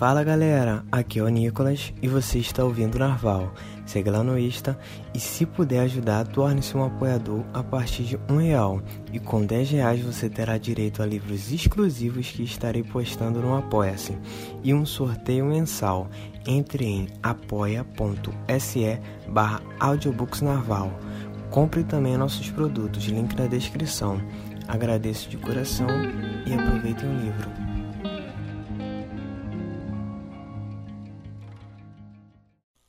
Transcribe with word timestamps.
Fala 0.00 0.24
galera, 0.24 0.82
aqui 0.90 1.18
é 1.18 1.22
o 1.22 1.28
Nicolas 1.28 1.92
e 2.00 2.08
você 2.08 2.38
está 2.38 2.64
ouvindo 2.64 2.98
Narval. 2.98 3.52
Segue 3.84 4.08
lá 4.08 4.24
no 4.24 4.38
Insta 4.38 4.78
e 5.12 5.20
se 5.20 5.44
puder 5.44 5.80
ajudar, 5.80 6.26
torne-se 6.26 6.74
um 6.74 6.82
apoiador 6.82 7.44
a 7.52 7.62
partir 7.62 8.04
de 8.04 8.18
um 8.26 8.38
real. 8.38 8.80
E 9.12 9.20
com 9.20 9.44
10 9.44 9.72
reais 9.72 10.00
você 10.00 10.30
terá 10.30 10.56
direito 10.56 11.02
a 11.02 11.06
livros 11.06 11.52
exclusivos 11.52 12.30
que 12.30 12.42
estarei 12.42 12.82
postando 12.82 13.40
no 13.40 13.54
Apoia-se 13.54 14.16
e 14.64 14.72
um 14.72 14.86
sorteio 14.86 15.44
mensal. 15.44 16.08
Entre 16.46 16.86
em 16.86 17.06
apoia.se 17.22 18.98
barra 19.28 19.60
audiobooksnarval. 19.78 20.98
Compre 21.50 21.84
também 21.84 22.16
nossos 22.16 22.48
produtos, 22.48 23.04
link 23.04 23.36
na 23.36 23.46
descrição. 23.46 24.18
Agradeço 24.66 25.28
de 25.28 25.36
coração 25.36 25.88
e 26.46 26.54
aproveitem 26.54 27.06
o 27.06 27.20
livro. 27.20 27.69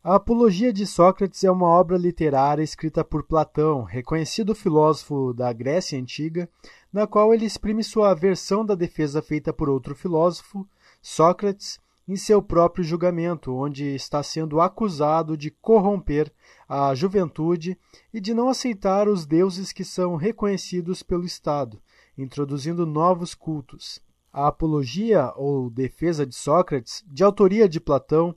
A 0.04 0.16
Apologia 0.16 0.74
de 0.74 0.88
Sócrates 0.88 1.44
é 1.44 1.52
uma 1.52 1.68
obra 1.68 1.96
literária 1.96 2.64
escrita 2.64 3.04
por 3.04 3.22
Platão, 3.22 3.84
reconhecido 3.84 4.56
filósofo 4.56 5.32
da 5.32 5.54
Grécia 5.54 6.00
Antiga, 6.00 6.50
na 6.92 7.06
qual 7.06 7.32
ele 7.32 7.46
exprime 7.46 7.84
sua 7.84 8.12
versão 8.16 8.66
da 8.66 8.74
defesa 8.74 9.22
feita 9.22 9.54
por 9.54 9.70
outro 9.70 9.94
filósofo, 9.94 10.68
Sócrates, 11.04 11.80
em 12.08 12.16
seu 12.16 12.42
próprio 12.42 12.84
julgamento, 12.84 13.54
onde 13.54 13.94
está 13.94 14.24
sendo 14.24 14.60
acusado 14.60 15.38
de 15.38 15.52
corromper 15.52 16.34
a 16.68 16.96
juventude 16.96 17.78
e 18.12 18.20
de 18.20 18.34
não 18.34 18.50
aceitar 18.50 19.08
os 19.08 19.28
deuses 19.28 19.72
que 19.72 19.86
são 19.86 20.16
reconhecidos 20.16 21.04
pelo 21.04 21.26
Estado, 21.26 21.80
introduzindo 22.18 22.88
novos 22.88 23.36
cultos. 23.36 24.02
A 24.34 24.48
Apologia, 24.48 25.34
ou 25.36 25.70
Defesa 25.70 26.26
de 26.26 26.34
Sócrates, 26.34 27.04
de 27.06 27.22
autoria 27.22 27.68
de 27.68 27.82
Platão, 27.82 28.34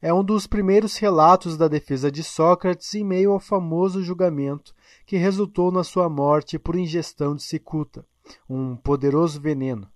é 0.00 0.12
um 0.12 0.22
dos 0.22 0.46
primeiros 0.46 0.98
relatos 0.98 1.56
da 1.56 1.66
defesa 1.68 2.12
de 2.12 2.22
Sócrates 2.22 2.94
em 2.94 3.02
meio 3.02 3.32
ao 3.32 3.40
famoso 3.40 4.02
julgamento 4.02 4.74
que 5.06 5.16
resultou 5.16 5.72
na 5.72 5.82
sua 5.82 6.06
morte 6.06 6.58
por 6.58 6.76
ingestão 6.76 7.34
de 7.34 7.42
cicuta, 7.42 8.04
um 8.46 8.76
poderoso 8.76 9.40
veneno. 9.40 9.88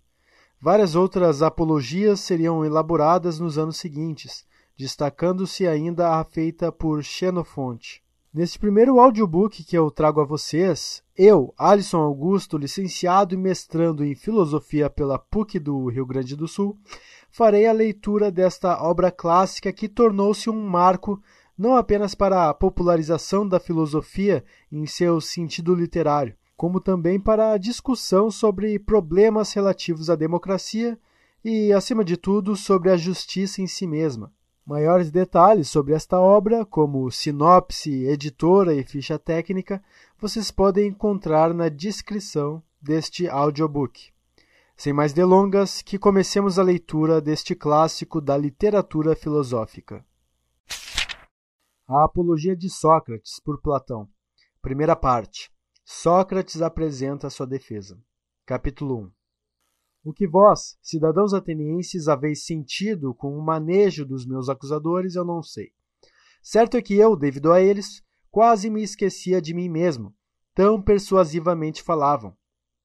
Várias 0.58 0.94
outras 0.94 1.42
apologias 1.42 2.20
seriam 2.20 2.64
elaboradas 2.64 3.38
nos 3.38 3.58
anos 3.58 3.76
seguintes, 3.76 4.46
destacando-se 4.74 5.66
ainda 5.66 6.18
a 6.18 6.24
feita 6.24 6.72
por 6.72 7.04
Xenofonte. 7.04 8.02
Neste 8.34 8.58
primeiro 8.58 8.98
audiobook 8.98 9.62
que 9.62 9.76
eu 9.76 9.90
trago 9.90 10.18
a 10.18 10.24
vocês, 10.24 11.02
eu, 11.14 11.52
Alisson 11.58 11.98
Augusto, 11.98 12.56
licenciado 12.56 13.34
e 13.34 13.36
mestrando 13.36 14.02
em 14.02 14.14
filosofia 14.14 14.88
pela 14.88 15.18
PUC 15.18 15.58
do 15.58 15.86
Rio 15.88 16.06
Grande 16.06 16.34
do 16.34 16.48
Sul, 16.48 16.78
farei 17.30 17.66
a 17.66 17.72
leitura 17.72 18.30
desta 18.30 18.82
obra 18.82 19.10
clássica 19.10 19.70
que 19.70 19.86
tornou-se 19.86 20.48
um 20.48 20.66
marco 20.66 21.22
não 21.58 21.76
apenas 21.76 22.14
para 22.14 22.48
a 22.48 22.54
popularização 22.54 23.46
da 23.46 23.60
filosofia 23.60 24.42
em 24.72 24.86
seu 24.86 25.20
sentido 25.20 25.74
literário, 25.74 26.34
como 26.56 26.80
também 26.80 27.20
para 27.20 27.52
a 27.52 27.58
discussão 27.58 28.30
sobre 28.30 28.78
problemas 28.78 29.52
relativos 29.52 30.08
à 30.08 30.16
democracia 30.16 30.98
e, 31.44 31.70
acima 31.70 32.02
de 32.02 32.16
tudo, 32.16 32.56
sobre 32.56 32.88
a 32.90 32.96
justiça 32.96 33.60
em 33.60 33.66
si 33.66 33.86
mesma. 33.86 34.32
Maiores 34.64 35.10
detalhes 35.10 35.68
sobre 35.68 35.92
esta 35.92 36.20
obra, 36.20 36.64
como 36.64 37.10
sinopse, 37.10 38.04
editora 38.04 38.72
e 38.72 38.84
ficha 38.84 39.18
técnica, 39.18 39.82
vocês 40.20 40.52
podem 40.52 40.86
encontrar 40.86 41.52
na 41.52 41.68
descrição 41.68 42.62
deste 42.80 43.28
audiobook. 43.28 44.12
Sem 44.76 44.92
mais 44.92 45.12
delongas, 45.12 45.82
que 45.82 45.98
comecemos 45.98 46.60
a 46.60 46.62
leitura 46.62 47.20
deste 47.20 47.56
clássico 47.56 48.20
da 48.20 48.36
literatura 48.36 49.16
filosófica. 49.16 50.04
A 51.88 52.04
Apologia 52.04 52.56
de 52.56 52.70
Sócrates, 52.70 53.40
por 53.40 53.60
Platão. 53.60 54.08
Primeira 54.60 54.94
parte. 54.94 55.50
Sócrates 55.84 56.62
apresenta 56.62 57.28
sua 57.28 57.46
defesa. 57.46 57.98
Capítulo 58.46 59.06
1. 59.06 59.21
O 60.04 60.12
que 60.12 60.26
vós, 60.26 60.76
cidadãos 60.82 61.32
atenienses, 61.32 62.08
haveis 62.08 62.44
sentido 62.44 63.14
com 63.14 63.38
o 63.38 63.42
manejo 63.42 64.04
dos 64.04 64.26
meus 64.26 64.48
acusadores, 64.48 65.14
eu 65.14 65.24
não 65.24 65.40
sei. 65.44 65.70
Certo 66.42 66.76
é 66.76 66.82
que 66.82 66.94
eu, 66.94 67.14
devido 67.14 67.52
a 67.52 67.60
eles, 67.60 68.02
quase 68.28 68.68
me 68.68 68.82
esquecia 68.82 69.40
de 69.40 69.54
mim 69.54 69.68
mesmo, 69.68 70.12
tão 70.52 70.82
persuasivamente 70.82 71.84
falavam. 71.84 72.36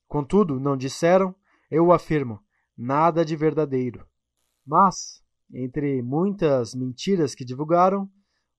Contudo, 0.08 0.60
não 0.60 0.78
disseram, 0.78 1.34
eu 1.72 1.92
afirmo, 1.92 2.40
nada 2.78 3.26
de 3.26 3.36
verdadeiro. 3.36 4.06
Mas, 4.64 5.24
entre 5.52 6.04
muitas 6.04 6.76
mentiras 6.76 7.34
que 7.34 7.44
divulgaram, 7.44 8.08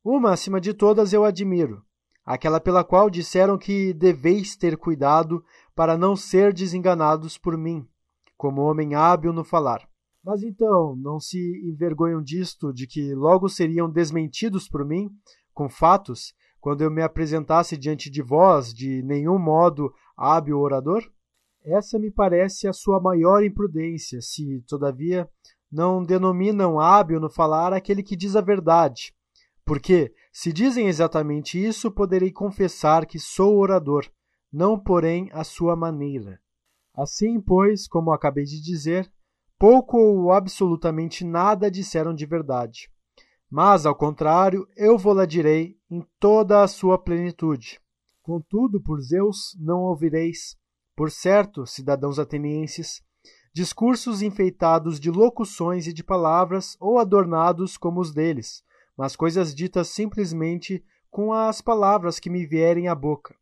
uma 0.02 0.32
acima 0.32 0.60
de 0.60 0.74
todas 0.74 1.12
eu 1.12 1.24
admiro, 1.24 1.84
aquela 2.24 2.58
pela 2.58 2.82
qual 2.82 3.08
disseram 3.08 3.56
que 3.56 3.92
deveis 3.92 4.56
ter 4.56 4.76
cuidado 4.76 5.44
para 5.76 5.96
não 5.96 6.16
ser 6.16 6.52
desenganados 6.52 7.38
por 7.38 7.56
mim 7.56 7.88
como 8.38 8.62
homem 8.62 8.94
hábil 8.94 9.32
no 9.32 9.44
falar. 9.44 9.86
Mas 10.24 10.42
então, 10.42 10.94
não 10.96 11.18
se 11.18 11.38
envergonham 11.68 12.22
disto, 12.22 12.72
de 12.72 12.86
que 12.86 13.14
logo 13.14 13.48
seriam 13.48 13.90
desmentidos 13.90 14.68
por 14.68 14.86
mim, 14.86 15.10
com 15.52 15.68
fatos, 15.68 16.32
quando 16.60 16.82
eu 16.82 16.90
me 16.90 17.02
apresentasse 17.02 17.76
diante 17.76 18.08
de 18.08 18.22
vós 18.22 18.72
de 18.72 19.02
nenhum 19.02 19.38
modo 19.38 19.92
hábil 20.16 20.58
orador? 20.58 21.02
Essa 21.64 21.98
me 21.98 22.10
parece 22.10 22.68
a 22.68 22.72
sua 22.72 23.00
maior 23.00 23.42
imprudência, 23.42 24.20
se, 24.20 24.62
todavia, 24.68 25.28
não 25.70 26.02
denominam 26.02 26.78
hábil 26.78 27.20
no 27.20 27.28
falar 27.28 27.72
aquele 27.72 28.02
que 28.02 28.16
diz 28.16 28.36
a 28.36 28.40
verdade. 28.40 29.12
Porque, 29.64 30.14
se 30.32 30.52
dizem 30.52 30.86
exatamente 30.86 31.62
isso, 31.62 31.90
poderei 31.90 32.32
confessar 32.32 33.04
que 33.04 33.18
sou 33.18 33.58
orador, 33.58 34.06
não, 34.52 34.78
porém, 34.78 35.28
a 35.32 35.44
sua 35.44 35.76
maneira. 35.76 36.40
Assim, 36.98 37.40
pois, 37.40 37.86
como 37.86 38.10
acabei 38.10 38.42
de 38.42 38.60
dizer, 38.60 39.08
pouco 39.56 39.96
ou 39.96 40.32
absolutamente 40.32 41.24
nada 41.24 41.70
disseram 41.70 42.12
de 42.12 42.26
verdade. 42.26 42.90
Mas, 43.48 43.86
ao 43.86 43.94
contrário, 43.94 44.66
eu 44.76 44.98
vou-la 44.98 45.24
direi 45.24 45.78
em 45.88 46.04
toda 46.18 46.60
a 46.60 46.66
sua 46.66 46.98
plenitude. 46.98 47.80
Contudo, 48.20 48.80
por 48.80 49.00
Zeus, 49.00 49.56
não 49.60 49.82
ouvireis, 49.82 50.56
por 50.96 51.08
certo, 51.08 51.64
cidadãos 51.64 52.18
atenienses, 52.18 53.00
discursos 53.54 54.20
enfeitados 54.20 54.98
de 54.98 55.08
locuções 55.08 55.86
e 55.86 55.92
de 55.92 56.02
palavras 56.02 56.76
ou 56.80 56.98
adornados 56.98 57.76
como 57.76 58.00
os 58.00 58.12
deles, 58.12 58.64
mas 58.96 59.14
coisas 59.14 59.54
ditas 59.54 59.86
simplesmente 59.86 60.84
com 61.08 61.32
as 61.32 61.60
palavras 61.60 62.18
que 62.18 62.28
me 62.28 62.44
vierem 62.44 62.88
à 62.88 62.94
boca 62.94 63.36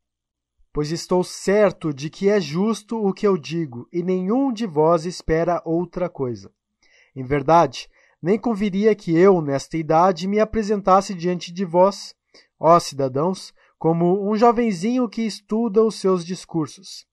pois 0.77 0.93
estou 0.93 1.25
certo 1.25 1.91
de 1.91 2.11
que 2.11 2.29
é 2.29 2.39
justo 2.39 3.03
o 3.03 3.11
que 3.11 3.27
eu 3.27 3.39
digo, 3.39 3.89
e 3.91 4.03
nenhum 4.03 4.53
de 4.53 4.67
vós 4.67 5.07
espera 5.07 5.63
outra 5.65 6.07
coisa. 6.07 6.53
Em 7.17 7.25
verdade, 7.25 7.89
nem 8.21 8.39
conviria 8.39 8.95
que 8.95 9.17
eu, 9.17 9.41
nesta 9.41 9.79
idade, 9.79 10.29
me 10.29 10.39
apresentasse 10.39 11.15
diante 11.15 11.51
de 11.51 11.65
vós, 11.65 12.15
ó 12.61 12.79
cidadãos, 12.79 13.55
como 13.79 14.31
um 14.31 14.37
jovenzinho 14.37 15.09
que 15.09 15.23
estuda 15.23 15.83
os 15.83 15.95
seus 15.95 16.27
discursos. 16.27 17.07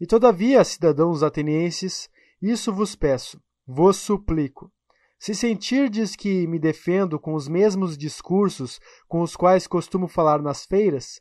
E 0.00 0.06
todavia, 0.06 0.62
cidadãos 0.62 1.24
atenienses, 1.24 2.08
isso 2.40 2.72
vos 2.72 2.94
peço, 2.94 3.42
vos 3.66 3.96
suplico. 3.96 4.70
Se 5.18 5.34
sentirdes 5.34 6.14
que 6.14 6.46
me 6.46 6.60
defendo 6.60 7.18
com 7.18 7.34
os 7.34 7.48
mesmos 7.48 7.98
discursos 7.98 8.78
com 9.08 9.20
os 9.20 9.34
quais 9.34 9.66
costumo 9.66 10.06
falar 10.06 10.40
nas 10.40 10.64
feiras, 10.64 11.20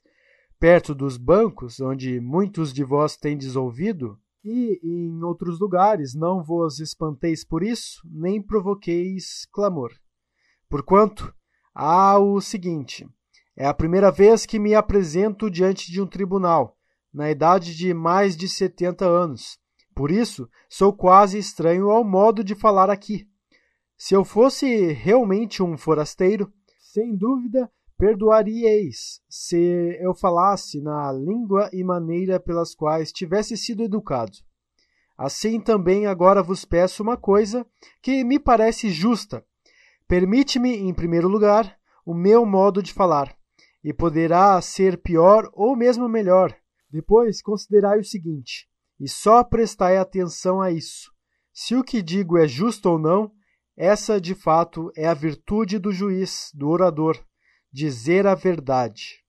perto 0.60 0.94
dos 0.94 1.18
bancos, 1.18 1.80
onde 1.80 2.20
muitos 2.20 2.74
de 2.74 2.84
vós 2.84 3.16
tendes 3.16 3.56
ouvido, 3.56 4.20
e 4.44 4.80
em 4.84 5.24
outros 5.24 5.60
lugares 5.60 6.14
não 6.14 6.44
vos 6.44 6.80
espanteis 6.80 7.46
por 7.46 7.64
isso, 7.64 8.02
nem 8.06 8.42
provoqueis 8.42 9.48
clamor. 9.52 9.92
Porquanto, 10.70 11.34
há 11.74 12.20
o 12.20 12.42
seguinte: 12.42 13.08
é 13.56 13.66
a 13.66 13.74
primeira 13.74 14.12
vez 14.12 14.46
que 14.46 14.60
me 14.60 14.76
apresento 14.76 15.50
diante 15.50 15.92
de 15.92 16.02
um 16.02 16.08
tribunal, 16.08 16.78
na 17.14 17.32
idade 17.32 17.76
de 17.76 17.94
mais 17.94 18.36
de 18.36 18.48
setenta 18.48 19.06
anos. 19.06 19.58
Por 19.96 20.12
isso, 20.12 20.50
sou 20.70 20.94
quase 20.94 21.38
estranho 21.38 21.90
ao 21.90 22.04
modo 22.04 22.44
de 22.44 22.56
falar 22.56 22.90
aqui. 22.90 23.28
Se 23.98 24.14
eu 24.14 24.24
fosse 24.24 24.94
realmente 24.94 25.62
um 25.62 25.78
forasteiro, 25.78 26.52
sem 26.80 27.16
dúvida 27.16 27.70
Perdoaríeis 28.00 29.22
se 29.30 29.98
eu 30.00 30.16
falasse 30.16 30.80
na 30.80 31.12
língua 31.12 31.70
e 31.74 31.84
maneira 31.84 32.40
pelas 32.40 32.74
quais 32.74 33.12
tivesse 33.12 33.58
sido 33.58 33.84
educado. 33.84 34.32
Assim 35.18 35.60
também 35.60 36.08
agora 36.08 36.42
vos 36.42 36.64
peço 36.64 37.04
uma 37.04 37.18
coisa 37.18 37.68
que 38.02 38.24
me 38.24 38.40
parece 38.40 38.90
justa. 38.90 39.44
Permite-me, 40.08 40.78
em 40.78 40.94
primeiro 40.94 41.28
lugar, 41.28 41.78
o 42.06 42.14
meu 42.14 42.46
modo 42.46 42.82
de 42.82 42.94
falar, 42.94 43.36
e 43.84 43.92
poderá 43.92 44.62
ser 44.62 45.02
pior 45.02 45.50
ou 45.52 45.76
mesmo 45.76 46.08
melhor. 46.08 46.56
Depois 46.90 47.42
considerai 47.42 48.00
o 48.00 48.06
seguinte, 48.06 48.70
e 48.98 49.10
só 49.10 49.44
prestai 49.44 49.98
atenção 49.98 50.62
a 50.62 50.72
isso. 50.72 51.12
Se 51.52 51.76
o 51.76 51.84
que 51.84 52.02
digo 52.02 52.38
é 52.38 52.48
justo 52.48 52.92
ou 52.92 52.98
não, 52.98 53.30
Essa, 53.82 54.20
de 54.20 54.36
fato, 54.36 54.92
é 54.94 55.08
a 55.08 55.14
virtude 55.14 55.80
do 55.80 55.90
juiz, 55.90 56.52
do 56.54 56.68
orador, 56.68 57.18
dizer 57.72 58.26
a 58.26 58.34
verdade. 58.34 59.24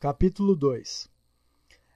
Capítulo 0.00 0.56
2 0.56 1.08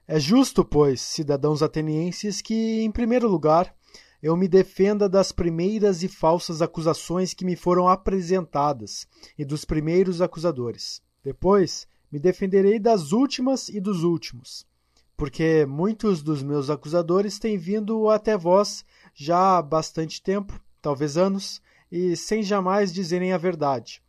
É 0.07 0.19
justo, 0.19 0.63
pois, 0.63 1.01
cidadãos 1.01 1.63
atenienses, 1.63 2.41
que, 2.41 2.81
em 2.81 2.91
primeiro 2.91 3.27
lugar, 3.27 3.75
eu 4.21 4.37
me 4.37 4.47
defenda 4.47 5.09
das 5.09 5.31
primeiras 5.31 6.03
e 6.03 6.07
falsas 6.07 6.61
acusações 6.61 7.33
que 7.33 7.43
me 7.43 7.55
foram 7.55 7.87
apresentadas 7.87 9.07
e 9.37 9.43
dos 9.43 9.65
primeiros 9.65 10.21
acusadores. 10.21 11.01
Depois, 11.23 11.87
me 12.11 12.19
defenderei 12.19 12.77
das 12.77 13.11
últimas 13.11 13.69
e 13.69 13.79
dos 13.79 14.03
últimos, 14.03 14.67
porque 15.17 15.65
muitos 15.65 16.21
dos 16.21 16.43
meus 16.43 16.69
acusadores 16.69 17.39
têm 17.39 17.57
vindo 17.57 18.09
até 18.09 18.37
vós 18.37 18.85
já 19.15 19.57
há 19.57 19.61
bastante 19.61 20.21
tempo 20.21 20.61
talvez 20.81 21.15
anos, 21.17 21.61
e 21.91 22.15
sem 22.15 22.41
jamais 22.41 22.91
dizerem 22.91 23.33
a 23.33 23.37
verdade. 23.37 24.01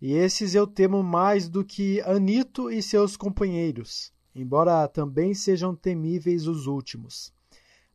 E 0.00 0.14
esses 0.14 0.54
eu 0.54 0.66
temo 0.66 1.02
mais 1.02 1.48
do 1.48 1.64
que 1.64 2.00
Anito 2.00 2.70
e 2.70 2.82
seus 2.82 3.16
companheiros, 3.16 4.12
embora 4.34 4.88
também 4.88 5.34
sejam 5.34 5.74
temíveis 5.74 6.46
os 6.46 6.66
últimos. 6.66 7.32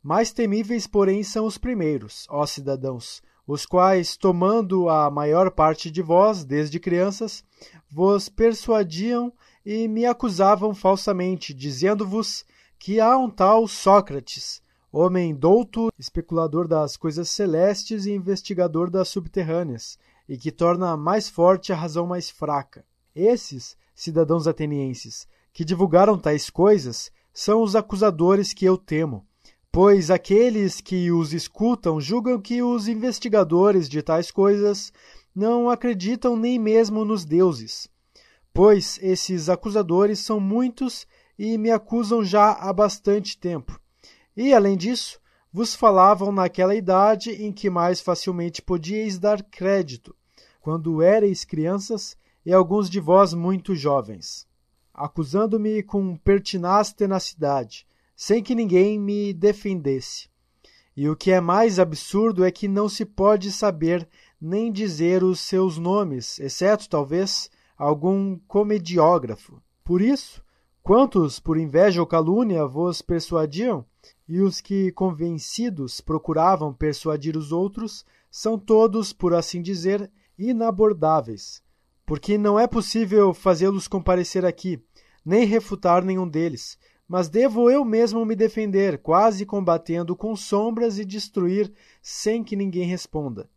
Mais 0.03 0.31
temíveis, 0.31 0.85
porém, 0.85 1.23
são 1.23 1.47
os 1.47 1.57
primeiros, 1.57 2.27
ó 2.29 2.45
cidadãos, 2.45 3.23
os 3.47 3.65
quais, 3.65 4.15
tomando 4.15 4.87
a 4.87 5.09
maior 5.09 5.49
parte 5.49 5.89
de 5.89 6.01
vós, 6.01 6.45
desde 6.45 6.79
crianças, 6.79 7.43
vos 7.89 8.29
persuadiam 8.29 9.33
e 9.65 9.87
me 9.87 10.05
acusavam 10.05 10.75
falsamente, 10.75 11.55
dizendo-vos 11.55 12.45
que 12.77 12.99
há 12.99 13.17
um 13.17 13.31
tal 13.31 13.67
Sócrates, 13.67 14.61
homem 14.91 15.33
douto, 15.33 15.91
especulador 15.97 16.67
das 16.67 16.95
coisas 16.95 17.29
celestes 17.29 18.05
e 18.05 18.11
investigador 18.11 18.91
das 18.91 19.09
subterrâneas, 19.09 19.97
e 20.27 20.37
que 20.37 20.51
torna 20.51 20.97
mais 20.97 21.29
forte 21.29 21.71
a 21.71 21.75
razão 21.75 22.07
mais 22.07 22.29
fraca. 22.29 22.85
Esses, 23.15 23.77
cidadãos 23.93 24.47
atenienses, 24.47 25.27
que 25.53 25.63
divulgaram 25.63 26.17
tais 26.17 26.49
coisas, 26.49 27.11
são 27.33 27.61
os 27.61 27.75
acusadores 27.75 28.53
que 28.53 28.65
eu 28.65 28.77
temo, 28.77 29.25
pois 29.71 30.09
aqueles 30.09 30.79
que 30.81 31.11
os 31.11 31.33
escutam 31.33 31.99
julgam 31.99 32.39
que 32.39 32.61
os 32.61 32.87
investigadores 32.87 33.89
de 33.89 34.01
tais 34.01 34.31
coisas 34.31 34.91
não 35.35 35.69
acreditam 35.69 36.37
nem 36.37 36.57
mesmo 36.57 37.03
nos 37.03 37.25
deuses. 37.25 37.89
Pois 38.53 38.97
esses 39.01 39.49
acusadores 39.49 40.19
são 40.19 40.39
muitos 40.39 41.05
e 41.37 41.57
me 41.57 41.71
acusam 41.71 42.23
já 42.23 42.51
há 42.51 42.71
bastante 42.71 43.37
tempo. 43.37 43.77
E, 44.35 44.53
além 44.53 44.77
disso, 44.77 45.19
vos 45.55 45.73
falavam 45.73 46.33
naquela 46.33 46.75
idade 46.75 47.31
em 47.31 47.49
que 47.49 47.69
mais 47.69 48.01
facilmente 48.01 48.61
podíeis 48.61 49.17
dar 49.17 49.41
crédito, 49.41 50.13
quando 50.59 51.01
éreis 51.01 51.45
crianças 51.45 52.17
e 52.45 52.51
alguns 52.51 52.89
de 52.89 52.99
vós 52.99 53.33
muito 53.33 53.73
jovens, 53.73 54.45
acusando-me 54.93 55.81
com 55.81 56.17
pertinaz 56.17 56.91
tenacidade, 56.91 57.87
sem 58.17 58.43
que 58.43 58.53
ninguém 58.53 58.99
me 58.99 59.31
defendesse. 59.31 60.27
E 60.93 61.07
o 61.07 61.15
que 61.15 61.31
é 61.31 61.39
mais 61.39 61.79
absurdo 61.79 62.43
é 62.43 62.51
que 62.51 62.67
não 62.67 62.89
se 62.89 63.05
pode 63.05 63.49
saber 63.49 64.05
nem 64.41 64.69
dizer 64.69 65.23
os 65.23 65.39
seus 65.39 65.77
nomes, 65.77 66.37
exceto, 66.37 66.89
talvez, 66.89 67.49
algum 67.77 68.37
comediógrafo. 68.39 69.61
Por 69.85 70.01
isso, 70.01 70.43
quantos 70.83 71.39
por 71.39 71.57
inveja 71.57 72.01
ou 72.01 72.05
calúnia 72.05 72.67
vos 72.67 73.01
persuadiam, 73.01 73.85
e 74.27 74.41
os 74.41 74.61
que, 74.61 74.91
convencidos, 74.91 76.01
procuravam 76.01 76.73
persuadir 76.73 77.37
os 77.37 77.51
outros, 77.51 78.05
são 78.29 78.57
todos, 78.57 79.13
por 79.13 79.33
assim 79.33 79.61
dizer, 79.61 80.11
inabordáveis, 80.37 81.63
porque 82.05 82.37
não 82.37 82.59
é 82.59 82.67
possível 82.67 83.33
fazê-los 83.33 83.87
comparecer 83.87 84.45
aqui, 84.45 84.81
nem 85.23 85.45
refutar 85.45 86.03
nenhum 86.03 86.27
deles, 86.27 86.77
mas 87.07 87.29
devo 87.29 87.69
eu 87.69 87.85
mesmo 87.85 88.25
me 88.25 88.35
defender, 88.35 88.97
quase 88.97 89.45
combatendo 89.45 90.15
com 90.15 90.35
sombras 90.35 90.97
e 90.97 91.05
destruir 91.05 91.71
sem 92.01 92.43
que 92.43 92.55
ninguém 92.55 92.87
responda. 92.87 93.49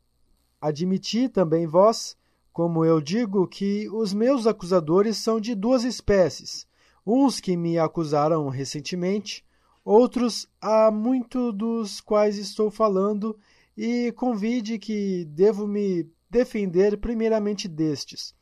Admiti 0.60 1.28
também 1.28 1.66
vós, 1.66 2.16
como 2.52 2.84
eu 2.84 3.00
digo, 3.00 3.46
que 3.46 3.88
os 3.90 4.12
meus 4.12 4.46
acusadores 4.46 5.16
são 5.16 5.40
de 5.40 5.54
duas 5.54 5.84
espécies, 5.84 6.66
uns 7.06 7.40
que 7.40 7.56
me 7.56 7.78
acusaram 7.78 8.48
recentemente, 8.48 9.44
outros 9.88 10.46
há 10.60 10.90
muito 10.90 11.50
dos 11.50 11.98
quais 11.98 12.36
estou 12.36 12.70
falando, 12.70 13.34
e 13.74 14.12
convide 14.12 14.78
que 14.78 15.24
devo 15.24 15.66
me 15.66 16.06
defender 16.28 16.98
primeiramente 16.98 17.66
destes, 17.66 18.34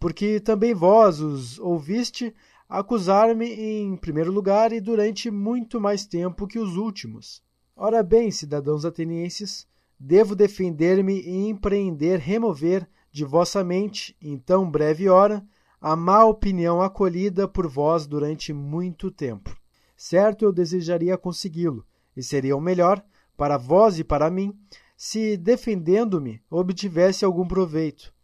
porque 0.00 0.40
também 0.40 0.74
vós 0.74 1.20
os 1.20 1.58
ouviste 1.60 2.34
acusar-me 2.68 3.46
em 3.46 3.96
primeiro 3.96 4.32
lugar 4.32 4.72
e 4.72 4.80
durante 4.80 5.30
muito 5.30 5.80
mais 5.80 6.04
tempo 6.04 6.48
que 6.48 6.58
os 6.58 6.76
últimos. 6.76 7.40
Ora 7.76 8.02
bem, 8.02 8.32
cidadãos 8.32 8.84
atenienses, 8.84 9.68
devo 10.00 10.34
defender-me 10.34 11.20
e 11.20 11.48
empreender 11.48 12.18
remover 12.18 12.88
de 13.12 13.24
vossa 13.24 13.62
mente, 13.62 14.16
em 14.20 14.36
tão 14.36 14.68
breve 14.68 15.08
hora, 15.08 15.46
a 15.80 15.94
má 15.94 16.24
opinião 16.24 16.82
acolhida 16.82 17.46
por 17.46 17.68
vós 17.68 18.04
durante 18.04 18.52
muito 18.52 19.12
tempo. 19.12 19.56
Certo, 19.98 20.44
eu 20.44 20.52
desejaria 20.52 21.18
consegui-lo, 21.18 21.84
e 22.16 22.22
seria 22.22 22.56
o 22.56 22.60
melhor, 22.60 23.04
para 23.36 23.58
vós 23.58 23.98
e 23.98 24.04
para 24.04 24.30
mim, 24.30 24.56
se, 24.96 25.36
defendendo-me, 25.36 26.40
obtivesse 26.48 27.24
algum 27.24 27.44
proveito. 27.44 28.14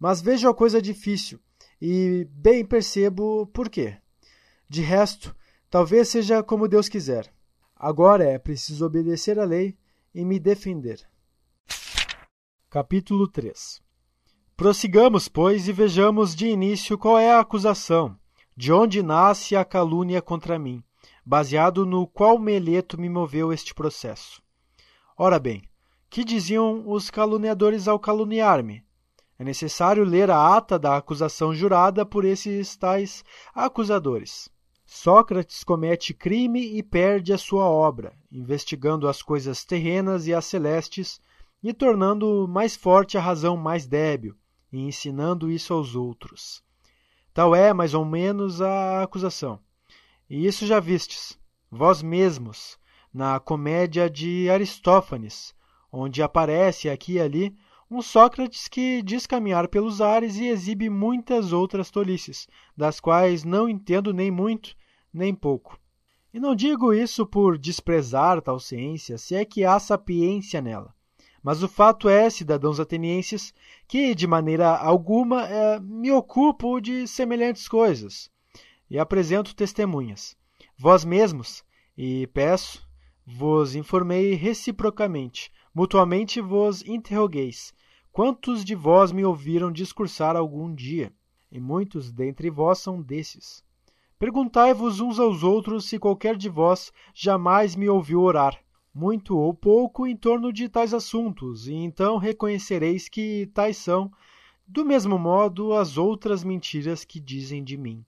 Mas 0.00 0.22
vejo 0.22 0.48
a 0.48 0.54
coisa 0.54 0.80
difícil, 0.80 1.38
e 1.82 2.26
bem 2.30 2.64
percebo 2.64 3.46
por 3.48 3.68
quê. 3.68 3.98
De 4.70 4.80
resto, 4.80 5.36
talvez 5.68 6.08
seja 6.08 6.42
como 6.42 6.66
Deus 6.66 6.88
quiser. 6.88 7.30
Agora 7.76 8.24
é 8.24 8.38
preciso 8.38 8.86
obedecer 8.86 9.38
à 9.38 9.44
lei 9.44 9.76
e 10.14 10.24
me 10.24 10.40
defender. 10.40 11.06
Capítulo 12.70 13.28
3 13.28 13.82
Prossigamos, 14.56 15.28
pois, 15.28 15.68
e 15.68 15.72
vejamos 15.74 16.34
de 16.34 16.46
início 16.46 16.96
qual 16.96 17.18
é 17.18 17.30
a 17.30 17.40
acusação, 17.40 18.18
de 18.56 18.72
onde 18.72 19.02
nasce 19.02 19.54
a 19.54 19.62
calúnia 19.62 20.22
contra 20.22 20.58
mim 20.58 20.82
baseado 21.28 21.84
no 21.84 22.06
qual 22.06 22.38
meleto 22.38 22.98
me 22.98 23.06
moveu 23.06 23.52
este 23.52 23.74
processo. 23.74 24.42
Ora 25.14 25.38
bem, 25.38 25.62
que 26.08 26.24
diziam 26.24 26.88
os 26.88 27.10
caluniadores 27.10 27.86
ao 27.86 27.98
caluniar-me? 27.98 28.82
É 29.38 29.44
necessário 29.44 30.04
ler 30.04 30.30
a 30.30 30.56
ata 30.56 30.78
da 30.78 30.96
acusação 30.96 31.54
jurada 31.54 32.06
por 32.06 32.24
esses 32.24 32.74
tais 32.78 33.22
acusadores. 33.54 34.48
Sócrates 34.86 35.62
comete 35.62 36.14
crime 36.14 36.78
e 36.78 36.82
perde 36.82 37.30
a 37.34 37.36
sua 37.36 37.64
obra, 37.64 38.14
investigando 38.32 39.06
as 39.06 39.20
coisas 39.20 39.66
terrenas 39.66 40.26
e 40.26 40.32
as 40.32 40.46
celestes 40.46 41.20
e 41.62 41.74
tornando 41.74 42.48
mais 42.48 42.74
forte 42.74 43.18
a 43.18 43.20
razão 43.20 43.54
mais 43.54 43.86
débil, 43.86 44.34
e 44.72 44.80
ensinando 44.80 45.50
isso 45.50 45.74
aos 45.74 45.94
outros. 45.94 46.62
Tal 47.34 47.54
é, 47.54 47.74
mais 47.74 47.92
ou 47.92 48.06
menos, 48.06 48.62
a 48.62 49.02
acusação. 49.02 49.60
E 50.30 50.46
isso 50.46 50.66
já 50.66 50.78
vistes, 50.78 51.38
vós 51.70 52.02
mesmos, 52.02 52.78
na 53.12 53.40
comédia 53.40 54.10
de 54.10 54.50
Aristófanes, 54.50 55.54
onde 55.90 56.22
aparece 56.22 56.90
aqui 56.90 57.14
e 57.14 57.20
ali 57.20 57.56
um 57.90 58.02
Sócrates 58.02 58.68
que 58.68 59.00
diz 59.00 59.26
caminhar 59.26 59.68
pelos 59.68 60.02
ares 60.02 60.36
e 60.36 60.46
exibe 60.46 60.90
muitas 60.90 61.50
outras 61.50 61.90
tolices, 61.90 62.46
das 62.76 63.00
quais 63.00 63.42
não 63.42 63.70
entendo 63.70 64.12
nem 64.12 64.30
muito, 64.30 64.76
nem 65.10 65.34
pouco. 65.34 65.80
E 66.34 66.38
não 66.38 66.54
digo 66.54 66.92
isso 66.92 67.24
por 67.24 67.56
desprezar 67.56 68.42
tal 68.42 68.60
ciência, 68.60 69.16
se 69.16 69.34
é 69.34 69.46
que 69.46 69.64
há 69.64 69.78
sapiência 69.78 70.60
nela. 70.60 70.94
Mas 71.42 71.62
o 71.62 71.68
fato 71.68 72.06
é, 72.06 72.28
cidadãos 72.28 72.78
atenienses, 72.78 73.54
que 73.86 74.14
de 74.14 74.26
maneira 74.26 74.76
alguma 74.76 75.46
é, 75.46 75.80
me 75.80 76.12
ocupo 76.12 76.80
de 76.82 77.06
semelhantes 77.08 77.66
coisas 77.66 78.30
e 78.90 78.98
apresento 78.98 79.54
testemunhas. 79.54 80.36
Vós 80.76 81.04
mesmos, 81.04 81.64
e 81.96 82.26
peço, 82.28 82.86
vos 83.26 83.74
informei 83.74 84.34
reciprocamente, 84.34 85.52
mutuamente 85.74 86.40
vos 86.40 86.82
interrogueis. 86.84 87.74
Quantos 88.10 88.64
de 88.64 88.74
vós 88.74 89.12
me 89.12 89.24
ouviram 89.24 89.70
discursar 89.70 90.36
algum 90.36 90.74
dia? 90.74 91.12
E 91.52 91.60
muitos 91.60 92.10
dentre 92.10 92.50
vós 92.50 92.78
são 92.78 93.00
desses. 93.00 93.62
Perguntai-vos 94.18 94.98
uns 94.98 95.20
aos 95.20 95.44
outros 95.44 95.88
se 95.88 95.98
qualquer 95.98 96.36
de 96.36 96.48
vós 96.48 96.92
jamais 97.14 97.76
me 97.76 97.88
ouviu 97.88 98.22
orar, 98.22 98.58
muito 98.92 99.38
ou 99.38 99.54
pouco, 99.54 100.06
em 100.06 100.16
torno 100.16 100.52
de 100.52 100.68
tais 100.68 100.92
assuntos, 100.92 101.68
e 101.68 101.74
então 101.74 102.16
reconhecereis 102.16 103.08
que 103.08 103.46
tais 103.54 103.76
são, 103.76 104.10
do 104.66 104.84
mesmo 104.84 105.16
modo, 105.16 105.72
as 105.72 105.96
outras 105.96 106.42
mentiras 106.42 107.04
que 107.04 107.20
dizem 107.20 107.62
de 107.62 107.76
mim. 107.76 108.04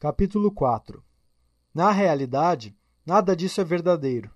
Capítulo 0.00 0.50
4 0.50 1.04
Na 1.74 1.90
realidade, 1.90 2.74
nada 3.04 3.36
disso 3.36 3.60
é 3.60 3.64
verdadeiro. 3.64 4.30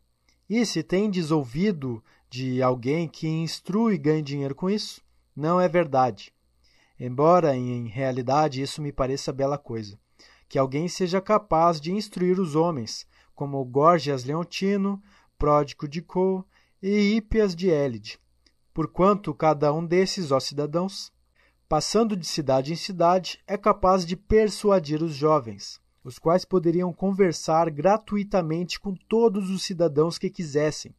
E 0.47 0.67
se 0.67 0.83
tendes 0.83 1.31
ouvido 1.31 2.05
de 2.29 2.63
alguém 2.63 3.09
que 3.09 3.27
instrui 3.27 3.95
e 3.95 3.99
ganha 3.99 4.23
dinheiro 4.23 4.55
com 4.55 4.69
isso? 4.69 5.01
Não 5.35 5.59
é 5.59 5.67
verdade. 5.67 6.35
Embora 7.01 7.57
em 7.57 7.89
realidade 7.89 8.61
isso 8.61 8.83
me 8.83 8.93
pareça 8.93 9.33
bela 9.33 9.57
coisa, 9.57 9.99
que 10.51 10.59
alguém 10.59 10.87
seja 10.87 11.19
capaz 11.19 11.81
de 11.81 11.91
instruir 11.93 12.39
os 12.39 12.55
homens, 12.55 13.07
como 13.35 13.65
Gorgias 13.65 14.23
Leontino, 14.23 15.03
Pródico 15.39 15.89
de 15.89 16.03
Co 16.03 16.45
e 16.83 17.15
Hípias 17.17 17.57
de 17.57 17.71
Élide, 17.71 18.21
porquanto 18.75 19.33
cada 19.33 19.73
um 19.73 19.87
desses, 19.87 20.31
ó 20.31 20.39
cidadãos, 20.39 21.11
passando 21.69 22.17
de 22.17 22.27
cidade 22.27 22.73
em 22.73 22.77
cidade, 22.77 23.41
é 23.47 23.57
capaz 23.57 24.05
de 24.05 24.17
persuadir 24.17 25.03
os 25.03 25.15
jovens, 25.15 25.81
os 26.03 26.19
quais 26.19 26.45
poderiam 26.45 26.93
conversar 26.93 27.71
gratuitamente 27.71 28.79
com 28.79 28.95
todos 28.95 29.51
os 29.51 29.63
cidadãos 29.63 30.19
que 30.19 30.29
quisessem. 30.29 30.95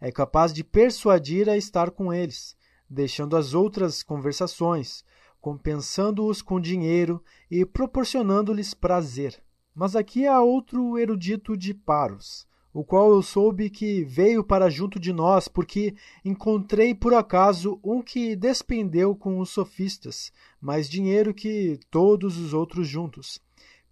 É 0.00 0.10
capaz 0.10 0.52
de 0.52 0.64
persuadir 0.64 1.48
a 1.48 1.56
estar 1.56 1.90
com 1.90 2.12
eles, 2.12 2.56
deixando 2.88 3.36
as 3.36 3.54
outras 3.54 4.02
conversações, 4.02 5.04
compensando-os 5.40 6.42
com 6.42 6.60
dinheiro 6.60 7.22
e 7.50 7.64
proporcionando-lhes 7.64 8.74
prazer. 8.74 9.40
Mas 9.74 9.94
aqui 9.94 10.26
há 10.26 10.40
outro 10.40 10.98
erudito 10.98 11.56
de 11.56 11.72
Paros, 11.72 12.47
o 12.72 12.84
qual 12.84 13.10
eu 13.10 13.22
soube 13.22 13.70
que 13.70 14.04
veio 14.04 14.44
para 14.44 14.70
junto 14.70 15.00
de 15.00 15.12
nós, 15.12 15.48
porque 15.48 15.94
encontrei 16.24 16.94
por 16.94 17.14
acaso 17.14 17.80
um 17.82 18.02
que 18.02 18.36
despendeu 18.36 19.16
com 19.16 19.40
os 19.40 19.50
sofistas 19.50 20.32
mais 20.60 20.88
dinheiro 20.88 21.32
que 21.32 21.78
todos 21.90 22.36
os 22.36 22.52
outros 22.52 22.86
juntos. 22.86 23.40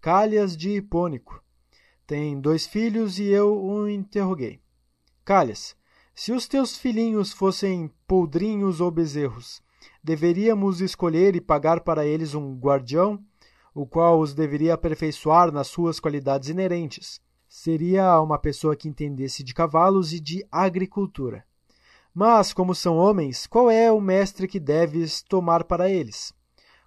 Calhas 0.00 0.56
de 0.56 0.70
Hipônico. 0.70 1.42
Tem 2.06 2.40
dois 2.40 2.66
filhos 2.66 3.18
e 3.18 3.24
eu 3.24 3.60
o 3.60 3.88
interroguei. 3.88 4.60
Calhas, 5.24 5.74
se 6.14 6.32
os 6.32 6.46
teus 6.46 6.76
filhinhos 6.76 7.32
fossem 7.32 7.90
poldrinhos 8.06 8.80
ou 8.80 8.90
bezerros, 8.90 9.60
deveríamos 10.02 10.80
escolher 10.80 11.34
e 11.34 11.40
pagar 11.40 11.80
para 11.80 12.06
eles 12.06 12.34
um 12.34 12.56
guardião, 12.56 13.22
o 13.74 13.86
qual 13.86 14.20
os 14.20 14.32
deveria 14.32 14.74
aperfeiçoar 14.74 15.50
nas 15.50 15.66
suas 15.66 15.98
qualidades 15.98 16.48
inerentes. 16.48 17.20
Seria 17.58 18.20
uma 18.20 18.38
pessoa 18.38 18.76
que 18.76 18.86
entendesse 18.86 19.42
de 19.42 19.54
cavalos 19.54 20.12
e 20.12 20.20
de 20.20 20.46
agricultura. 20.52 21.42
Mas, 22.12 22.52
como 22.52 22.74
são 22.74 22.98
homens, 22.98 23.46
qual 23.46 23.70
é 23.70 23.90
o 23.90 23.98
mestre 23.98 24.46
que 24.46 24.60
deves 24.60 25.22
tomar 25.22 25.64
para 25.64 25.88
eles? 25.90 26.34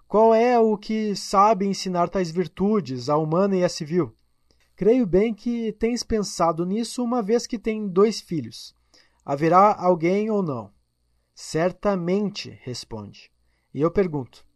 Qual 0.06 0.32
é 0.32 0.60
o 0.60 0.78
que 0.78 1.16
sabe 1.16 1.66
ensinar 1.66 2.08
tais 2.08 2.30
virtudes, 2.30 3.08
a 3.08 3.18
humana 3.18 3.56
e 3.56 3.64
a 3.64 3.68
civil? 3.68 4.14
Creio 4.76 5.08
bem 5.08 5.34
que 5.34 5.72
tens 5.72 6.04
pensado 6.04 6.64
nisso 6.64 7.02
uma 7.02 7.20
vez 7.20 7.48
que 7.48 7.58
tem 7.58 7.88
dois 7.88 8.20
filhos. 8.20 8.72
Haverá 9.24 9.74
alguém 9.74 10.30
ou 10.30 10.40
não? 10.40 10.72
Certamente, 11.34 12.56
responde. 12.62 13.28
E 13.74 13.80
eu 13.80 13.90
pergunto: 13.90 14.46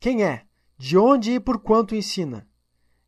Quem 0.00 0.24
é? 0.24 0.44
De 0.76 0.98
onde 0.98 1.34
e 1.34 1.40
por 1.40 1.60
quanto 1.60 1.94
ensina? 1.94 2.50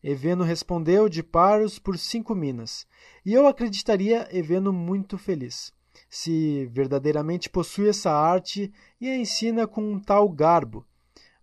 Eveno 0.05 0.45
respondeu 0.45 1.09
de 1.09 1.23
Paros 1.23 1.81
por 1.81 1.99
cinco 1.99 2.35
minas. 2.35 2.87
E 3.27 3.33
eu 3.33 3.49
acreditaria 3.49 4.29
Eveno 4.31 4.73
muito 4.73 5.19
feliz, 5.19 5.73
se 6.09 6.67
verdadeiramente 6.67 7.51
possui 7.51 7.89
essa 7.89 8.13
arte 8.13 8.73
e 9.01 9.09
a 9.09 9.17
ensina 9.17 9.67
com 9.67 9.83
um 9.83 9.99
tal 9.99 10.29
garbo 10.29 10.87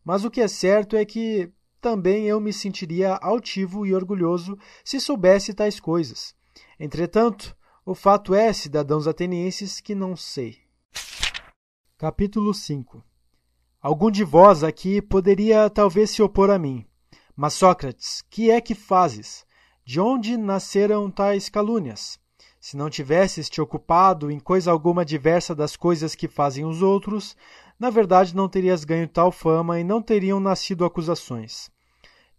mas 0.04 0.26
o 0.26 0.32
que 0.32 0.42
é 0.42 0.48
certo 0.48 0.96
é 0.96 1.06
que 1.06 1.52
também 1.80 2.28
eu 2.28 2.40
me 2.40 2.52
sentiria 2.52 3.16
altivo 3.16 3.86
e 3.86 3.94
orgulhoso 3.94 4.58
se 4.84 5.00
soubesse 5.00 5.54
tais 5.54 5.80
coisas. 5.80 6.36
Entretanto, 6.80 7.56
o 7.86 7.96
fato 7.96 8.34
é, 8.34 8.52
cidadãos 8.54 9.08
atenienses, 9.08 9.80
que 9.80 9.96
não 9.96 10.16
sei. 10.16 10.60
Capítulo 11.98 12.54
5 12.54 13.04
Algum 13.80 14.12
de 14.12 14.24
vós 14.24 14.64
aqui 14.64 15.02
poderia 15.02 15.70
talvez 15.70 16.12
se 16.12 16.22
opor 16.22 16.50
a 16.50 16.60
mim. 16.60 16.86
Mas, 17.42 17.56
Sócrates, 17.56 18.24
que 18.30 18.52
é 18.52 18.62
que 18.62 18.76
fazes? 18.76 19.48
De 19.84 20.00
onde 20.00 20.38
nasceram 20.38 21.10
tais 21.10 21.50
calúnias? 21.50 22.20
Se 22.60 22.78
não 22.78 22.88
tivesses 22.88 23.50
te 23.50 23.60
ocupado 23.60 24.30
em 24.30 24.40
coisa 24.40 24.70
alguma 24.70 25.04
diversa 25.04 25.56
das 25.56 25.76
coisas 25.76 26.14
que 26.14 26.28
fazem 26.28 26.66
os 26.66 26.84
outros, 26.84 27.36
na 27.80 27.90
verdade 27.90 28.36
não 28.36 28.48
terias 28.48 28.84
ganho 28.84 29.08
tal 29.08 29.32
fama 29.32 29.80
e 29.80 29.84
não 29.84 30.04
teriam 30.04 30.40
nascido 30.40 30.86
acusações. 30.86 31.72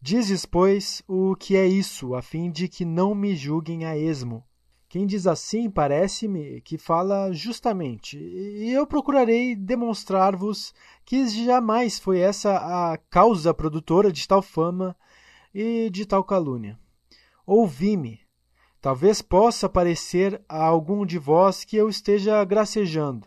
Dizes, 0.00 0.46
pois, 0.46 1.02
o 1.08 1.34
que 1.34 1.56
é 1.56 1.66
isso, 1.66 2.14
a 2.14 2.22
fim 2.22 2.48
de 2.48 2.68
que 2.68 2.84
não 2.84 3.12
me 3.12 3.34
julguem 3.34 3.84
a 3.84 3.98
esmo. 3.98 4.44
Quem 4.92 5.06
diz 5.06 5.26
assim 5.26 5.70
parece-me 5.70 6.60
que 6.60 6.76
fala 6.76 7.32
justamente, 7.32 8.18
e 8.18 8.70
eu 8.70 8.86
procurarei 8.86 9.56
demonstrar-vos 9.56 10.74
que 11.02 11.26
jamais 11.28 11.98
foi 11.98 12.18
essa 12.18 12.56
a 12.92 12.98
causa 12.98 13.54
produtora 13.54 14.12
de 14.12 14.28
tal 14.28 14.42
fama 14.42 14.94
e 15.54 15.88
de 15.88 16.04
tal 16.04 16.22
calúnia. 16.22 16.78
Ouvi-me. 17.46 18.20
Talvez 18.82 19.22
possa 19.22 19.66
parecer 19.66 20.38
a 20.46 20.62
algum 20.62 21.06
de 21.06 21.18
vós 21.18 21.64
que 21.64 21.74
eu 21.74 21.88
esteja 21.88 22.44
gracejando. 22.44 23.26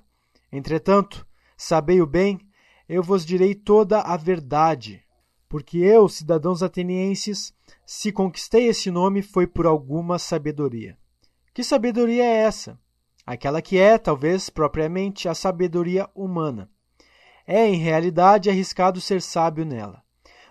Entretanto, 0.51 1.25
Sabei-o 1.57 2.05
bem, 2.05 2.39
eu 2.87 3.01
vos 3.01 3.25
direi 3.25 3.55
toda 3.55 4.01
a 4.01 4.15
verdade. 4.15 5.01
Porque 5.49 5.79
eu, 5.79 6.07
cidadãos 6.07 6.61
atenienses, 6.61 7.51
se 7.83 8.11
conquistei 8.11 8.67
esse 8.67 8.91
nome 8.91 9.23
foi 9.23 9.47
por 9.47 9.65
alguma 9.65 10.19
sabedoria. 10.19 10.95
Que 11.55 11.63
sabedoria 11.63 12.25
é 12.25 12.35
essa? 12.39 12.77
Aquela 13.25 13.61
que 13.61 13.77
é, 13.77 13.97
talvez, 13.97 14.49
propriamente 14.49 15.29
a 15.29 15.33
sabedoria 15.33 16.09
humana. 16.13 16.69
É, 17.47 17.65
em 17.65 17.77
realidade, 17.77 18.49
arriscado 18.49 18.99
ser 18.99 19.21
sábio 19.21 19.63
nela. 19.63 20.03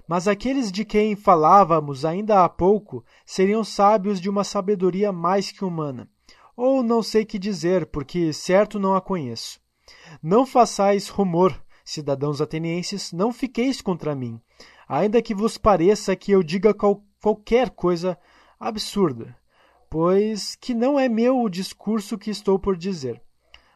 Mas 0.09 0.27
aqueles 0.27 0.73
de 0.73 0.83
quem 0.83 1.15
falávamos 1.15 2.07
ainda 2.07 2.43
há 2.43 2.49
pouco 2.49 3.05
seriam 3.27 3.63
sábios 3.63 4.19
de 4.19 4.31
uma 4.31 4.45
sabedoria 4.45 5.13
mais 5.13 5.53
que 5.53 5.63
humana. 5.63 6.09
Ou 6.57 6.83
não 6.83 7.03
sei 7.03 7.27
que 7.27 7.39
dizer, 7.39 7.85
porque 7.85 8.33
certo 8.33 8.81
não 8.81 8.95
a 8.95 9.01
conheço. 9.03 9.61
Não 10.23 10.47
façais 10.47 11.11
rumor, 11.11 11.63
cidadãos 11.85 12.41
atenienses, 12.41 13.13
não 13.13 13.31
fiqueis 13.31 13.83
contra 13.83 14.15
mim, 14.15 14.41
ainda 14.89 15.21
que 15.21 15.35
vos 15.35 15.59
pareça 15.59 16.17
que 16.17 16.33
eu 16.33 16.43
diga 16.43 16.73
qual, 16.73 17.05
qualquer 17.21 17.69
coisa 17.69 18.19
absurda, 18.59 19.37
pois 19.95 20.57
que 20.57 20.75
não 20.75 20.99
é 20.99 21.09
meu 21.09 21.41
o 21.41 21.49
discurso 21.49 22.19
que 22.19 22.29
estou 22.29 22.59
por 22.59 22.77
dizer, 22.77 23.23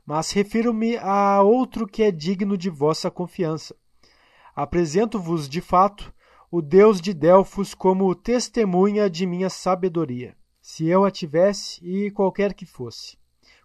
mas 0.04 0.32
refiro-me 0.32 0.96
a 0.96 1.40
outro 1.42 1.86
que 1.86 2.02
é 2.02 2.10
digno 2.10 2.58
de 2.58 2.68
vossa 2.68 3.08
confiança. 3.08 3.76
Apresento-vos, 4.52 5.48
de 5.48 5.60
fato, 5.60 6.12
o 6.50 6.60
Deus 6.60 7.00
de 7.00 7.14
Delfos 7.14 7.72
como 7.72 8.12
testemunha 8.16 9.08
de 9.08 9.26
minha 9.26 9.48
sabedoria, 9.48 10.36
se 10.60 10.88
eu 10.88 11.04
a 11.04 11.10
tivesse 11.12 11.78
e 11.86 12.10
qualquer 12.10 12.52
que 12.52 12.66
fosse. 12.66 13.16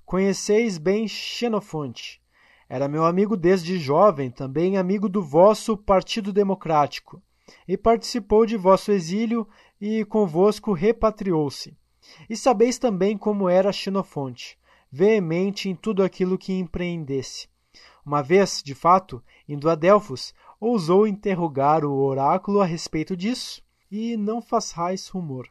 Conheceis 0.05 0.77
bem 0.77 1.07
Xenofonte, 1.07 2.21
era 2.69 2.87
meu 2.87 3.03
amigo 3.03 3.35
desde 3.35 3.79
jovem, 3.79 4.29
também 4.29 4.77
amigo 4.77 5.09
do 5.09 5.23
vosso 5.23 5.75
Partido 5.75 6.31
Democrático, 6.31 7.19
e 7.67 7.75
participou 7.75 8.45
de 8.45 8.57
vosso 8.57 8.91
exílio 8.91 9.47
e 9.81 10.05
convosco 10.05 10.71
repatriou-se. 10.71 11.75
E 12.29 12.35
sabeis 12.35 12.77
também 12.77 13.17
como 13.17 13.49
era 13.49 13.71
Xenofonte, 13.71 14.57
veemente 14.91 15.69
em 15.69 15.75
tudo 15.75 16.03
aquilo 16.03 16.37
que 16.37 16.53
empreendesse. 16.53 17.47
Uma 18.05 18.21
vez, 18.21 18.61
de 18.63 18.75
fato, 18.75 19.23
indo 19.47 19.69
a 19.69 19.75
Delfos, 19.75 20.33
ousou 20.59 21.07
interrogar 21.07 21.85
o 21.85 21.93
oráculo 21.93 22.61
a 22.61 22.65
respeito 22.65 23.15
disso, 23.15 23.63
e 23.89 24.17
não 24.17 24.41
façais 24.41 25.07
rumor. 25.07 25.47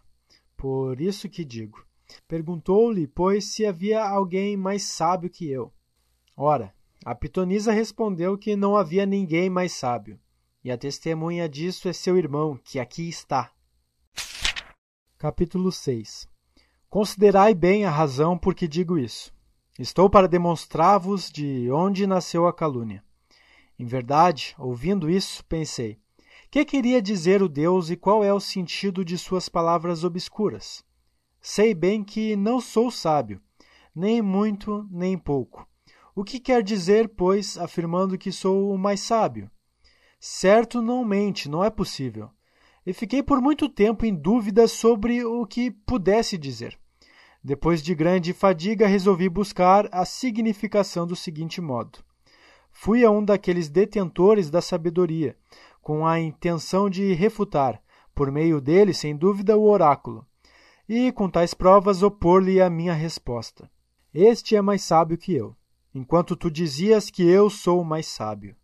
Por 0.56 1.00
isso 1.00 1.28
que 1.28 1.44
digo. 1.44 1.85
Perguntou-lhe, 2.28 3.06
pois, 3.06 3.47
se 3.47 3.64
havia 3.64 4.04
alguém 4.04 4.56
mais 4.56 4.82
sábio 4.82 5.30
que 5.30 5.50
eu. 5.50 5.73
Ora, 6.37 6.75
a 7.04 7.14
pitonisa 7.14 7.73
respondeu 7.73 8.37
que 8.37 8.54
não 8.54 8.76
havia 8.76 9.06
ninguém 9.06 9.49
mais 9.49 9.73
sábio, 9.73 10.21
e 10.62 10.71
a 10.71 10.78
testemunha 10.78 11.49
disso 11.49 11.88
é 11.88 11.92
seu 11.92 12.16
irmão, 12.16 12.59
que 12.62 12.78
aqui 12.78 13.09
está. 13.09 13.50
Capítulo 15.18 15.73
6 15.73 16.31
Considerai 16.92 17.54
bem 17.54 17.87
a 17.87 17.90
razão 17.90 18.37
por 18.37 18.54
que 18.54 18.68
digo 18.68 18.99
isso. 18.99 19.32
Estou 19.78 20.11
para 20.11 20.28
demonstrar-vos 20.28 21.30
de 21.30 21.70
onde 21.72 22.06
nasceu 22.06 22.46
a 22.46 22.52
calúnia. 22.52 23.02
Em 23.78 23.87
verdade, 23.87 24.54
ouvindo 24.58 25.08
isso, 25.08 25.42
pensei: 25.46 25.99
que 26.50 26.62
queria 26.66 27.00
dizer 27.00 27.42
o 27.42 27.49
Deus 27.49 27.88
e 27.88 27.96
qual 27.96 28.22
é 28.22 28.30
o 28.30 28.38
sentido 28.38 29.02
de 29.02 29.16
suas 29.16 29.49
palavras 29.49 30.04
obscuras? 30.04 30.84
Sei 31.40 31.72
bem 31.72 32.04
que 32.04 32.37
não 32.37 32.61
sou 32.61 32.90
sábio, 32.90 33.40
nem 33.96 34.20
muito, 34.20 34.87
nem 34.90 35.16
pouco 35.16 35.66
o 36.14 36.22
que 36.22 36.38
quer 36.38 36.62
dizer, 36.62 37.08
pois, 37.08 37.56
afirmando 37.56 38.18
que 38.18 38.30
sou 38.30 38.70
o 38.70 38.76
mais 38.76 39.00
sábio? 39.00 39.50
Certo 40.20 40.82
não 40.82 41.02
mente, 41.06 41.49
não 41.49 41.64
é 41.64 41.70
possível. 41.70 42.28
E 42.84 42.92
fiquei 42.92 43.22
por 43.22 43.40
muito 43.40 43.66
tempo 43.66 44.04
em 44.04 44.14
dúvida 44.14 44.68
sobre 44.68 45.25
o 45.25 45.46
que 45.46 45.70
pudesse 45.70 46.37
dizer. 46.37 46.78
Depois 47.44 47.82
de 47.82 47.92
grande 47.92 48.32
fadiga, 48.32 48.87
resolvi 48.87 49.28
buscar 49.28 49.88
a 49.90 50.04
significação 50.04 51.04
do 51.04 51.16
seguinte 51.16 51.61
modo: 51.61 51.99
Fui 52.70 53.04
a 53.04 53.11
um 53.11 53.25
daqueles 53.25 53.68
detentores 53.68 54.49
da 54.49 54.62
sabedoria, 54.62 55.37
com 55.80 56.06
a 56.06 56.20
intenção 56.20 56.88
de 56.88 57.12
refutar, 57.14 57.82
por 58.14 58.30
meio 58.30 58.61
dele, 58.61 58.94
sem 58.94 59.16
dúvida, 59.16 59.56
o 59.56 59.68
oráculo, 59.68 60.25
e 60.88 61.11
com 61.11 61.28
tais 61.28 61.52
provas 61.52 62.02
opor-lhe 62.02 62.61
a 62.61 62.70
minha 62.70 62.92
resposta. 62.92 63.68
Este 64.14 64.54
é 64.54 64.62
mais 64.62 64.82
sábio 64.82 65.18
que 65.18 65.34
eu, 65.34 65.56
enquanto 65.92 66.37
tu 66.37 66.49
dizias 66.49 67.11
que 67.11 67.25
eu 67.25 67.50
sou 67.50 67.82
mais 67.82 68.06
sábio. 68.06 68.54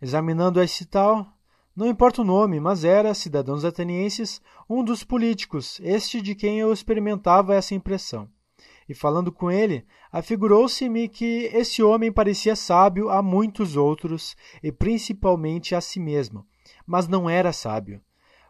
Examinando 0.00 0.62
esse 0.62 0.84
tal, 0.86 1.33
não 1.76 1.88
importa 1.88 2.22
o 2.22 2.24
nome, 2.24 2.60
mas 2.60 2.84
era, 2.84 3.12
cidadãos 3.14 3.64
atenienses, 3.64 4.40
um 4.70 4.84
dos 4.84 5.02
políticos, 5.02 5.80
este 5.82 6.22
de 6.22 6.34
quem 6.34 6.60
eu 6.60 6.72
experimentava 6.72 7.54
essa 7.54 7.74
impressão. 7.74 8.28
E 8.88 8.94
falando 8.94 9.32
com 9.32 9.50
ele, 9.50 9.84
afigurou-se-me 10.12 11.08
que 11.08 11.50
esse 11.52 11.82
homem 11.82 12.12
parecia 12.12 12.54
sábio 12.54 13.10
a 13.10 13.22
muitos 13.22 13.76
outros, 13.76 14.36
e 14.62 14.70
principalmente 14.70 15.74
a 15.74 15.80
si 15.80 15.98
mesmo, 15.98 16.46
mas 16.86 17.08
não 17.08 17.28
era 17.28 17.52
sábio. 17.52 18.00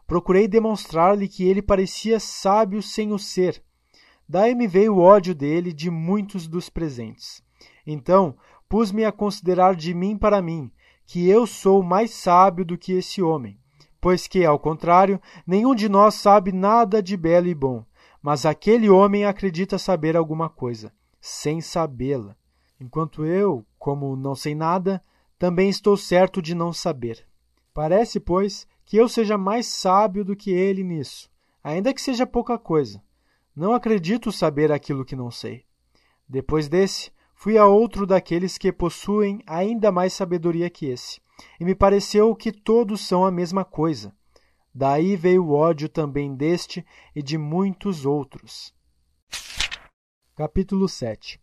Procurei 0.05 0.47
demonstrar-lhe 0.47 1.27
que 1.27 1.43
ele 1.43 1.63
parecia 1.63 2.19
sábio 2.19 2.81
sem 2.81 3.11
o 3.11 3.17
ser. 3.17 3.63
Daí 4.29 4.53
me 4.53 4.67
veio 4.67 4.95
o 4.95 4.99
ódio 4.99 5.33
dele 5.33 5.73
de 5.73 5.89
muitos 5.89 6.47
dos 6.47 6.69
presentes. 6.69 7.41
Então, 7.87 8.37
pus-me 8.69 9.03
a 9.03 9.11
considerar 9.11 9.75
de 9.75 9.93
mim 9.93 10.17
para 10.17 10.41
mim, 10.41 10.71
que 11.05 11.27
eu 11.29 11.45
sou 11.45 11.83
mais 11.83 12.11
sábio 12.11 12.65
do 12.65 12.77
que 12.77 12.93
esse 12.93 13.21
homem, 13.21 13.59
pois 14.01 14.27
que, 14.27 14.45
ao 14.45 14.59
contrário, 14.59 15.21
nenhum 15.45 15.75
de 15.75 15.87
nós 15.87 16.15
sabe 16.15 16.51
nada 16.51 17.01
de 17.01 17.15
belo 17.15 17.47
e 17.47 17.55
bom, 17.55 17.85
mas 18.21 18.45
aquele 18.45 18.89
homem 18.89 19.25
acredita 19.25 19.77
saber 19.77 20.17
alguma 20.17 20.49
coisa, 20.49 20.91
sem 21.21 21.61
sabê-la, 21.61 22.35
enquanto 22.79 23.23
eu, 23.25 23.65
como 23.77 24.15
não 24.15 24.35
sei 24.35 24.55
nada, 24.55 25.01
também 25.37 25.69
estou 25.69 25.95
certo 25.95 26.41
de 26.41 26.55
não 26.55 26.73
saber. 26.73 27.25
Parece, 27.73 28.19
pois, 28.19 28.67
que 28.85 28.97
eu 28.97 29.09
seja 29.09 29.37
mais 29.37 29.67
sábio 29.67 30.23
do 30.23 30.35
que 30.35 30.51
ele 30.51 30.83
nisso, 30.83 31.29
ainda 31.63 31.93
que 31.93 32.01
seja 32.01 32.25
pouca 32.25 32.57
coisa. 32.57 33.03
Não 33.55 33.73
acredito 33.73 34.31
saber 34.31 34.71
aquilo 34.71 35.05
que 35.05 35.15
não 35.15 35.31
sei. 35.31 35.63
Depois 36.27 36.67
desse, 36.67 37.11
fui 37.35 37.57
a 37.57 37.67
outro 37.67 38.07
daqueles 38.07 38.57
que 38.57 38.71
possuem 38.71 39.43
ainda 39.45 39.91
mais 39.91 40.13
sabedoria 40.13 40.69
que 40.69 40.87
esse, 40.87 41.21
e 41.59 41.65
me 41.65 41.75
pareceu 41.75 42.33
que 42.35 42.51
todos 42.51 43.01
são 43.01 43.23
a 43.23 43.29
mesma 43.29 43.63
coisa. 43.63 44.15
Daí 44.73 45.15
veio 45.15 45.45
o 45.45 45.53
ódio 45.53 45.87
também 45.87 46.35
deste 46.35 46.85
e 47.15 47.21
de 47.21 47.37
muitos 47.37 48.05
outros. 48.05 48.73
Capítulo 50.35 50.89
7 50.89 51.39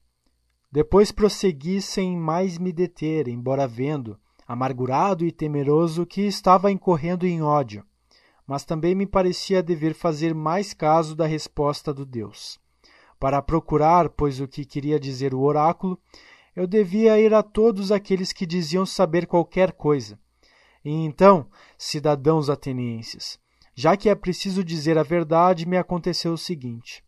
Depois 0.70 1.12
prossegui 1.12 1.80
sem 1.80 2.16
mais 2.16 2.58
me 2.58 2.72
deter, 2.72 3.28
embora 3.28 3.66
vendo, 3.66 4.18
amargurado 4.46 5.24
e 5.24 5.32
temeroso, 5.32 6.04
que 6.04 6.22
estava 6.22 6.70
incorrendo 6.70 7.26
em 7.26 7.42
ódio, 7.42 7.84
mas 8.46 8.64
também 8.64 8.94
me 8.94 9.06
parecia 9.06 9.62
dever 9.62 9.94
fazer 9.94 10.34
mais 10.34 10.74
caso 10.74 11.14
da 11.14 11.26
resposta 11.26 11.94
do 11.94 12.04
Deus. 12.04 12.61
Para 13.22 13.40
procurar, 13.40 14.08
pois, 14.08 14.40
o 14.40 14.48
que 14.48 14.64
queria 14.64 14.98
dizer 14.98 15.32
o 15.32 15.42
oráculo, 15.42 15.96
eu 16.56 16.66
devia 16.66 17.20
ir 17.20 17.32
a 17.32 17.40
todos 17.40 17.92
aqueles 17.92 18.32
que 18.32 18.44
diziam 18.44 18.84
saber 18.84 19.28
qualquer 19.28 19.70
coisa. 19.70 20.18
E 20.84 20.90
então, 20.90 21.46
cidadãos 21.78 22.50
atenienses, 22.50 23.38
já 23.76 23.96
que 23.96 24.08
é 24.08 24.14
preciso 24.16 24.64
dizer 24.64 24.98
a 24.98 25.04
verdade, 25.04 25.68
me 25.68 25.76
aconteceu 25.76 26.32
o 26.32 26.36
seguinte: 26.36 27.04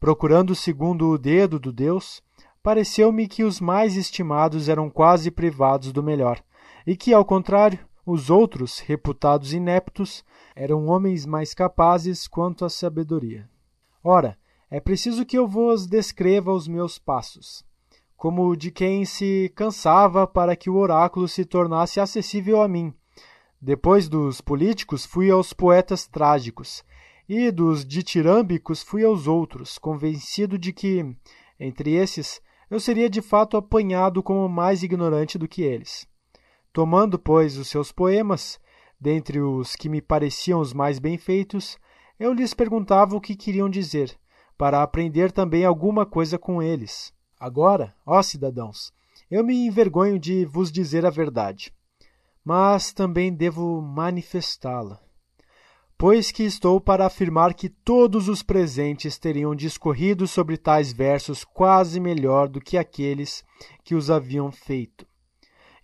procurando 0.00 0.54
segundo 0.54 1.10
o 1.10 1.18
dedo 1.18 1.58
do 1.58 1.70
Deus, 1.70 2.22
pareceu-me 2.62 3.28
que 3.28 3.44
os 3.44 3.60
mais 3.60 3.94
estimados 3.94 4.70
eram 4.70 4.88
quase 4.88 5.30
privados 5.30 5.92
do 5.92 6.02
melhor, 6.02 6.42
e 6.86 6.96
que, 6.96 7.12
ao 7.12 7.26
contrário, 7.26 7.78
os 8.06 8.30
outros, 8.30 8.78
reputados 8.78 9.52
ineptos, 9.52 10.24
eram 10.56 10.86
homens 10.86 11.26
mais 11.26 11.52
capazes 11.52 12.26
quanto 12.26 12.64
à 12.64 12.70
sabedoria. 12.70 13.46
Ora, 14.02 14.38
é 14.70 14.80
preciso 14.80 15.24
que 15.24 15.38
eu 15.38 15.46
vos 15.46 15.86
descreva 15.86 16.52
os 16.52 16.68
meus 16.68 16.98
passos, 16.98 17.64
como 18.16 18.54
de 18.54 18.70
quem 18.70 19.04
se 19.04 19.50
cansava 19.54 20.26
para 20.26 20.54
que 20.54 20.68
o 20.68 20.76
oráculo 20.76 21.26
se 21.26 21.44
tornasse 21.44 21.98
acessível 22.00 22.60
a 22.60 22.68
mim. 22.68 22.92
Depois 23.60 24.08
dos 24.08 24.40
políticos, 24.40 25.06
fui 25.06 25.30
aos 25.30 25.52
poetas 25.52 26.06
trágicos, 26.06 26.84
e 27.28 27.50
dos 27.50 27.84
ditirâmbicos 27.84 28.82
fui 28.82 29.04
aos 29.04 29.26
outros, 29.26 29.78
convencido 29.78 30.58
de 30.58 30.72
que, 30.72 31.16
entre 31.58 31.94
esses, 31.94 32.40
eu 32.70 32.78
seria 32.78 33.08
de 33.08 33.22
fato 33.22 33.56
apanhado 33.56 34.22
como 34.22 34.48
mais 34.48 34.82
ignorante 34.82 35.38
do 35.38 35.48
que 35.48 35.62
eles. 35.62 36.06
Tomando, 36.72 37.18
pois, 37.18 37.56
os 37.56 37.68
seus 37.68 37.90
poemas, 37.90 38.60
dentre 39.00 39.40
os 39.40 39.74
que 39.74 39.88
me 39.88 40.02
pareciam 40.02 40.60
os 40.60 40.72
mais 40.72 40.98
bem 40.98 41.16
feitos, 41.16 41.78
eu 42.20 42.32
lhes 42.32 42.52
perguntava 42.52 43.16
o 43.16 43.20
que 43.20 43.34
queriam 43.34 43.68
dizer, 43.70 44.16
para 44.58 44.82
aprender 44.82 45.30
também 45.30 45.64
alguma 45.64 46.04
coisa 46.04 46.36
com 46.36 46.60
eles. 46.60 47.14
Agora, 47.38 47.94
ó 48.04 48.20
cidadãos, 48.20 48.92
eu 49.30 49.44
me 49.44 49.54
envergonho 49.66 50.18
de 50.18 50.44
vos 50.44 50.72
dizer 50.72 51.06
a 51.06 51.10
verdade, 51.10 51.72
mas 52.44 52.92
também 52.92 53.32
devo 53.32 53.80
manifestá-la. 53.80 55.00
Pois 55.96 56.32
que 56.32 56.42
estou 56.42 56.80
para 56.80 57.06
afirmar 57.06 57.54
que 57.54 57.68
todos 57.68 58.28
os 58.28 58.42
presentes 58.42 59.18
teriam 59.18 59.54
discorrido 59.54 60.26
sobre 60.26 60.56
tais 60.56 60.92
versos 60.92 61.44
quase 61.44 62.00
melhor 62.00 62.48
do 62.48 62.60
que 62.60 62.76
aqueles 62.76 63.44
que 63.84 63.94
os 63.94 64.10
haviam 64.10 64.50
feito. 64.50 65.06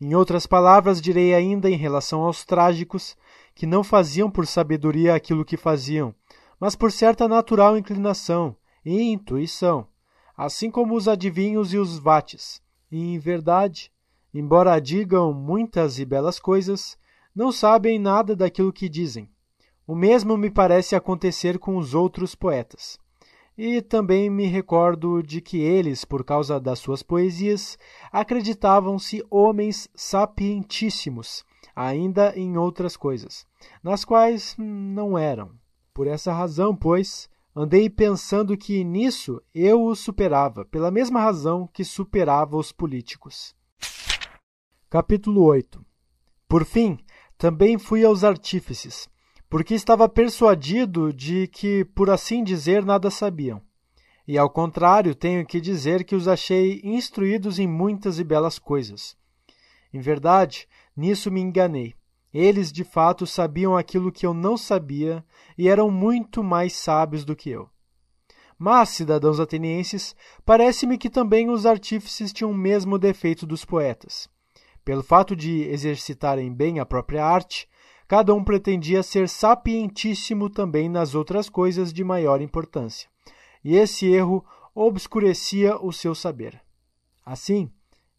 Em 0.01 0.15
outras 0.15 0.47
palavras, 0.47 1.01
direi 1.01 1.35
ainda 1.35 1.71
em 1.71 1.77
relação 1.77 2.23
aos 2.23 2.45
trágicos, 2.45 3.17
que 3.55 3.67
não 3.67 3.85
faziam 3.85 4.31
por 4.31 4.47
sabedoria 4.47 5.15
aquilo 5.15 5.45
que 5.45 5.57
faziam, 5.57 6.15
mas 6.59 6.75
por 6.75 6.91
certa 6.91 7.29
natural 7.29 7.77
inclinação, 7.77 8.57
e 8.85 9.01
intuição, 9.01 9.87
assim 10.37 10.71
como 10.71 10.95
os 10.95 11.09
adivinhos 11.09 11.73
e 11.73 11.79
os 11.79 11.99
vates. 11.99 12.63
E, 12.91 13.15
em 13.15 13.19
verdade, 13.19 13.91
embora 14.33 14.79
digam 14.81 15.33
muitas 15.33 15.99
e 15.99 16.05
belas 16.05 16.39
coisas, 16.39 16.99
não 17.35 17.51
sabem 17.51 17.99
nada 17.99 18.37
daquilo 18.37 18.73
que 18.73 18.89
dizem. 18.89 19.29
O 19.87 19.95
mesmo 19.95 20.37
me 20.37 20.51
parece 20.51 20.95
acontecer 20.95 21.59
com 21.59 21.77
os 21.77 21.95
outros 21.95 22.35
poetas. 22.35 22.99
E 23.57 23.81
também 23.81 24.29
me 24.29 24.47
recordo 24.47 25.23
de 25.23 25.41
que 25.41 25.59
eles, 25.59 26.05
por 26.05 26.25
causa 26.25 26.59
das 26.59 26.79
suas 26.79 27.03
poesias, 27.03 27.79
acreditavam-se 28.11 29.25
homens 29.31 29.89
sapientíssimos, 29.95 31.45
ainda 31.77 32.37
em 32.37 32.57
outras 32.57 32.97
coisas, 32.97 33.47
nas 33.83 34.05
quais 34.05 34.57
não 34.59 35.17
eram. 35.17 35.53
Por 35.93 36.09
essa 36.09 36.33
razão, 36.33 36.75
pois, 36.75 37.29
Andei 37.57 37.89
pensando 37.89 38.57
que 38.57 38.83
nisso 38.83 39.41
eu 39.55 39.85
os 39.85 40.01
superava, 40.01 40.65
pela 40.65 40.91
mesma 40.91 41.21
razão 41.21 41.69
que 41.73 41.85
superava 41.85 42.57
os 42.57 42.73
políticos. 42.73 43.55
Capítulo 44.91 45.45
8 45.45 45.81
Por 46.49 46.65
fim, 46.65 46.99
também 47.39 47.79
fui 47.79 48.05
aos 48.05 48.25
artífices, 48.25 49.09
porque 49.49 49.73
estava 49.73 50.09
persuadido 50.09 51.13
de 51.13 51.47
que, 51.47 51.85
por 51.85 52.11
assim 52.11 52.43
dizer, 52.43 52.85
nada 52.85 53.09
sabiam. 53.09 53.63
E 54.27 54.37
ao 54.37 54.51
contrário, 54.51 55.15
tenho 55.15 55.47
que 55.47 55.61
dizer 55.61 56.03
que 56.03 56.17
os 56.17 56.27
achei 56.27 56.81
instruídos 56.83 57.61
em 57.61 57.69
muitas 57.69 58.19
e 58.19 58.25
belas 58.25 58.59
coisas. 58.59 59.17
Em 59.93 60.01
verdade, 60.01 60.67
nisso 60.97 61.31
me 61.31 61.41
enganei. 61.41 61.95
Eles 62.35 62.73
de 62.73 62.83
fato 62.83 63.29
sabiam 63.29 63.77
aquilo 63.77 64.11
que 64.11 64.27
eu 64.27 64.35
não 64.35 64.57
sabia 64.57 65.25
e 65.57 65.69
eram 65.69 65.89
muito 65.89 66.43
mais 66.43 66.73
sábios 66.73 67.25
do 67.25 67.37
que 67.37 67.49
eu. 67.49 67.71
Mas, 68.59 68.89
cidadãos 68.89 69.39
atenienses, 69.39 70.17
parece-me 70.45 70.99
que 70.99 71.09
também 71.09 71.49
os 71.49 71.65
artífices 71.65 72.33
tinham 72.33 72.51
o 72.51 72.57
mesmo 72.57 72.99
defeito 72.99 73.47
dos 73.47 73.65
poetas. 73.65 74.29
Pelo 74.85 75.03
fato 75.03 75.37
de 75.37 75.63
exercitarem 75.63 76.53
bem 76.53 76.81
a 76.81 76.87
própria 76.87 77.25
arte, 77.25 77.69
cada 78.09 78.35
um 78.35 78.43
pretendia 78.43 79.03
ser 79.03 79.29
sapientíssimo 79.29 80.51
também 80.51 80.89
nas 80.89 81.15
outras 81.15 81.49
coisas 81.49 81.93
de 81.93 82.03
maior 82.03 82.41
importância, 82.41 83.09
e 83.65 83.77
esse 83.77 84.07
erro 84.07 84.45
obscurecia 84.75 85.77
o 85.77 85.93
seu 85.93 86.15
saber. 86.15 86.61
Assim, 87.25 87.71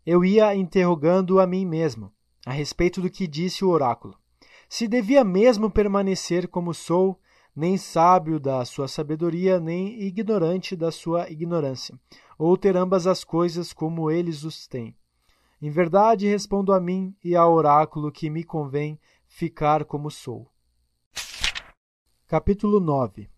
eu 0.06 0.24
ia 0.26 0.56
interrogando 0.56 1.40
a 1.40 1.46
mim 1.46 1.66
mesmo, 1.66 2.12
a 2.46 2.52
respeito 2.52 3.02
do 3.02 3.10
que 3.10 3.26
disse 3.28 3.66
o 3.66 3.70
oráculo. 3.70 4.16
Se 4.70 4.88
devia 4.88 5.24
mesmo 5.24 5.70
permanecer 5.70 6.48
como 6.48 6.74
sou, 6.74 7.20
nem 7.56 7.78
sábio 7.78 8.40
da 8.40 8.64
sua 8.66 8.88
sabedoria, 8.88 9.60
nem 9.60 10.02
ignorante 10.02 10.76
da 10.76 10.92
sua 10.92 11.30
ignorância, 11.30 12.00
ou 12.38 12.56
ter 12.56 12.78
ambas 12.78 13.08
as 13.08 13.24
coisas 13.24 13.74
como 13.74 14.12
eles 14.12 14.44
os 14.44 14.68
têm. 14.68 14.96
Em 15.62 15.70
verdade, 15.70 16.28
respondo 16.28 16.72
a 16.72 16.80
mim 16.80 17.16
e 17.24 17.36
ao 17.36 17.54
oráculo 17.54 18.12
que 18.12 18.30
me 18.30 18.44
convém 18.44 19.00
ficar 19.28 19.86
como 19.86 20.12
sou. 20.12 20.48
Capítulo 22.28 22.80
9 22.80 23.30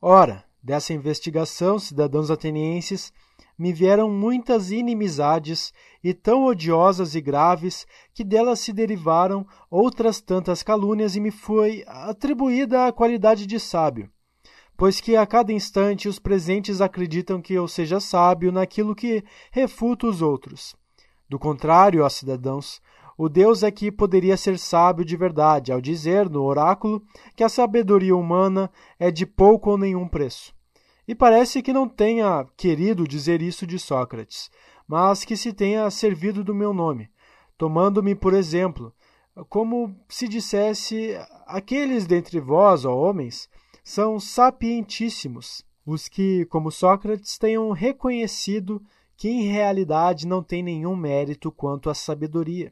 Ora, 0.00 0.48
Dessa 0.62 0.92
investigação, 0.92 1.78
cidadãos 1.78 2.30
atenienses, 2.30 3.12
me 3.58 3.72
vieram 3.72 4.08
muitas 4.08 4.70
inimizades 4.70 5.72
e 6.02 6.14
tão 6.14 6.44
odiosas 6.44 7.14
e 7.14 7.20
graves 7.20 7.86
que 8.14 8.22
delas 8.22 8.60
se 8.60 8.72
derivaram 8.72 9.44
outras 9.68 10.20
tantas 10.20 10.62
calúnias 10.62 11.16
e 11.16 11.20
me 11.20 11.30
foi 11.30 11.84
atribuída 11.86 12.86
a 12.86 12.92
qualidade 12.92 13.46
de 13.46 13.58
sábio. 13.58 14.08
Pois 14.76 15.00
que 15.00 15.16
a 15.16 15.26
cada 15.26 15.52
instante 15.52 16.08
os 16.08 16.20
presentes 16.20 16.80
acreditam 16.80 17.42
que 17.42 17.52
eu 17.52 17.66
seja 17.66 17.98
sábio 17.98 18.52
naquilo 18.52 18.94
que 18.94 19.24
refuta 19.50 20.06
os 20.06 20.22
outros. 20.22 20.76
Do 21.28 21.36
contrário, 21.36 22.04
ó 22.04 22.08
cidadãos, 22.08 22.80
o 23.18 23.28
Deus 23.28 23.64
é 23.64 23.70
que 23.72 23.90
poderia 23.90 24.36
ser 24.36 24.56
sábio 24.56 25.04
de 25.04 25.16
verdade, 25.16 25.72
ao 25.72 25.80
dizer 25.80 26.30
no 26.30 26.44
oráculo 26.44 27.02
que 27.34 27.42
a 27.42 27.48
sabedoria 27.48 28.14
humana 28.14 28.70
é 29.00 29.10
de 29.10 29.26
pouco 29.26 29.70
ou 29.70 29.76
nenhum 29.76 30.06
preço. 30.06 30.54
E 31.08 31.14
parece 31.14 31.62
que 31.62 31.72
não 31.72 31.88
tenha 31.88 32.46
querido 32.54 33.08
dizer 33.08 33.40
isso 33.40 33.66
de 33.66 33.78
Sócrates, 33.78 34.50
mas 34.86 35.24
que 35.24 35.38
se 35.38 35.54
tenha 35.54 35.90
servido 35.90 36.44
do 36.44 36.54
meu 36.54 36.74
nome, 36.74 37.10
tomando-me 37.56 38.14
por 38.14 38.34
exemplo, 38.34 38.92
como 39.48 39.96
se 40.06 40.28
dissesse: 40.28 41.18
aqueles 41.46 42.06
dentre 42.06 42.38
vós, 42.38 42.84
ó 42.84 42.94
homens, 42.94 43.48
são 43.82 44.20
sapientíssimos, 44.20 45.64
os 45.86 46.08
que, 46.08 46.44
como 46.50 46.70
Sócrates, 46.70 47.38
tenham 47.38 47.70
reconhecido 47.70 48.82
que 49.16 49.30
em 49.30 49.44
realidade 49.44 50.26
não 50.26 50.42
tem 50.42 50.62
nenhum 50.62 50.94
mérito 50.94 51.50
quanto 51.50 51.88
à 51.88 51.94
sabedoria. 51.94 52.70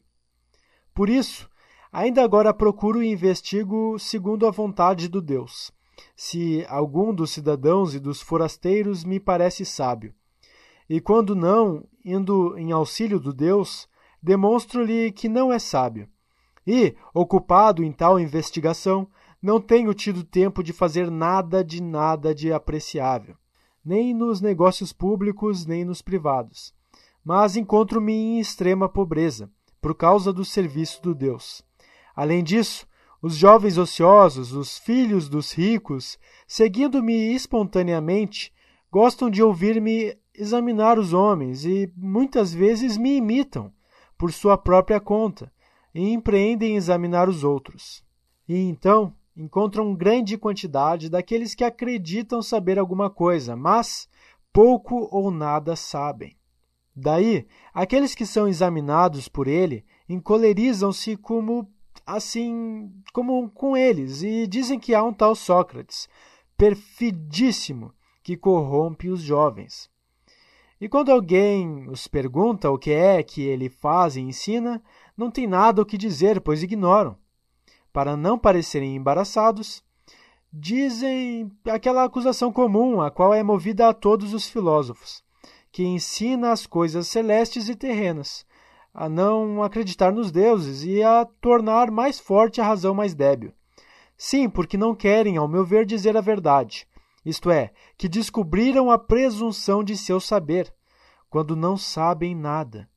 Por 0.92 1.09
isso, 1.09 1.49
ainda 1.90 2.22
agora 2.22 2.53
procuro 2.53 3.03
e 3.03 3.11
investigo 3.11 3.99
segundo 3.99 4.46
a 4.46 4.51
vontade 4.51 5.09
do 5.09 5.22
Deus 5.22 5.75
se 6.15 6.65
algum 6.69 7.15
dos 7.15 7.31
cidadãos 7.31 7.95
e 7.95 7.99
dos 7.99 8.21
forasteiros 8.21 9.05
me 9.05 9.19
parece 9.19 9.65
sábio. 9.65 10.15
E 10.89 11.01
quando 11.01 11.35
não, 11.35 11.85
indo 12.05 12.57
em 12.59 12.73
auxílio 12.73 13.19
do 13.19 13.33
Deus, 13.33 13.89
demonstro-lhe 14.23 15.11
que 15.11 15.29
não 15.29 15.53
é 15.53 15.59
sábio. 15.59 16.09
E, 16.67 16.97
ocupado 17.15 17.83
em 17.85 17.93
tal 17.93 18.19
investigação, 18.19 19.09
não 19.41 19.61
tenho 19.61 19.95
tido 19.95 20.25
tempo 20.25 20.63
de 20.63 20.73
fazer 20.73 21.11
nada 21.11 21.63
de 21.63 21.81
nada 21.81 22.35
de 22.35 22.53
apreciável, 22.53 23.37
nem 23.85 24.13
nos 24.13 24.41
negócios 24.41 24.93
públicos, 24.93 25.67
nem 25.67 25.85
nos 25.85 26.03
privados. 26.03 26.75
Mas 27.25 27.57
encontro-me 27.57 28.13
em 28.13 28.41
extrema 28.41 28.89
pobreza, 28.89 29.51
por 29.81 29.95
causa 29.95 30.33
do 30.33 30.45
serviço 30.45 31.01
do 31.03 31.15
Deus. 31.15 31.63
Além 32.15 32.43
disso, 32.43 32.87
os 33.22 33.37
jovens 33.37 33.79
ociosos, 33.79 34.52
os 34.52 34.79
filhos 34.79 35.29
dos 35.29 35.52
ricos, 35.52 36.18
seguindo-me 36.46 37.35
espontaneamente, 37.35 38.52
gostam 38.90 39.29
de 39.29 39.42
ouvir-me 39.42 40.16
examinar 40.35 40.98
os 40.98 41.12
homens 41.12 41.64
e 41.64 41.92
muitas 41.96 42.52
vezes 42.52 42.96
me 42.96 43.16
imitam, 43.16 43.72
por 44.18 44.33
sua 44.33 44.57
própria 44.57 45.00
conta, 45.00 45.52
e 45.94 46.11
empreendem 46.11 46.76
examinar 46.76 47.29
os 47.29 47.42
outros. 47.42 48.05
E 48.48 48.57
então 48.57 49.14
encontram 49.37 49.94
grande 49.94 50.38
quantidade 50.38 51.11
daqueles 51.11 51.55
que 51.55 51.64
acreditam 51.64 52.40
saber 52.42 52.79
alguma 52.79 53.11
coisa, 53.11 53.55
mas 53.57 54.09
pouco 54.52 55.09
ou 55.11 55.31
nada 55.31 55.76
sabem. 55.76 56.37
Daí, 56.94 57.46
aqueles 57.74 58.14
que 58.14 58.24
são 58.24 58.48
examinados 58.48 59.29
por 59.29 59.46
ele 59.46 59.85
encolerizam-se 60.09 61.16
como 61.16 61.70
assim 62.07 62.92
como 63.12 63.51
com 63.51 63.77
eles 63.77 64.23
e 64.23 64.47
dizem 64.47 64.79
que 64.79 64.95
há 64.95 65.03
um 65.03 65.12
tal 65.12 65.35
Sócrates, 65.35 66.09
perfidíssimo, 66.57 67.92
que 68.23 68.37
corrompe 68.37 69.09
os 69.09 69.21
jovens. 69.21 69.90
E 70.81 70.88
quando 70.88 71.11
alguém 71.11 71.88
os 71.88 72.07
pergunta 72.07 72.71
o 72.71 72.79
que 72.79 72.90
é 72.90 73.23
que 73.23 73.42
ele 73.42 73.69
faz 73.69 74.14
e 74.14 74.21
ensina, 74.21 74.83
não 75.16 75.31
tem 75.31 75.47
nada 75.47 75.83
o 75.83 75.87
que 75.87 75.97
dizer, 75.97 76.40
pois 76.40 76.62
ignoram. 76.62 77.16
Para 77.92 78.16
não 78.16 78.38
parecerem 78.38 78.95
embaraçados, 78.95 79.83
dizem 80.53 81.51
aquela 81.64 82.05
acusação 82.05 82.53
comum, 82.53 83.01
a 83.01 83.11
qual 83.11 83.33
é 83.33 83.42
movida 83.42 83.88
a 83.88 83.95
todos 83.95 84.35
os 84.35 84.47
filósofos, 84.49 85.25
que 85.73 85.83
ensina 85.83 86.53
as 86.53 86.66
coisas 86.66 87.09
celestes 87.09 87.69
e 87.69 87.75
terrenas, 87.75 88.45
a 88.99 89.11
não 89.11 89.63
acreditar 89.63 90.11
nos 90.11 90.33
deuses 90.33 90.83
e 90.83 91.03
a 91.03 91.27
tornar 91.39 91.91
mais 91.91 92.19
forte 92.19 92.63
a 92.63 92.67
razão 92.67 92.95
mais 92.95 93.15
débil. 93.15 93.53
Sim, 94.17 94.49
porque 94.49 94.79
não 94.79 94.95
querem, 94.95 95.37
ao 95.37 95.47
meu 95.47 95.67
ver, 95.67 95.85
dizer 95.85 96.17
a 96.17 96.23
verdade, 96.23 96.89
isto 97.23 97.51
é, 97.51 97.73
que 97.99 98.09
descobriram 98.09 98.91
a 98.91 98.99
presunção 98.99 99.85
de 99.85 99.99
seu 99.99 100.19
saber, 100.19 100.73
quando 101.29 101.55
não 101.55 101.77
sabem 101.77 102.35
nada. 102.35 102.89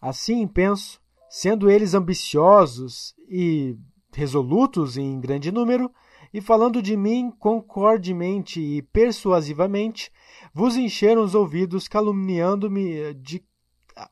Assim 0.00 0.46
penso, 0.46 1.00
sendo 1.28 1.68
eles 1.68 1.92
ambiciosos 1.92 3.12
e 3.28 3.76
resolutos 4.14 4.96
em 4.96 5.18
grande 5.18 5.50
número, 5.50 5.90
e 6.32 6.40
falando 6.40 6.80
de 6.80 6.96
mim 6.96 7.32
concordemente 7.36 8.60
e 8.60 8.80
persuasivamente, 8.80 10.08
vos 10.54 10.76
encheram 10.76 11.24
os 11.24 11.34
ouvidos 11.34 11.88
caluniando-me 11.88 13.12
de 13.14 13.44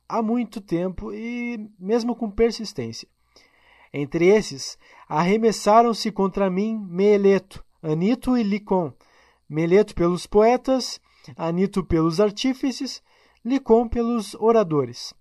há 0.08 0.22
muito 0.22 0.60
tempo 0.60 1.12
e 1.12 1.70
mesmo 1.78 2.14
com 2.14 2.30
persistência. 2.30 3.08
Entre 3.92 4.26
esses, 4.26 4.78
arremessaram-se 5.08 6.12
contra 6.12 6.50
mim 6.50 6.78
Meleto, 6.88 7.64
Anito 7.82 8.36
e 8.36 8.42
Licon. 8.42 8.92
Meleto 9.48 9.94
pelos 9.94 10.26
poetas, 10.26 11.00
Anito 11.36 11.84
pelos 11.84 12.20
artífices, 12.20 13.02
Licon 13.44 13.88
pelos 13.88 14.34
oradores. 14.34 15.12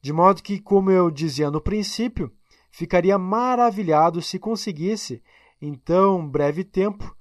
De 0.00 0.12
modo 0.12 0.42
que, 0.42 0.60
como 0.60 0.90
eu 0.90 1.10
dizia 1.10 1.50
no 1.50 1.60
princípio, 1.60 2.30
ficaria 2.70 3.18
maravilhado 3.18 4.20
se 4.20 4.38
conseguisse, 4.38 5.22
em 5.60 5.74
tão 5.74 6.26
breve 6.28 6.62
tempo, 6.62 7.16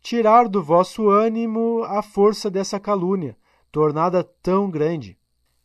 tirar 0.00 0.48
do 0.48 0.62
vosso 0.62 1.08
ânimo 1.08 1.82
a 1.84 2.02
força 2.02 2.50
dessa 2.50 2.78
calúnia, 2.78 3.36
tornada 3.72 4.22
tão 4.22 4.70
grande. 4.70 5.17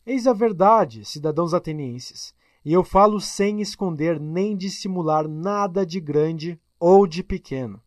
Eis 0.06 0.26
a 0.26 0.34
verdade, 0.34 1.02
cidadãos 1.02 1.54
atenienses, 1.54 2.34
e 2.62 2.74
eu 2.74 2.84
falo 2.84 3.18
sem 3.18 3.62
esconder 3.62 4.20
nem 4.20 4.54
dissimular 4.54 5.26
nada 5.26 5.84
de 5.86 5.98
grande 5.98 6.60
ou 6.78 7.06
de 7.06 7.22
pequeno. 7.22 7.80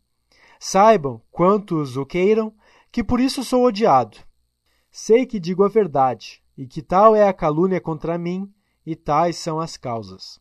Saibam, 0.59 1.21
quantos 1.31 1.95
o 1.95 2.03
queiram, 2.07 2.51
que 2.91 3.03
por 3.03 3.19
isso 3.19 3.43
sou 3.43 3.65
odiado. 3.65 4.17
Sei 4.89 5.27
que 5.27 5.39
digo 5.39 5.63
a 5.63 5.67
verdade, 5.67 6.41
e 6.57 6.65
que 6.65 6.81
tal 6.81 7.15
é 7.15 7.27
a 7.27 7.33
calúnia 7.33 7.79
contra 7.79 8.17
mim, 8.17 8.51
e 8.83 8.95
tais 8.95 9.37
são 9.37 9.59
as 9.59 9.77
causas. 9.77 10.39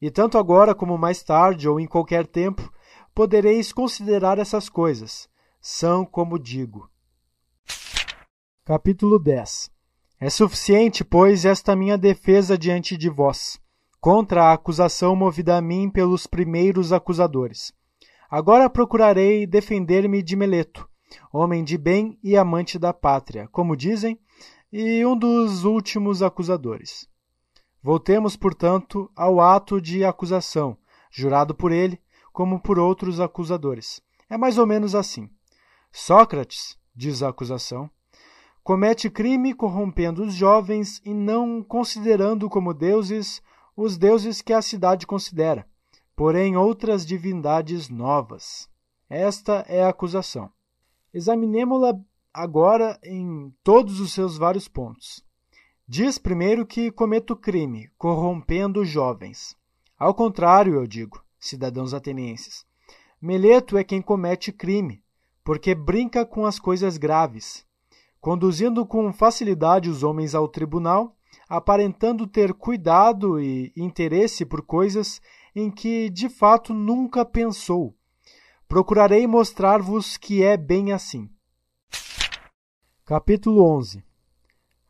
E 0.00 0.12
tanto 0.12 0.38
agora 0.38 0.72
como 0.72 0.96
mais 0.96 1.24
tarde 1.24 1.68
ou 1.68 1.80
em 1.80 1.86
qualquer 1.88 2.28
tempo, 2.28 2.72
podereis 3.12 3.72
considerar 3.72 4.38
essas 4.38 4.68
coisas. 4.68 5.28
São 5.60 6.06
como 6.06 6.38
digo. 6.38 6.88
Capítulo 8.64 9.18
10 9.18 9.77
é 10.20 10.28
suficiente, 10.28 11.04
pois, 11.04 11.44
esta 11.44 11.76
minha 11.76 11.96
defesa 11.96 12.58
diante 12.58 12.96
de 12.96 13.08
vós, 13.08 13.60
contra 14.00 14.44
a 14.44 14.52
acusação 14.52 15.14
movida 15.14 15.56
a 15.56 15.60
mim 15.60 15.88
pelos 15.88 16.26
primeiros 16.26 16.92
acusadores. 16.92 17.72
Agora 18.28 18.68
procurarei 18.68 19.46
defender-me 19.46 20.22
de 20.22 20.34
Meleto, 20.34 20.88
homem 21.32 21.62
de 21.62 21.78
bem 21.78 22.18
e 22.22 22.36
amante 22.36 22.78
da 22.78 22.92
pátria, 22.92 23.48
como 23.52 23.76
dizem, 23.76 24.18
e 24.72 25.04
um 25.06 25.16
dos 25.16 25.64
últimos 25.64 26.22
acusadores. 26.22 27.08
Voltemos, 27.82 28.36
portanto, 28.36 29.10
ao 29.16 29.40
ato 29.40 29.80
de 29.80 30.04
acusação, 30.04 30.76
jurado 31.10 31.54
por 31.54 31.70
ele, 31.70 31.98
como 32.32 32.60
por 32.60 32.78
outros 32.78 33.20
acusadores. 33.20 34.02
É 34.28 34.36
mais 34.36 34.58
ou 34.58 34.66
menos 34.66 34.94
assim. 34.94 35.30
Sócrates, 35.90 36.76
diz 36.94 37.22
a 37.22 37.28
acusação, 37.28 37.88
comete 38.68 39.08
crime 39.08 39.54
corrompendo 39.54 40.22
os 40.22 40.34
jovens 40.34 41.00
e 41.02 41.14
não 41.14 41.62
considerando 41.62 42.50
como 42.50 42.74
deuses 42.74 43.40
os 43.74 43.96
deuses 43.96 44.42
que 44.42 44.52
a 44.52 44.60
cidade 44.60 45.06
considera, 45.06 45.66
porém 46.14 46.54
outras 46.54 47.06
divindades 47.06 47.88
novas. 47.88 48.68
Esta 49.08 49.64
é 49.66 49.82
a 49.82 49.88
acusação. 49.88 50.50
Examinemo-la 51.14 51.98
agora 52.30 53.00
em 53.02 53.50
todos 53.64 54.00
os 54.00 54.12
seus 54.12 54.36
vários 54.36 54.68
pontos. 54.68 55.24
Diz 55.88 56.18
primeiro 56.18 56.66
que 56.66 56.90
cometo 56.90 57.34
crime, 57.34 57.88
corrompendo 57.96 58.84
jovens. 58.84 59.56
Ao 59.98 60.12
contrário, 60.12 60.74
eu 60.74 60.86
digo, 60.86 61.24
cidadãos 61.40 61.94
atenienses, 61.94 62.66
Meleto 63.18 63.78
é 63.78 63.82
quem 63.82 64.02
comete 64.02 64.52
crime, 64.52 65.02
porque 65.42 65.74
brinca 65.74 66.26
com 66.26 66.44
as 66.44 66.58
coisas 66.58 66.98
graves, 66.98 67.66
conduzindo 68.20 68.84
com 68.86 69.12
facilidade 69.12 69.88
os 69.88 70.02
homens 70.02 70.34
ao 70.34 70.48
tribunal, 70.48 71.16
aparentando 71.48 72.26
ter 72.26 72.52
cuidado 72.52 73.40
e 73.40 73.72
interesse 73.76 74.44
por 74.44 74.62
coisas 74.62 75.20
em 75.54 75.70
que 75.70 76.10
de 76.10 76.28
fato 76.28 76.74
nunca 76.74 77.24
pensou. 77.24 77.94
Procurarei 78.66 79.26
mostrar-vos 79.26 80.16
que 80.16 80.42
é 80.42 80.56
bem 80.56 80.92
assim. 80.92 81.28
Capítulo 83.04 83.64
11 83.76 84.04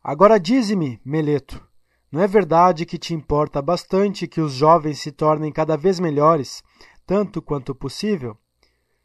Agora 0.03 0.39
dize-me, 0.39 0.99
Meleto, 1.05 1.65
não 2.11 2.21
é 2.21 2.27
verdade 2.27 2.85
que 2.85 2.97
te 2.97 3.13
importa 3.13 3.61
bastante 3.61 4.27
que 4.27 4.41
os 4.41 4.53
jovens 4.53 4.99
se 4.99 5.11
tornem 5.11 5.51
cada 5.51 5.77
vez 5.77 5.99
melhores, 5.99 6.63
tanto 7.05 7.41
quanto 7.41 7.75
possível? 7.75 8.37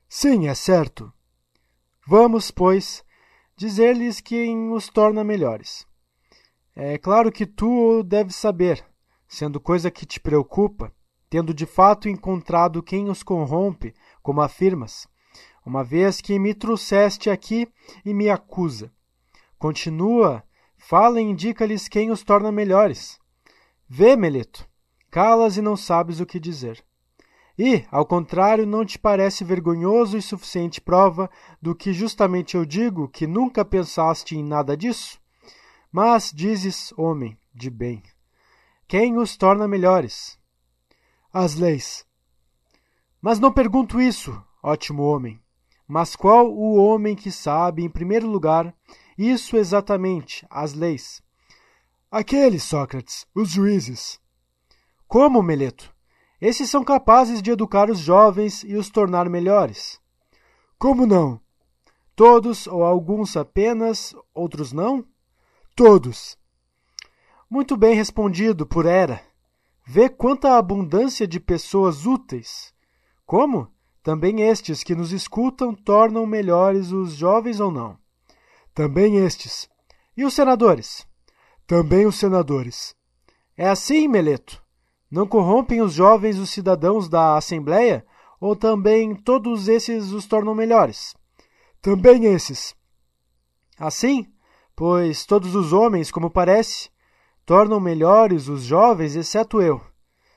Sim, 0.08 0.48
é 0.48 0.54
certo. 0.54 1.12
Vamos, 2.06 2.50
pois, 2.50 3.04
dizer-lhes 3.56 4.20
quem 4.20 4.72
os 4.72 4.88
torna 4.88 5.22
melhores. 5.22 5.86
É 6.74 6.98
claro 6.98 7.30
que 7.30 7.46
tu 7.46 8.02
deves 8.02 8.34
saber, 8.34 8.84
sendo 9.28 9.60
coisa 9.60 9.90
que 9.90 10.04
te 10.04 10.18
preocupa, 10.18 10.92
tendo 11.30 11.54
de 11.54 11.66
fato 11.66 12.08
encontrado 12.08 12.82
quem 12.82 13.08
os 13.08 13.22
corrompe, 13.22 13.94
como 14.22 14.40
afirmas, 14.40 15.06
uma 15.64 15.82
vez 15.82 16.20
que 16.20 16.38
me 16.38 16.54
trouxeste 16.54 17.30
aqui 17.30 17.68
e 18.04 18.12
me 18.12 18.28
acusa. 18.28 18.92
Continua, 19.58 20.42
fala 20.76 21.20
e 21.20 21.24
indica-lhes 21.24 21.88
quem 21.88 22.10
os 22.10 22.22
torna 22.22 22.52
melhores. 22.52 23.18
Vê, 23.88 24.16
Meleto, 24.16 24.68
calas 25.10 25.56
e 25.56 25.62
não 25.62 25.76
sabes 25.76 26.20
o 26.20 26.26
que 26.26 26.40
dizer. 26.40 26.84
E, 27.58 27.84
ao 27.90 28.04
contrário, 28.04 28.66
não 28.66 28.84
te 28.84 28.98
parece 28.98 29.44
vergonhoso 29.44 30.18
e 30.18 30.22
suficiente 30.22 30.80
prova 30.80 31.30
do 31.62 31.74
que 31.74 31.92
justamente 31.92 32.56
eu 32.56 32.64
digo 32.64 33.08
que 33.08 33.26
nunca 33.26 33.64
pensaste 33.64 34.36
em 34.36 34.42
nada 34.42 34.76
disso? 34.76 35.20
Mas 35.92 36.32
dizes, 36.34 36.92
homem 36.96 37.38
de 37.54 37.70
bem, 37.70 38.02
quem 38.88 39.16
os 39.16 39.36
torna 39.36 39.68
melhores? 39.68 40.36
As 41.32 41.54
leis. 41.54 42.04
Mas 43.22 43.38
não 43.38 43.52
pergunto 43.52 44.00
isso, 44.00 44.42
ótimo 44.60 45.04
homem. 45.04 45.40
Mas 45.86 46.16
qual 46.16 46.52
o 46.52 46.76
homem 46.76 47.14
que 47.14 47.30
sabe, 47.30 47.84
em 47.84 47.88
primeiro 47.88 48.26
lugar, 48.26 48.74
isso 49.16 49.56
exatamente, 49.56 50.44
as 50.50 50.74
leis? 50.74 51.22
Aqueles, 52.10 52.64
Sócrates, 52.64 53.26
os 53.34 53.50
juízes. 53.50 54.20
Como, 55.06 55.42
Meleto? 55.42 55.93
Esses 56.44 56.68
são 56.68 56.84
capazes 56.84 57.40
de 57.40 57.50
educar 57.50 57.88
os 57.88 57.98
jovens 57.98 58.64
e 58.64 58.76
os 58.76 58.90
tornar 58.90 59.30
melhores. 59.30 59.98
Como 60.78 61.06
não? 61.06 61.40
Todos 62.14 62.66
ou 62.66 62.84
alguns 62.84 63.34
apenas, 63.34 64.14
outros 64.34 64.70
não? 64.70 65.06
Todos. 65.74 66.36
Muito 67.48 67.78
bem 67.78 67.94
respondido 67.94 68.66
por 68.66 68.84
Hera. 68.84 69.22
Vê 69.86 70.06
quanta 70.10 70.58
abundância 70.58 71.26
de 71.26 71.40
pessoas 71.40 72.04
úteis. 72.04 72.74
Como? 73.24 73.72
Também 74.02 74.42
estes 74.42 74.82
que 74.82 74.94
nos 74.94 75.12
escutam 75.12 75.74
tornam 75.74 76.26
melhores 76.26 76.92
os 76.92 77.14
jovens 77.14 77.58
ou 77.58 77.70
não? 77.70 77.96
Também 78.74 79.16
estes. 79.16 79.66
E 80.14 80.26
os 80.26 80.34
senadores? 80.34 81.06
Também 81.66 82.04
os 82.04 82.16
senadores. 82.16 82.94
É 83.56 83.66
assim, 83.66 84.06
Meleto? 84.06 84.62
Não 85.14 85.28
corrompem 85.28 85.80
os 85.80 85.92
jovens 85.92 86.40
os 86.40 86.50
cidadãos 86.50 87.08
da 87.08 87.36
Assembleia? 87.36 88.04
Ou 88.40 88.56
também 88.56 89.14
todos 89.14 89.68
esses 89.68 90.10
os 90.10 90.26
tornam 90.26 90.56
melhores? 90.56 91.14
Também 91.80 92.24
esses. 92.24 92.74
Assim, 93.78 94.26
pois 94.74 95.24
todos 95.24 95.54
os 95.54 95.72
homens, 95.72 96.10
como 96.10 96.28
parece, 96.28 96.90
tornam 97.46 97.78
melhores 97.78 98.48
os 98.48 98.64
jovens, 98.64 99.14
exceto 99.14 99.62
eu. 99.62 99.80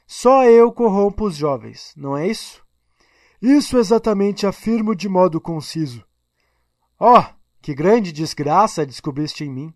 Só 0.05 0.45
eu 0.45 0.71
corrompo 0.71 1.25
os 1.25 1.35
jovens, 1.35 1.91
não 1.97 2.15
é 2.15 2.27
isso? 2.27 2.63
Isso 3.41 3.79
exatamente 3.79 4.45
afirmo 4.45 4.95
de 4.95 5.09
modo 5.09 5.41
conciso. 5.41 6.05
Oh, 6.99 7.23
que 7.63 7.73
grande 7.73 8.11
desgraça 8.11 8.85
descobriste 8.85 9.43
em 9.43 9.49
mim! 9.49 9.73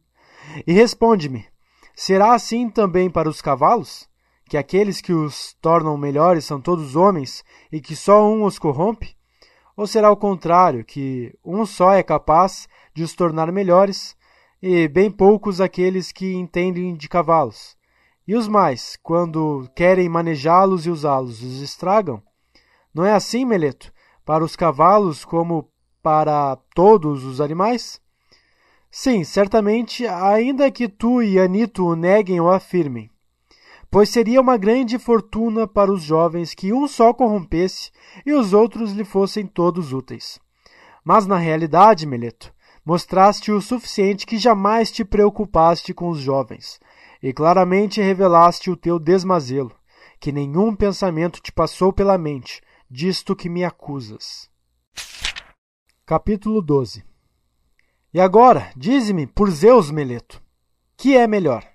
E 0.68 0.72
responde-me: 0.72 1.48
será 1.96 2.36
assim 2.36 2.70
também 2.70 3.10
para 3.10 3.28
os 3.28 3.42
cavalos? 3.42 4.11
Que 4.52 4.58
aqueles 4.58 5.00
que 5.00 5.14
os 5.14 5.54
tornam 5.62 5.96
melhores 5.98 6.44
são 6.44 6.60
todos 6.60 6.98
homens 6.98 7.42
e 7.72 7.80
que 7.80 7.96
só 7.96 8.30
um 8.30 8.44
os 8.44 8.60
corrompe? 8.60 9.16
Ou 9.78 9.88
será 9.88 10.12
o 10.12 10.18
contrário, 10.18 10.84
que 10.84 11.34
um 11.42 11.66
só 11.66 11.94
é 11.94 12.04
capaz 12.04 12.68
de 12.94 13.02
os 13.02 13.14
tornar 13.14 13.50
melhores 13.50 14.14
e 14.62 14.90
bem 14.90 15.10
poucos 15.10 15.62
aqueles 15.62 16.12
que 16.12 16.34
entendem 16.34 16.94
de 16.96 17.08
cavalos? 17.08 17.78
E 18.28 18.36
os 18.36 18.50
mais, 18.50 18.98
quando 19.02 19.70
querem 19.74 20.10
manejá-los 20.10 20.86
e 20.86 20.90
usá-los, 20.90 21.42
os 21.42 21.62
estragam? 21.62 22.22
Não 22.94 23.06
é 23.06 23.14
assim, 23.14 23.46
Meleto, 23.46 23.90
para 24.26 24.44
os 24.44 24.58
cavalos 24.58 25.24
como 25.24 25.70
para 26.04 26.58
todos 26.76 27.24
os 27.24 27.40
animais? 27.40 28.02
Sim, 28.92 29.24
certamente, 29.24 30.06
ainda 30.06 30.70
que 30.70 30.90
tu 30.90 31.24
e 31.24 31.40
Anito 31.40 31.86
o 31.86 31.96
neguem 31.96 32.42
ou 32.42 32.52
afirmem 32.52 33.11
pois 33.92 34.10
seria 34.10 34.40
uma 34.40 34.56
grande 34.56 34.98
fortuna 34.98 35.68
para 35.68 35.92
os 35.92 36.02
jovens 36.02 36.54
que 36.54 36.72
um 36.72 36.88
só 36.88 37.14
corrompesse 37.14 37.92
e 38.26 38.32
os 38.32 38.54
outros 38.54 38.94
lhe 38.94 39.04
fossem 39.04 39.46
todos 39.46 39.92
úteis. 39.92 40.40
Mas 41.04 41.28
na 41.28 41.38
realidade, 41.38 42.08
Meleto, 42.08 42.54
mostraste 42.86 43.52
o 43.52 43.62
suficiente 43.62 44.26
que 44.26 44.38
jamais 44.38 44.90
te 44.90 45.04
preocupaste 45.04 45.94
com 45.94 46.10
os 46.10 46.20
jovens, 46.20 46.80
e 47.22 47.34
claramente 47.34 48.02
revelaste 48.02 48.72
o 48.72 48.78
teu 48.78 48.98
desmazelo, 48.98 49.76
que 50.20 50.32
nenhum 50.32 50.74
pensamento 50.74 51.42
te 51.42 51.52
passou 51.52 51.92
pela 51.92 52.18
mente, 52.18 52.62
disto 52.90 53.36
que 53.36 53.50
me 53.50 53.66
acusas. 53.66 54.50
Capítulo 56.06 56.62
12 56.62 57.04
E 58.14 58.22
agora, 58.22 58.72
dize-me, 58.76 59.28
por 59.28 59.52
Zeus, 59.52 59.92
Meleto, 59.92 60.42
que 60.96 61.18
é 61.18 61.28
melhor? 61.28 61.68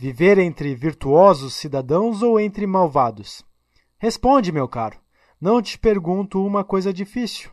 Viver 0.00 0.38
entre 0.38 0.76
virtuosos 0.76 1.54
cidadãos 1.54 2.22
ou 2.22 2.38
entre 2.38 2.68
malvados? 2.68 3.44
Responde, 3.98 4.52
meu 4.52 4.68
caro. 4.68 4.96
Não 5.40 5.60
te 5.60 5.76
pergunto 5.76 6.46
uma 6.46 6.62
coisa 6.62 6.92
difícil. 6.92 7.50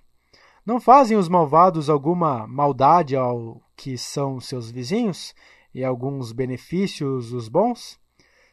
Não 0.63 0.79
fazem 0.79 1.17
os 1.17 1.27
malvados 1.27 1.89
alguma 1.89 2.45
maldade 2.45 3.15
ao 3.15 3.59
que 3.75 3.97
são 3.97 4.39
seus 4.39 4.69
vizinhos 4.69 5.33
e 5.73 5.83
alguns 5.83 6.31
benefícios 6.31 7.33
os 7.33 7.49
bons? 7.49 7.99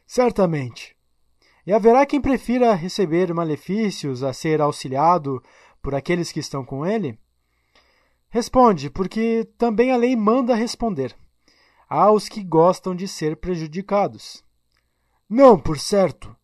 Certamente. 0.07 0.95
E 1.63 1.71
haverá 1.71 2.03
quem 2.03 2.19
prefira 2.19 2.73
receber 2.73 3.31
malefícios 3.31 4.23
a 4.23 4.33
ser 4.33 4.59
auxiliado 4.59 5.39
por 5.83 5.93
aqueles 5.93 6.31
que 6.31 6.39
estão 6.39 6.65
com 6.65 6.83
ele? 6.83 7.15
Responde, 8.31 8.89
porque 8.89 9.47
também 9.55 9.91
a 9.91 9.97
lei 9.97 10.15
manda 10.15 10.55
responder 10.55 11.15
aos 11.95 12.27
que 12.27 12.43
gostam 12.43 12.95
de 12.95 13.07
ser 13.07 13.37
prejudicados. 13.37 14.43
Não, 15.29 15.59
por 15.59 15.77
certo. 15.77 16.35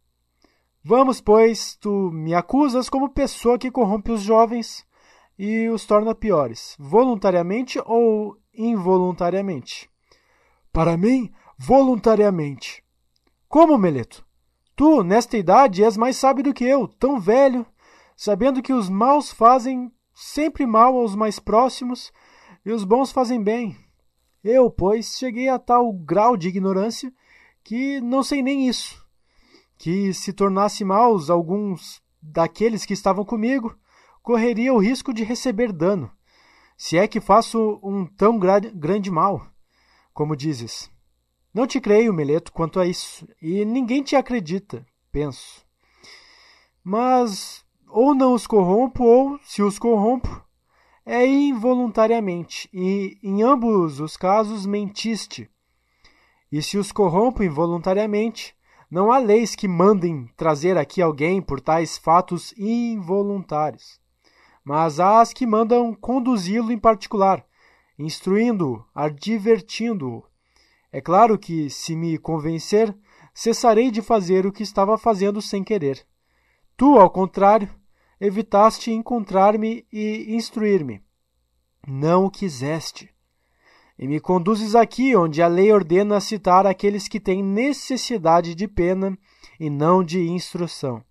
Vamos, 0.83 1.19
pois, 1.19 1.75
tu 1.75 2.11
me 2.11 2.35
acusas 2.35 2.87
como 2.87 3.09
pessoa 3.09 3.57
que 3.57 3.71
corrompe 3.71 4.11
os 4.11 4.21
jovens 4.21 4.85
e 5.39 5.67
os 5.69 5.87
torna 5.87 6.13
piores, 6.13 6.75
voluntariamente 6.77 7.81
ou 7.83 8.37
involuntariamente? 8.53 9.89
Para 10.71 10.95
mim, 10.95 11.31
voluntariamente. 11.57 12.83
Como, 13.47 13.75
Meleto? 13.75 14.23
Tu, 14.75 15.03
nesta 15.03 15.35
idade, 15.35 15.83
és 15.83 15.97
mais 15.97 16.15
sábio 16.15 16.43
do 16.43 16.53
que 16.53 16.63
eu, 16.63 16.87
tão 16.87 17.19
velho, 17.19 17.65
sabendo 18.15 18.61
que 18.61 18.71
os 18.71 18.87
maus 18.87 19.31
fazem 19.31 19.91
sempre 20.13 20.67
mal 20.67 20.95
aos 20.95 21.15
mais 21.15 21.39
próximos 21.39 22.13
e 22.63 22.71
os 22.71 22.83
bons 22.83 23.11
fazem 23.11 23.41
bem. 23.41 23.88
Eu, 24.43 24.71
pois, 24.71 25.17
cheguei 25.17 25.49
a 25.49 25.59
tal 25.59 25.91
grau 25.91 26.37
de 26.37 26.47
ignorância 26.47 27.13
que 27.63 27.99
não 28.01 28.23
sei 28.23 28.41
nem 28.41 28.67
isso. 28.67 29.05
Que 29.77 30.13
se 30.13 30.33
tornasse 30.33 30.83
maus 30.83 31.29
alguns 31.29 32.01
daqueles 32.21 32.85
que 32.85 32.93
estavam 32.93 33.23
comigo, 33.23 33.77
correria 34.21 34.73
o 34.73 34.79
risco 34.79 35.13
de 35.13 35.23
receber 35.23 35.71
dano, 35.71 36.11
se 36.77 36.97
é 36.97 37.07
que 37.07 37.19
faço 37.19 37.79
um 37.81 38.05
tão 38.05 38.37
gra 38.37 38.59
grande 38.59 39.09
mal, 39.09 39.45
como 40.13 40.35
dizes. 40.35 40.91
Não 41.53 41.65
te 41.65 41.81
creio, 41.81 42.13
Meleto, 42.13 42.51
quanto 42.51 42.79
a 42.79 42.85
isso, 42.85 43.27
e 43.41 43.65
ninguém 43.65 44.03
te 44.03 44.15
acredita, 44.15 44.85
penso. 45.11 45.65
Mas 46.83 47.65
ou 47.87 48.13
não 48.13 48.33
os 48.33 48.45
corrompo, 48.45 49.03
ou, 49.03 49.39
se 49.43 49.63
os 49.63 49.79
corrompo, 49.79 50.43
é 51.11 51.25
involuntariamente, 51.25 52.69
e 52.71 53.17
em 53.23 53.41
ambos 53.41 53.99
os 53.99 54.15
casos 54.15 54.67
mentiste. 54.67 55.49
E 56.51 56.61
se 56.61 56.77
os 56.77 56.91
corrompo 56.91 57.41
involuntariamente, 57.41 58.55
não 58.91 59.11
há 59.11 59.17
leis 59.17 59.55
que 59.55 59.67
mandem 59.67 60.29
trazer 60.37 60.77
aqui 60.77 61.01
alguém 61.01 61.41
por 61.41 61.59
tais 61.59 61.97
fatos 61.97 62.53
involuntários, 62.55 63.99
mas 64.63 64.99
há 64.99 65.19
as 65.19 65.33
que 65.33 65.47
mandam 65.47 65.95
conduzi-lo 65.95 66.71
em 66.71 66.77
particular, 66.77 67.43
instruindo-o, 67.97 68.85
advertindo-o. 68.93 70.23
É 70.91 71.01
claro 71.01 71.39
que, 71.39 71.71
se 71.71 71.95
me 71.95 72.19
convencer, 72.19 72.95
cessarei 73.33 73.89
de 73.89 74.03
fazer 74.03 74.45
o 74.45 74.51
que 74.51 74.61
estava 74.61 74.95
fazendo 74.95 75.41
sem 75.41 75.63
querer. 75.63 76.05
Tu, 76.77 76.99
ao 76.99 77.09
contrário, 77.09 77.67
evitaste 78.19 78.91
encontrar-me 78.91 79.85
e 79.91 80.35
instruir-me. 80.35 81.01
Não 81.87 82.25
o 82.25 82.31
quiseste. 82.31 83.09
E 83.97 84.07
me 84.07 84.19
conduzes 84.19 84.75
aqui 84.75 85.15
onde 85.15 85.41
a 85.41 85.47
lei 85.47 85.71
ordena 85.71 86.19
citar 86.19 86.65
aqueles 86.65 87.07
que 87.07 87.19
têm 87.19 87.43
necessidade 87.43 88.55
de 88.55 88.67
pena 88.67 89.17
e 89.59 89.69
não 89.69 90.03
de 90.03 90.19
instrução. 90.21 91.03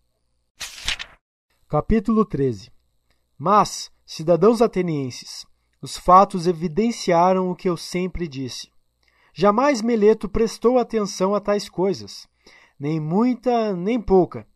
Capítulo 1.68 2.24
13 2.24 2.70
Mas, 3.38 3.90
cidadãos 4.06 4.62
atenienses, 4.62 5.46
os 5.80 5.96
fatos 5.96 6.46
evidenciaram 6.46 7.50
o 7.50 7.56
que 7.56 7.68
eu 7.68 7.76
sempre 7.76 8.26
disse. 8.26 8.70
Jamais 9.34 9.80
Meleto 9.80 10.28
prestou 10.28 10.78
atenção 10.78 11.34
a 11.34 11.40
tais 11.40 11.68
coisas, 11.68 12.26
nem 12.78 12.98
muita, 12.98 13.74
nem 13.76 14.00
pouca. 14.00 14.46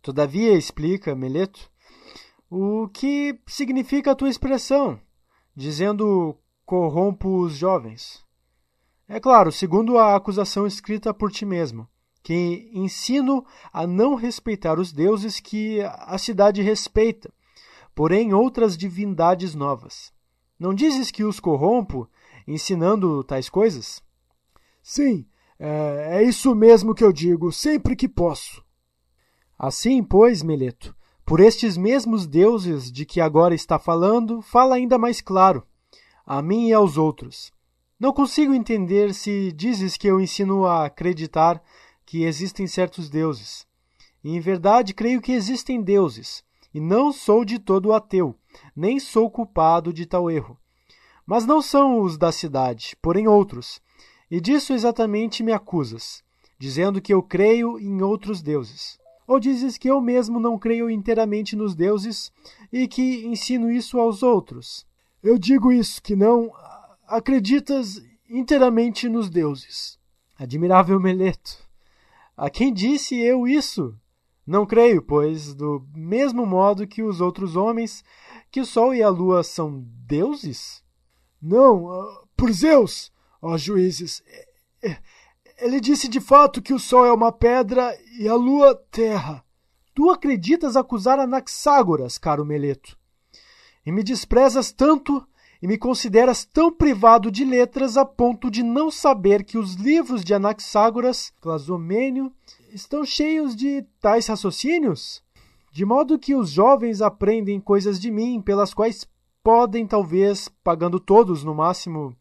Todavia, 0.00 0.52
explica 0.54 1.14
Meleto, 1.14 1.71
o 2.54 2.86
que 2.86 3.40
significa 3.46 4.10
a 4.10 4.14
tua 4.14 4.28
expressão, 4.28 5.00
dizendo 5.56 6.36
corrompo 6.66 7.40
os 7.40 7.54
jovens. 7.54 8.22
É 9.08 9.18
claro, 9.18 9.50
segundo 9.50 9.96
a 9.96 10.14
acusação 10.14 10.66
escrita 10.66 11.14
por 11.14 11.32
ti 11.32 11.46
mesmo, 11.46 11.88
que 12.22 12.70
ensino 12.74 13.42
a 13.72 13.86
não 13.86 14.16
respeitar 14.16 14.78
os 14.78 14.92
deuses 14.92 15.40
que 15.40 15.80
a 15.80 16.18
cidade 16.18 16.60
respeita, 16.60 17.32
porém 17.94 18.34
outras 18.34 18.76
divindades 18.76 19.54
novas. 19.54 20.12
Não 20.58 20.74
dizes 20.74 21.10
que 21.10 21.24
os 21.24 21.40
corrompo, 21.40 22.06
ensinando 22.46 23.24
tais 23.24 23.48
coisas? 23.48 24.02
Sim, 24.82 25.26
é, 25.58 26.18
é 26.18 26.22
isso 26.22 26.54
mesmo 26.54 26.94
que 26.94 27.02
eu 27.02 27.14
digo, 27.14 27.50
sempre 27.50 27.96
que 27.96 28.06
posso. 28.06 28.62
Assim, 29.58 30.04
pois, 30.04 30.42
Meleto, 30.42 30.94
por 31.32 31.40
estes 31.40 31.78
mesmos 31.78 32.26
deuses 32.26 32.92
de 32.92 33.06
que 33.06 33.18
agora 33.18 33.54
está 33.54 33.78
falando, 33.78 34.42
fala 34.42 34.74
ainda 34.74 34.98
mais 34.98 35.22
claro, 35.22 35.66
a 36.26 36.42
mim 36.42 36.68
e 36.68 36.74
aos 36.74 36.98
outros. 36.98 37.50
Não 37.98 38.12
consigo 38.12 38.52
entender 38.52 39.14
se 39.14 39.50
dizes 39.52 39.96
que 39.96 40.06
eu 40.06 40.20
ensino 40.20 40.66
a 40.66 40.84
acreditar 40.84 41.62
que 42.04 42.24
existem 42.24 42.66
certos 42.66 43.08
deuses. 43.08 43.66
E, 44.22 44.36
em 44.36 44.40
verdade, 44.40 44.92
creio 44.92 45.22
que 45.22 45.32
existem 45.32 45.80
deuses, 45.80 46.44
e 46.74 46.78
não 46.78 47.10
sou 47.10 47.46
de 47.46 47.58
todo 47.58 47.94
ateu, 47.94 48.36
nem 48.76 49.00
sou 49.00 49.30
culpado 49.30 49.90
de 49.90 50.04
tal 50.04 50.30
erro. 50.30 50.58
Mas 51.24 51.46
não 51.46 51.62
são 51.62 52.02
os 52.02 52.18
da 52.18 52.30
cidade, 52.30 52.94
porém 53.00 53.26
outros. 53.26 53.80
E 54.30 54.38
disso 54.38 54.74
exatamente 54.74 55.42
me 55.42 55.50
acusas, 55.54 56.22
dizendo 56.58 57.00
que 57.00 57.14
eu 57.14 57.22
creio 57.22 57.78
em 57.78 58.02
outros 58.02 58.42
deuses. 58.42 59.00
Ou 59.32 59.40
dizes 59.40 59.78
que 59.78 59.88
eu 59.88 59.98
mesmo 59.98 60.38
não 60.38 60.58
creio 60.58 60.90
inteiramente 60.90 61.56
nos 61.56 61.74
deuses 61.74 62.30
e 62.70 62.86
que 62.86 63.24
ensino 63.24 63.70
isso 63.70 63.98
aos 63.98 64.22
outros? 64.22 64.86
Eu 65.22 65.38
digo 65.38 65.72
isso, 65.72 66.02
que 66.02 66.14
não 66.14 66.52
acreditas 67.08 67.98
inteiramente 68.28 69.08
nos 69.08 69.30
deuses. 69.30 69.98
Admirável 70.38 71.00
Meleto. 71.00 71.66
A 72.36 72.50
quem 72.50 72.74
disse 72.74 73.18
eu 73.18 73.48
isso? 73.48 73.98
Não 74.46 74.66
creio, 74.66 75.00
pois, 75.00 75.54
do 75.54 75.82
mesmo 75.94 76.44
modo 76.44 76.86
que 76.86 77.02
os 77.02 77.22
outros 77.22 77.56
homens, 77.56 78.04
que 78.50 78.60
o 78.60 78.66
Sol 78.66 78.94
e 78.94 79.02
a 79.02 79.08
Lua 79.08 79.42
são 79.42 79.82
deuses? 80.06 80.84
Não, 81.40 81.86
uh, 81.86 82.28
por 82.36 82.52
Zeus, 82.52 83.10
ó 83.40 83.56
juízes. 83.56 84.22
Ele 85.62 85.80
disse 85.80 86.08
de 86.08 86.20
fato 86.20 86.60
que 86.60 86.74
o 86.74 86.78
Sol 86.78 87.06
é 87.06 87.12
uma 87.12 87.30
pedra 87.30 87.96
e 88.18 88.26
a 88.26 88.34
Lua 88.34 88.74
terra. 88.90 89.44
Tu 89.94 90.10
acreditas 90.10 90.76
acusar 90.76 91.20
Anaxágoras, 91.20 92.18
caro 92.18 92.44
Meleto, 92.44 92.98
e 93.86 93.92
me 93.92 94.02
desprezas 94.02 94.72
tanto 94.72 95.24
e 95.62 95.68
me 95.68 95.78
consideras 95.78 96.44
tão 96.44 96.72
privado 96.72 97.30
de 97.30 97.44
letras 97.44 97.96
a 97.96 98.04
ponto 98.04 98.50
de 98.50 98.64
não 98.64 98.90
saber 98.90 99.44
que 99.44 99.56
os 99.56 99.74
livros 99.74 100.24
de 100.24 100.34
Anaxágoras, 100.34 101.32
Clasomênio 101.40 102.32
estão 102.72 103.04
cheios 103.04 103.54
de 103.54 103.82
tais 104.00 104.26
raciocínios, 104.26 105.22
de 105.70 105.84
modo 105.84 106.18
que 106.18 106.34
os 106.34 106.50
jovens 106.50 107.00
aprendem 107.00 107.60
coisas 107.60 108.00
de 108.00 108.10
mim 108.10 108.42
pelas 108.42 108.74
quais 108.74 109.06
podem, 109.44 109.86
talvez, 109.86 110.48
pagando 110.64 110.98
todos 110.98 111.44
no 111.44 111.54
máximo 111.54 112.16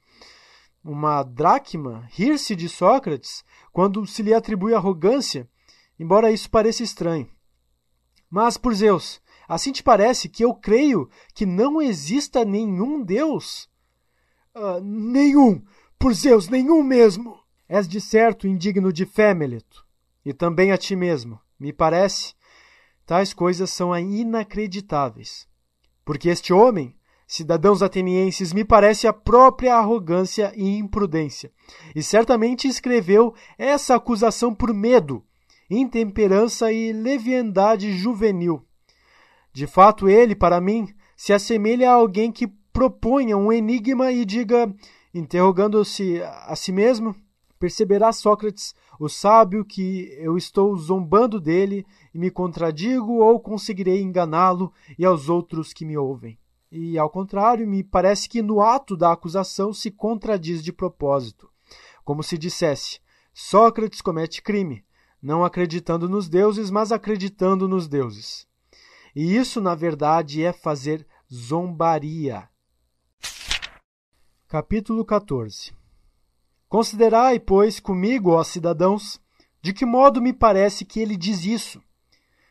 uma 0.84 1.24
dracma, 1.24 2.08
rir-se 2.12 2.56
de 2.56 2.68
Sócrates 2.68 3.44
quando 3.72 4.06
se 4.06 4.22
lhe 4.22 4.34
atribui 4.34 4.74
arrogância, 4.74 5.50
embora 6.00 6.32
isso 6.32 6.50
pareça 6.50 6.84
estranho. 6.84 7.30
Mas, 8.30 8.58
por 8.58 8.74
Zeus, 8.74 9.22
assim 9.48 9.72
te 9.72 9.84
parece 9.84 10.30
que 10.30 10.44
eu 10.44 10.54
creio 10.54 11.10
que 11.34 11.46
não 11.46 11.82
exista 11.82 12.46
nenhum 12.46 13.04
Deus? 13.04 13.70
Uh, 14.56 14.82
nenhum, 14.82 15.64
por 16.00 16.14
Zeus, 16.14 16.48
nenhum 16.48 16.82
mesmo. 16.82 17.40
És 17.68 17.88
de 17.88 18.02
certo 18.02 18.48
indigno 18.48 18.92
de 18.92 19.06
fé, 19.06 19.34
Meleto 19.34 19.86
e 20.26 20.34
também 20.34 20.72
a 20.72 20.78
ti 20.78 20.96
mesmo. 20.96 21.40
Me 21.60 21.74
parece, 21.74 22.34
tais 23.06 23.34
coisas 23.34 23.70
são 23.70 23.98
inacreditáveis. 23.98 25.48
Porque 26.06 26.30
este 26.30 26.54
homem, 26.54 26.96
cidadãos 27.32 27.82
atenienses, 27.82 28.52
me 28.52 28.66
parece 28.66 29.08
a 29.08 29.14
própria 29.14 29.76
arrogância 29.76 30.52
e 30.54 30.78
imprudência, 30.78 31.50
e 31.96 32.04
certamente 32.04 32.68
escreveu 32.68 33.34
essa 33.58 33.96
acusação 33.96 34.54
por 34.54 34.74
medo, 34.74 35.24
intemperança 35.70 36.74
e 36.74 36.92
leviandade 36.92 37.94
juvenil. 37.94 38.62
De 39.54 39.66
fato, 39.66 40.10
ele, 40.10 40.36
para 40.36 40.60
mim, 40.60 40.90
se 41.16 41.32
assemelha 41.32 41.90
a 41.90 41.94
alguém 41.94 42.34
que 42.34 42.48
proponha 42.74 43.38
um 43.38 43.50
enigma 43.50 44.12
e 44.12 44.26
diga, 44.26 44.70
interrogando-se 45.14 46.22
a 46.22 46.54
si 46.58 46.74
mesmo, 46.74 47.16
perceberá 47.58 48.12
Sócrates 48.12 48.76
o 49.00 49.08
sábio 49.08 49.64
que 49.64 50.14
eu 50.20 50.36
estou 50.36 50.76
zombando 50.76 51.40
dele 51.40 51.86
e 52.14 52.20
me 52.20 52.30
contradigo 52.30 53.20
ou 53.20 53.40
conseguirei 53.40 54.02
enganá-lo 54.02 54.74
e 55.00 55.06
aos 55.06 55.30
outros 55.30 55.72
que 55.72 55.86
me 55.86 55.98
ouvem. 55.98 56.38
E, 56.72 56.98
ao 56.98 57.10
contrário, 57.10 57.68
me 57.68 57.84
parece 57.84 58.30
que 58.30 58.42
no 58.42 58.62
ato 58.62 58.96
da 58.96 59.12
acusação 59.12 59.74
se 59.74 59.92
contradiz 59.92 60.64
de 60.64 60.72
propósito, 60.72 61.52
como 62.06 62.24
se 62.24 62.38
dissesse: 62.38 63.02
Sócrates 63.34 64.02
comete 64.02 64.42
crime, 64.42 64.86
não 65.22 65.44
acreditando 65.44 66.08
nos 66.08 66.30
deuses, 66.30 66.72
mas 66.72 66.94
acreditando 66.94 67.68
nos 67.68 67.90
deuses. 67.90 68.48
E 69.14 69.36
isso, 69.36 69.60
na 69.60 69.76
verdade, 69.76 70.42
é 70.44 70.54
fazer 70.54 71.06
zombaria. 71.32 72.48
Capítulo 74.48 75.04
14 75.04 75.74
Considerai, 76.70 77.38
pois, 77.38 77.82
comigo, 77.82 78.32
ó 78.32 78.44
cidadãos, 78.46 79.20
de 79.62 79.74
que 79.74 79.86
modo 79.86 80.22
me 80.22 80.32
parece 80.32 80.86
que 80.86 81.02
ele 81.02 81.18
diz 81.18 81.44
isso. 81.44 81.84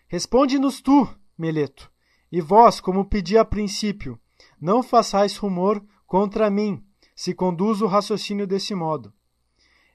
Responde-nos 0.06 0.82
tu, 0.82 1.08
Meleto, 1.38 1.90
e 2.30 2.40
vós, 2.40 2.80
como 2.80 3.04
pedi 3.04 3.36
a 3.36 3.44
princípio, 3.44 4.18
não 4.60 4.82
façais 4.82 5.36
rumor 5.36 5.82
contra 6.06 6.50
mim, 6.50 6.82
se 7.14 7.34
conduzo 7.34 7.84
o 7.84 7.88
raciocínio 7.88 8.46
desse 8.46 8.74
modo. 8.74 9.12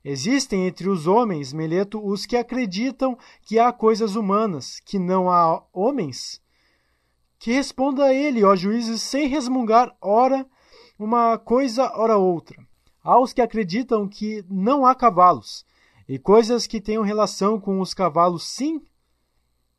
Existem 0.03 0.67
entre 0.67 0.87
os 0.87 1.07
homens, 1.07 1.51
Meleto, 1.51 2.05
os 2.05 2.25
que 2.25 2.37
acreditam 2.37 3.17
que 3.41 3.57
há 3.57 3.71
coisas 3.71 4.15
humanas, 4.15 4.79
que 4.85 4.99
não 4.99 5.29
há 5.29 5.63
homens? 5.73 6.41
Que 7.39 7.51
responda 7.51 8.05
a 8.05 8.13
ele, 8.13 8.43
ó 8.43 8.55
juízes, 8.55 9.01
sem 9.01 9.27
resmungar, 9.27 9.95
ora 9.99 10.45
uma 10.99 11.37
coisa, 11.37 11.91
ora 11.95 12.17
outra 12.17 12.65
aos 13.05 13.31
que 13.31 13.41
acreditam 13.41 14.07
que 14.07 14.43
não 14.49 14.83
há 14.83 14.95
cavalos 14.95 15.63
e 16.09 16.17
coisas 16.17 16.65
que 16.65 16.81
tenham 16.81 17.03
relação 17.03 17.61
com 17.61 17.79
os 17.79 17.93
cavalos, 17.93 18.47
sim? 18.47 18.81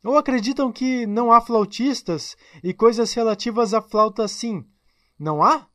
Ou 0.03 0.17
acreditam 0.17 0.71
que 0.71 1.05
não 1.05 1.31
há 1.31 1.41
flautistas 1.41 2.37
e 2.63 2.73
coisas 2.73 3.13
relativas 3.13 3.73
à 3.73 3.81
flauta, 3.81 4.27
sim? 4.27 4.65
Não 5.17 5.43
há? 5.43 5.67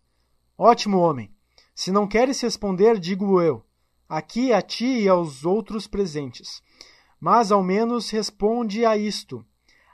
Ótimo 0.56 0.98
homem. 0.98 1.34
Se 1.74 1.90
não 1.90 2.06
queres 2.06 2.40
responder, 2.40 2.98
digo 2.98 3.40
eu, 3.40 3.64
aqui 4.08 4.52
a 4.52 4.60
ti 4.60 5.02
e 5.02 5.08
aos 5.08 5.44
outros 5.44 5.86
presentes. 5.86 6.62
Mas 7.20 7.50
ao 7.50 7.62
menos 7.62 8.10
responde 8.10 8.84
a 8.84 8.96
isto. 8.96 9.44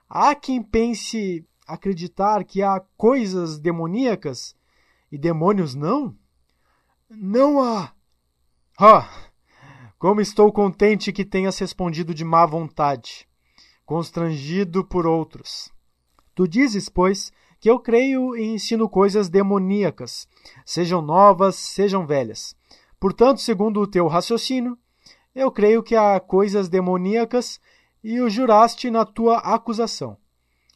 Há 0.08 0.34
quem 0.34 0.62
pense 0.62 1.46
acreditar 1.66 2.44
que 2.44 2.62
há 2.62 2.80
coisas 2.96 3.58
demoníacas 3.58 4.56
e 5.12 5.18
demônios 5.18 5.74
não? 5.74 6.16
Não 7.08 7.62
há. 7.62 7.92
Ah, 8.78 9.08
como 9.98 10.20
estou 10.20 10.52
contente 10.52 11.12
que 11.12 11.24
tenhas 11.24 11.58
respondido 11.58 12.14
de 12.14 12.24
má 12.24 12.46
vontade, 12.46 13.27
constrangido 13.88 14.84
por 14.84 15.06
outros. 15.06 15.72
Tu 16.34 16.46
dizes, 16.46 16.90
pois, 16.90 17.32
que 17.58 17.70
eu 17.70 17.80
creio 17.80 18.36
e 18.36 18.44
ensino 18.44 18.86
coisas 18.86 19.30
demoníacas, 19.30 20.28
sejam 20.62 21.00
novas, 21.00 21.56
sejam 21.56 22.06
velhas. 22.06 22.54
Portanto, 23.00 23.40
segundo 23.40 23.80
o 23.80 23.86
teu 23.86 24.06
raciocínio, 24.06 24.76
eu 25.34 25.50
creio 25.50 25.82
que 25.82 25.96
há 25.96 26.20
coisas 26.20 26.68
demoníacas 26.68 27.58
e 28.04 28.20
o 28.20 28.28
juraste 28.28 28.90
na 28.90 29.06
tua 29.06 29.38
acusação. 29.38 30.18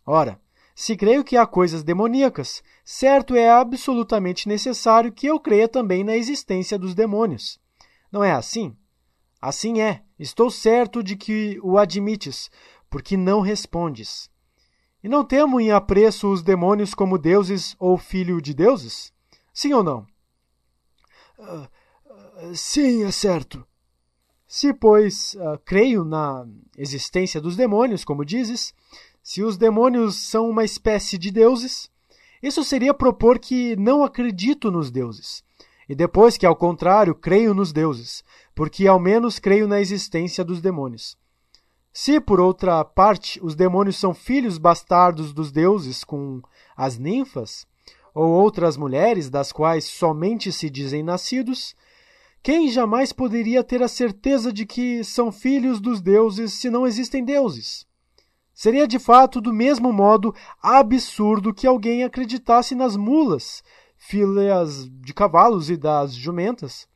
Ora, 0.07 0.41
Se 0.75 0.97
creio 0.97 1.23
que 1.23 1.37
há 1.37 1.47
coisas 1.47 1.83
demoníacas, 1.83 2.63
certo 2.83 3.37
é 3.37 3.51
absolutamente 3.51 4.49
necessário 4.49 5.13
que 5.13 5.27
eu 5.27 5.39
creia 5.39 5.69
também 5.69 6.03
na 6.03 6.17
existência 6.17 6.79
dos 6.79 6.95
demônios. 6.95 7.61
Não 8.11 8.25
é 8.25 8.33
assim? 8.33 8.75
Assim 9.39 9.83
é. 9.83 10.03
Estou 10.19 10.51
certo 10.51 11.03
de 11.03 11.15
que 11.15 11.61
o 11.63 11.77
admites, 11.77 12.51
porque 12.93 13.17
não 13.17 13.41
respondes. 13.41 14.31
E 15.03 15.09
não 15.09 15.25
temo 15.25 15.59
em 15.59 15.73
apreço 15.73 16.31
os 16.31 16.43
demônios 16.43 16.95
como 16.95 17.19
deuses 17.19 17.75
ou 17.79 17.97
filho 17.97 18.41
de 18.41 18.53
deuses? 18.53 19.11
Sim 19.53 19.73
ou 19.73 19.83
não? 19.83 20.07
Uh, 21.39 22.55
sim, 22.55 23.03
é 23.03 23.11
certo. 23.11 23.67
Se, 24.47 24.75
pois, 24.75 25.35
uh, 25.35 25.59
creio 25.65 26.05
na 26.05 26.47
existência 26.77 27.41
dos 27.41 27.57
demônios, 27.57 28.05
como 28.05 28.27
dizes, 28.27 28.75
se 29.23 29.43
os 29.43 29.57
demônios 29.57 30.15
são 30.17 30.49
uma 30.49 30.63
espécie 30.63 31.17
de 31.17 31.31
deuses, 31.31 31.91
isso 32.43 32.63
seria 32.63 32.93
propor 32.93 33.39
que 33.39 33.75
não 33.77 34.05
acredito 34.05 34.71
nos 34.71 34.91
deuses. 34.91 35.43
E 35.89 35.95
depois 35.95 36.37
que, 36.37 36.45
ao 36.45 36.55
contrário, 36.55 37.15
creio 37.15 37.55
nos 37.55 37.73
deuses, 37.73 38.23
porque 38.55 38.87
ao 38.87 39.01
menos 39.01 39.39
creio 39.39 39.67
na 39.67 39.81
existência 39.81 40.45
dos 40.45 40.61
demônios. 40.61 41.17
Se, 41.93 42.19
por 42.19 42.41
outra 42.41 42.83
parte, 42.85 43.39
os 43.43 43.55
demônios 43.55 43.99
são 43.99 44.15
filhos 44.15 44.57
bastardos 44.57 45.35
dos 45.35 45.53
deuses 45.53 46.03
com 46.03 46.41
as 46.75 46.97
ninfas, 46.97 47.67
ou 48.15 48.31
outras 48.31 48.79
mulheres 48.79 49.29
das 49.29 49.53
quais 49.53 49.85
somente 49.85 50.51
se 50.51 50.71
dizem 50.71 51.03
nascidos, 51.03 51.75
quem 52.43 52.71
jamais 52.71 53.13
poderia 53.13 53.63
ter 53.63 53.83
a 53.83 53.89
certeza 53.89 54.51
de 54.51 54.65
que 54.65 55.05
são 55.05 55.31
filhos 55.31 55.81
dos 55.81 56.01
deuses 56.01 56.55
se 56.55 56.71
não 56.71 56.87
existem 56.87 57.23
deuses? 57.23 57.87
Seria 58.55 58.89
de 58.89 58.99
fato 58.99 59.41
do 59.41 59.53
mesmo 59.53 59.93
modo 59.93 60.35
absurdo 60.63 61.55
que 61.55 61.67
alguém 61.67 62.05
acreditasse 62.05 62.75
nas 62.75 62.97
mulas, 62.97 63.63
filhas 63.99 64.89
de 64.89 65.13
cavalos 65.13 65.69
e 65.69 65.77
das 65.77 66.15
jumentas, 66.15 66.89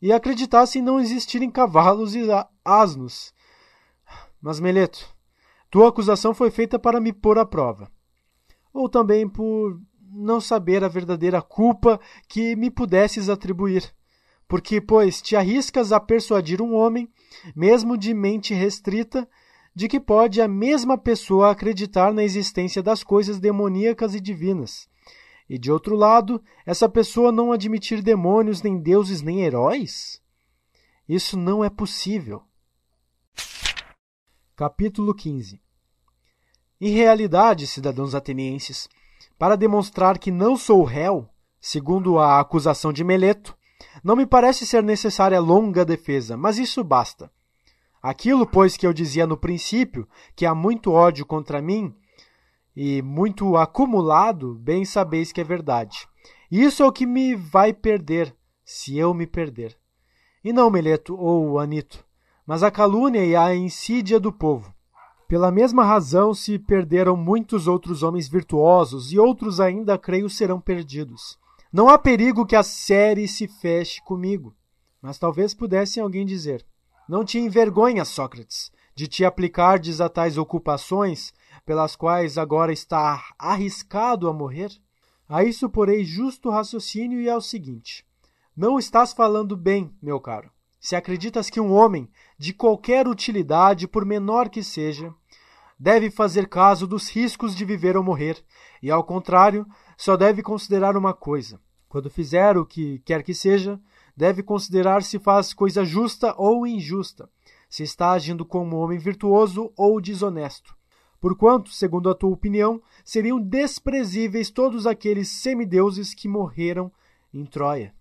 e 0.00 0.12
acreditasse 0.12 0.80
não 0.80 0.98
existirem 0.98 1.50
cavalos 1.50 2.14
e 2.14 2.22
asnos 2.64 3.34
mas, 4.40 4.60
Meleto, 4.60 5.14
tua 5.70 5.88
acusação 5.88 6.34
foi 6.34 6.50
feita 6.50 6.78
para 6.78 7.00
me 7.00 7.12
pôr 7.12 7.38
à 7.38 7.44
prova. 7.44 7.90
Ou 8.72 8.88
também 8.88 9.28
por 9.28 9.80
não 10.12 10.40
saber 10.40 10.82
a 10.82 10.88
verdadeira 10.88 11.40
culpa 11.40 12.00
que 12.28 12.56
me 12.56 12.70
pudesses 12.70 13.28
atribuir. 13.28 13.94
Porque, 14.48 14.80
pois, 14.80 15.22
te 15.22 15.36
arriscas 15.36 15.92
a 15.92 16.00
persuadir 16.00 16.60
um 16.60 16.74
homem, 16.74 17.08
mesmo 17.54 17.96
de 17.96 18.12
mente 18.12 18.52
restrita, 18.52 19.28
de 19.74 19.86
que 19.86 20.00
pode 20.00 20.40
a 20.40 20.48
mesma 20.48 20.98
pessoa 20.98 21.50
acreditar 21.50 22.12
na 22.12 22.24
existência 22.24 22.82
das 22.82 23.04
coisas 23.04 23.38
demoníacas 23.38 24.14
e 24.14 24.20
divinas. 24.20 24.88
E 25.48 25.58
de 25.58 25.70
outro 25.70 25.94
lado, 25.94 26.42
essa 26.66 26.88
pessoa 26.88 27.30
não 27.30 27.52
admitir 27.52 28.02
demônios, 28.02 28.62
nem 28.62 28.78
deuses, 28.78 29.22
nem 29.22 29.42
heróis? 29.42 30.20
Isso 31.08 31.36
não 31.36 31.64
é 31.64 31.70
possível. 31.70 32.42
Capítulo 34.60 35.14
15 35.14 35.58
Em 36.78 36.90
realidade, 36.90 37.66
cidadãos 37.66 38.14
atenienses, 38.14 38.90
para 39.38 39.56
demonstrar 39.56 40.18
que 40.18 40.30
não 40.30 40.54
sou 40.54 40.84
réu, 40.84 41.26
segundo 41.58 42.18
a 42.18 42.38
acusação 42.38 42.92
de 42.92 43.02
Meleto, 43.02 43.56
não 44.04 44.14
me 44.14 44.26
parece 44.26 44.66
ser 44.66 44.82
necessária 44.82 45.40
longa 45.40 45.82
defesa, 45.82 46.36
mas 46.36 46.58
isso 46.58 46.84
basta. 46.84 47.32
Aquilo, 48.02 48.46
pois, 48.46 48.76
que 48.76 48.86
eu 48.86 48.92
dizia 48.92 49.26
no 49.26 49.34
princípio, 49.34 50.06
que 50.36 50.44
há 50.44 50.54
muito 50.54 50.92
ódio 50.92 51.24
contra 51.24 51.62
mim, 51.62 51.96
e 52.76 53.00
muito 53.00 53.56
acumulado, 53.56 54.56
bem 54.56 54.84
sabeis 54.84 55.32
que 55.32 55.40
é 55.40 55.44
verdade. 55.44 56.06
Isso 56.50 56.82
é 56.82 56.86
o 56.86 56.92
que 56.92 57.06
me 57.06 57.34
vai 57.34 57.72
perder, 57.72 58.36
se 58.62 58.98
eu 58.98 59.14
me 59.14 59.26
perder. 59.26 59.74
E 60.44 60.52
não, 60.52 60.70
Meleto 60.70 61.16
ou 61.16 61.58
Anito, 61.58 62.04
mas 62.50 62.64
a 62.64 62.70
calúnia 62.72 63.24
e 63.24 63.36
a 63.36 63.54
insídia 63.54 64.18
do 64.18 64.32
povo. 64.32 64.74
Pela 65.28 65.52
mesma 65.52 65.84
razão 65.84 66.34
se 66.34 66.58
perderam 66.58 67.16
muitos 67.16 67.68
outros 67.68 68.02
homens 68.02 68.26
virtuosos, 68.26 69.12
e 69.12 69.18
outros 69.20 69.60
ainda, 69.60 69.96
creio, 69.96 70.28
serão 70.28 70.60
perdidos. 70.60 71.38
Não 71.72 71.88
há 71.88 71.96
perigo 71.96 72.44
que 72.44 72.56
a 72.56 72.64
série 72.64 73.28
se 73.28 73.46
feche 73.46 74.02
comigo. 74.02 74.52
Mas 75.00 75.16
talvez 75.16 75.54
pudesse 75.54 76.00
alguém 76.00 76.26
dizer: 76.26 76.66
Não 77.08 77.24
te 77.24 77.38
envergonha, 77.38 78.04
Sócrates, 78.04 78.72
de 78.96 79.06
te 79.06 79.24
aplicardes 79.24 80.00
a 80.00 80.08
tais 80.08 80.36
ocupações 80.36 81.32
pelas 81.64 81.94
quais 81.94 82.36
agora 82.36 82.72
está 82.72 83.22
arriscado 83.38 84.28
a 84.28 84.32
morrer? 84.32 84.72
A 85.28 85.44
isso 85.44 85.70
porei 85.70 86.04
justo 86.04 86.50
raciocínio 86.50 87.20
e 87.20 87.28
é 87.28 87.36
o 87.36 87.40
seguinte: 87.40 88.04
Não 88.56 88.76
estás 88.76 89.12
falando 89.12 89.56
bem, 89.56 89.94
meu 90.02 90.18
caro. 90.18 90.50
Se 90.80 90.96
acreditas 90.96 91.50
que 91.50 91.60
um 91.60 91.72
homem, 91.72 92.08
de 92.40 92.54
qualquer 92.54 93.06
utilidade, 93.06 93.86
por 93.86 94.02
menor 94.02 94.48
que 94.48 94.62
seja, 94.62 95.12
deve 95.78 96.10
fazer 96.10 96.48
caso 96.48 96.86
dos 96.86 97.10
riscos 97.10 97.54
de 97.54 97.66
viver 97.66 97.98
ou 97.98 98.02
morrer, 98.02 98.42
e 98.82 98.90
ao 98.90 99.04
contrário, 99.04 99.66
só 99.94 100.16
deve 100.16 100.42
considerar 100.42 100.96
uma 100.96 101.12
coisa: 101.12 101.60
quando 101.86 102.08
fizer 102.08 102.56
o 102.56 102.64
que 102.64 102.98
quer 103.00 103.22
que 103.22 103.34
seja, 103.34 103.78
deve 104.16 104.42
considerar 104.42 105.02
se 105.02 105.18
faz 105.18 105.52
coisa 105.52 105.84
justa 105.84 106.34
ou 106.38 106.66
injusta, 106.66 107.28
se 107.68 107.82
está 107.82 108.12
agindo 108.12 108.42
como 108.42 108.78
homem 108.78 108.98
virtuoso 108.98 109.70
ou 109.76 110.00
desonesto. 110.00 110.74
Porquanto, 111.20 111.68
segundo 111.68 112.08
a 112.08 112.14
tua 112.14 112.30
opinião, 112.30 112.80
seriam 113.04 113.38
desprezíveis 113.38 114.48
todos 114.48 114.86
aqueles 114.86 115.28
semideuses 115.28 116.14
que 116.14 116.26
morreram 116.26 116.90
em 117.34 117.44
Troia. 117.44 117.94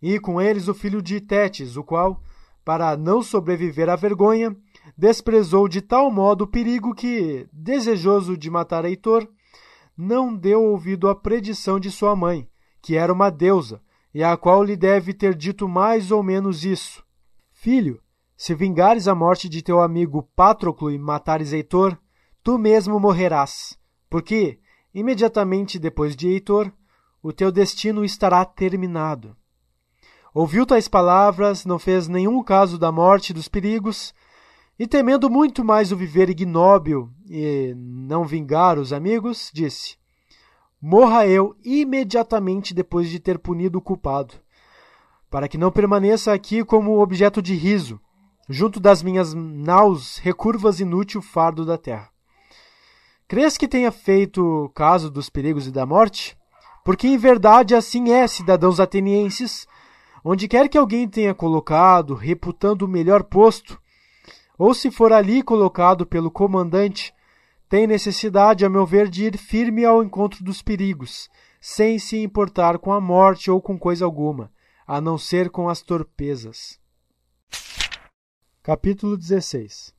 E 0.00 0.18
com 0.18 0.40
eles 0.40 0.68
o 0.68 0.74
filho 0.74 1.02
de 1.02 1.20
Tétis, 1.20 1.76
o 1.76 1.84
qual, 1.84 2.18
para 2.64 2.96
não 2.96 3.22
sobreviver 3.22 3.88
à 3.88 3.96
vergonha, 3.96 4.56
desprezou 4.96 5.68
de 5.68 5.80
tal 5.80 6.10
modo 6.10 6.44
o 6.44 6.46
perigo 6.46 6.94
que, 6.94 7.48
desejoso 7.52 8.36
de 8.36 8.50
matar 8.50 8.84
Heitor, 8.84 9.28
não 9.96 10.34
deu 10.34 10.62
ouvido 10.62 11.08
à 11.08 11.14
predição 11.14 11.78
de 11.78 11.90
sua 11.90 12.16
mãe, 12.16 12.48
que 12.80 12.96
era 12.96 13.12
uma 13.12 13.30
deusa, 13.30 13.80
e 14.14 14.22
a 14.22 14.36
qual 14.36 14.62
lhe 14.62 14.76
deve 14.76 15.14
ter 15.14 15.34
dito 15.34 15.68
mais 15.68 16.10
ou 16.10 16.22
menos 16.22 16.64
isso: 16.64 17.04
Filho, 17.52 18.00
se 18.36 18.54
vingares 18.54 19.06
a 19.06 19.14
morte 19.14 19.48
de 19.48 19.62
teu 19.62 19.80
amigo 19.80 20.28
Patroclo 20.34 20.90
e 20.90 20.98
matares 20.98 21.52
Heitor, 21.52 21.98
tu 22.42 22.58
mesmo 22.58 22.98
morrerás, 22.98 23.78
porque, 24.10 24.58
imediatamente 24.92 25.78
depois 25.78 26.16
de 26.16 26.28
Heitor, 26.28 26.72
o 27.22 27.32
teu 27.32 27.52
destino 27.52 28.04
estará 28.04 28.44
terminado. 28.44 29.36
Ouviu 30.34 30.64
tais 30.64 30.88
palavras, 30.88 31.66
não 31.66 31.78
fez 31.78 32.08
nenhum 32.08 32.42
caso 32.42 32.78
da 32.78 32.90
morte 32.90 33.30
e 33.30 33.34
dos 33.34 33.48
perigos, 33.48 34.14
e 34.78 34.86
temendo 34.86 35.28
muito 35.28 35.62
mais 35.62 35.92
o 35.92 35.96
viver 35.96 36.30
ignóbil 36.30 37.10
e 37.28 37.74
não 37.76 38.24
vingar 38.24 38.78
os 38.78 38.92
amigos, 38.94 39.50
disse: 39.52 39.96
Morra 40.80 41.26
eu 41.26 41.54
imediatamente 41.62 42.72
depois 42.72 43.10
de 43.10 43.20
ter 43.20 43.38
punido 43.38 43.78
o 43.78 43.82
culpado, 43.82 44.34
para 45.30 45.46
que 45.46 45.58
não 45.58 45.70
permaneça 45.70 46.32
aqui 46.32 46.64
como 46.64 47.02
objeto 47.02 47.42
de 47.42 47.54
riso, 47.54 48.00
junto 48.48 48.80
das 48.80 49.02
minhas 49.02 49.34
naus 49.34 50.16
recurvas 50.16 50.80
inútil 50.80 51.20
fardo 51.20 51.66
da 51.66 51.76
terra. 51.76 52.08
Crês 53.28 53.56
que 53.58 53.68
tenha 53.68 53.92
feito 53.92 54.70
caso 54.74 55.10
dos 55.10 55.28
perigos 55.28 55.66
e 55.66 55.70
da 55.70 55.84
morte? 55.84 56.36
Porque 56.84 57.06
em 57.06 57.16
verdade 57.16 57.74
assim 57.74 58.12
é, 58.12 58.26
cidadãos 58.26 58.80
atenienses, 58.80 59.66
Onde 60.24 60.46
quer 60.46 60.68
que 60.68 60.78
alguém 60.78 61.08
tenha 61.08 61.34
colocado, 61.34 62.14
reputando 62.14 62.84
o 62.84 62.88
melhor 62.88 63.24
posto, 63.24 63.80
ou 64.56 64.72
se 64.72 64.90
for 64.90 65.12
ali 65.12 65.42
colocado 65.42 66.06
pelo 66.06 66.30
comandante, 66.30 67.12
tem 67.68 67.86
necessidade, 67.86 68.64
a 68.64 68.68
meu 68.68 68.86
ver, 68.86 69.08
de 69.08 69.24
ir 69.24 69.36
firme 69.36 69.84
ao 69.84 70.02
encontro 70.02 70.44
dos 70.44 70.62
perigos, 70.62 71.28
sem 71.60 71.98
se 71.98 72.22
importar 72.22 72.78
com 72.78 72.92
a 72.92 73.00
morte 73.00 73.50
ou 73.50 73.60
com 73.60 73.78
coisa 73.78 74.04
alguma, 74.04 74.52
a 74.86 75.00
não 75.00 75.18
ser 75.18 75.50
com 75.50 75.68
as 75.68 75.82
torpezas. 75.82 76.78
Capítulo 78.62 79.16
16 79.16 79.92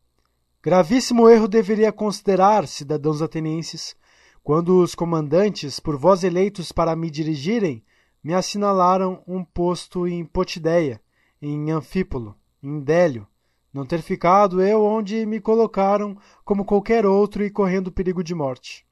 Gravíssimo 0.62 1.28
erro 1.28 1.50
deveria 1.50 1.92
considerar, 1.92 2.66
cidadãos 2.66 3.22
atenienses, 3.22 3.94
quando 4.42 4.82
os 4.82 4.96
comandantes, 4.96 5.80
por 5.80 5.98
vós 5.98 6.24
eleitos 6.24 6.72
para 6.72 6.96
me 6.96 7.10
dirigirem, 7.10 7.84
me 8.24 8.34
assinalaram 8.34 9.22
um 9.28 9.44
posto 9.44 10.08
em 10.08 10.24
Potideia, 10.24 11.02
em 11.42 11.72
Anfípolo, 11.72 12.36
em 12.62 12.80
Délio, 12.80 13.28
não 13.74 13.86
ter 13.86 14.02
ficado 14.02 14.62
eu 14.62 14.84
onde 14.84 15.26
me 15.26 15.42
colocaram 15.42 16.16
como 16.46 16.64
qualquer 16.64 17.06
outro 17.06 17.44
e 17.44 17.50
correndo 17.50 17.92
perigo 17.92 18.24
de 18.24 18.34
morte. 18.34 18.86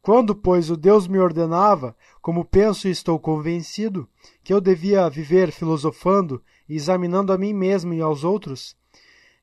Quando, 0.00 0.34
pois, 0.34 0.70
o 0.70 0.76
Deus 0.76 1.06
me 1.06 1.18
ordenava, 1.18 1.94
como 2.22 2.44
penso 2.44 2.88
e 2.88 2.90
estou 2.90 3.18
convencido, 3.18 4.08
que 4.42 4.52
eu 4.52 4.60
devia 4.60 5.08
viver 5.10 5.50
filosofando 5.50 6.42
e 6.68 6.76
examinando 6.76 7.32
a 7.32 7.38
mim 7.38 7.52
mesmo 7.52 7.92
e 7.92 8.00
aos 8.00 8.24
outros, 8.24 8.76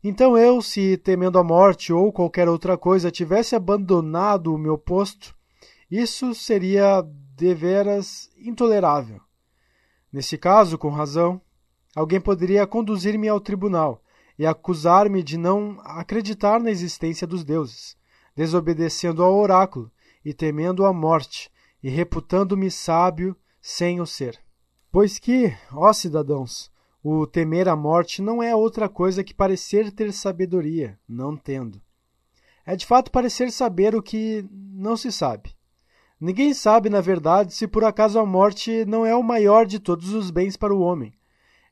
Então 0.03 0.37
eu, 0.37 0.61
se 0.61 0.97
temendo 0.97 1.37
a 1.37 1.43
morte 1.43 1.93
ou 1.93 2.11
qualquer 2.11 2.49
outra 2.49 2.77
coisa 2.77 3.11
tivesse 3.11 3.55
abandonado 3.55 4.53
o 4.53 4.57
meu 4.57 4.77
posto, 4.77 5.33
isso 5.89 6.33
seria 6.33 7.05
deveras 7.43 8.29
intolerável. 8.37 9.19
Nesse 10.09 10.37
caso, 10.37 10.77
com 10.77 10.87
razão, 10.87 11.41
alguém 11.93 12.21
poderia 12.21 12.65
conduzir-me 12.65 13.27
ao 13.27 13.41
tribunal 13.41 14.01
e 14.39 14.45
acusar-me 14.45 15.21
de 15.21 15.37
não 15.37 15.77
acreditar 15.83 16.61
na 16.61 16.71
existência 16.71 17.27
dos 17.27 17.43
deuses, 17.43 17.97
desobedecendo 18.33 19.21
ao 19.21 19.35
oráculo 19.35 19.91
e 20.23 20.33
temendo 20.33 20.85
a 20.85 20.93
morte, 20.93 21.51
e 21.83 21.89
reputando-me 21.89 22.71
sábio 22.71 23.35
sem 23.61 23.99
o 23.99 24.05
ser. 24.05 24.39
Pois 24.89 25.19
que, 25.19 25.53
ó 25.73 25.91
cidadãos, 25.91 26.71
o 27.03 27.27
temer 27.27 27.67
a 27.67 27.75
morte 27.75 28.21
não 28.21 28.41
é 28.41 28.55
outra 28.55 28.87
coisa 28.87 29.21
que 29.21 29.33
parecer 29.33 29.91
ter 29.91 30.13
sabedoria, 30.13 30.97
não 31.05 31.35
tendo. 31.35 31.81
É 32.65 32.73
de 32.77 32.85
fato 32.85 33.11
parecer 33.11 33.51
saber 33.51 33.93
o 33.95 34.01
que 34.01 34.47
não 34.49 34.95
se 34.95 35.11
sabe. 35.11 35.53
Ninguém 36.25 36.53
sabe, 36.53 36.89
na 36.89 37.01
verdade, 37.01 37.53
se 37.53 37.67
por 37.67 37.83
acaso 37.83 38.17
a 38.17 38.25
morte 38.25 38.85
não 38.85 39.05
é 39.05 39.13
o 39.13 39.21
maior 39.21 39.65
de 39.65 39.77
todos 39.77 40.13
os 40.13 40.31
bens 40.31 40.55
para 40.55 40.73
o 40.73 40.79
homem. 40.79 41.13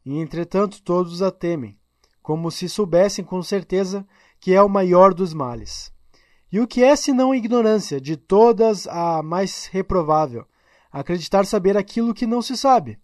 E 0.06 0.20
entretanto 0.20 0.84
todos 0.84 1.22
a 1.22 1.32
temem, 1.32 1.80
como 2.22 2.52
se 2.52 2.68
soubessem 2.68 3.24
com 3.24 3.41
certeza 3.41 4.06
que 4.41 4.54
é 4.54 4.62
o 4.62 4.68
maior 4.68 5.14
dos 5.14 5.34
males. 5.34 5.89
E 6.52 6.60
o 6.60 6.68
que 6.68 6.84
é 6.84 6.97
senão 6.97 7.34
ignorância, 7.34 8.02
de 8.02 8.18
todas 8.18 8.88
a 8.88 9.24
mais 9.24 9.68
reprovável, 9.68 10.45
acreditar 10.91 11.45
saber 11.45 11.78
aquilo 11.78 12.14
que 12.14 12.28
não 12.28 12.41
se 12.41 12.58
sabe? 12.58 12.99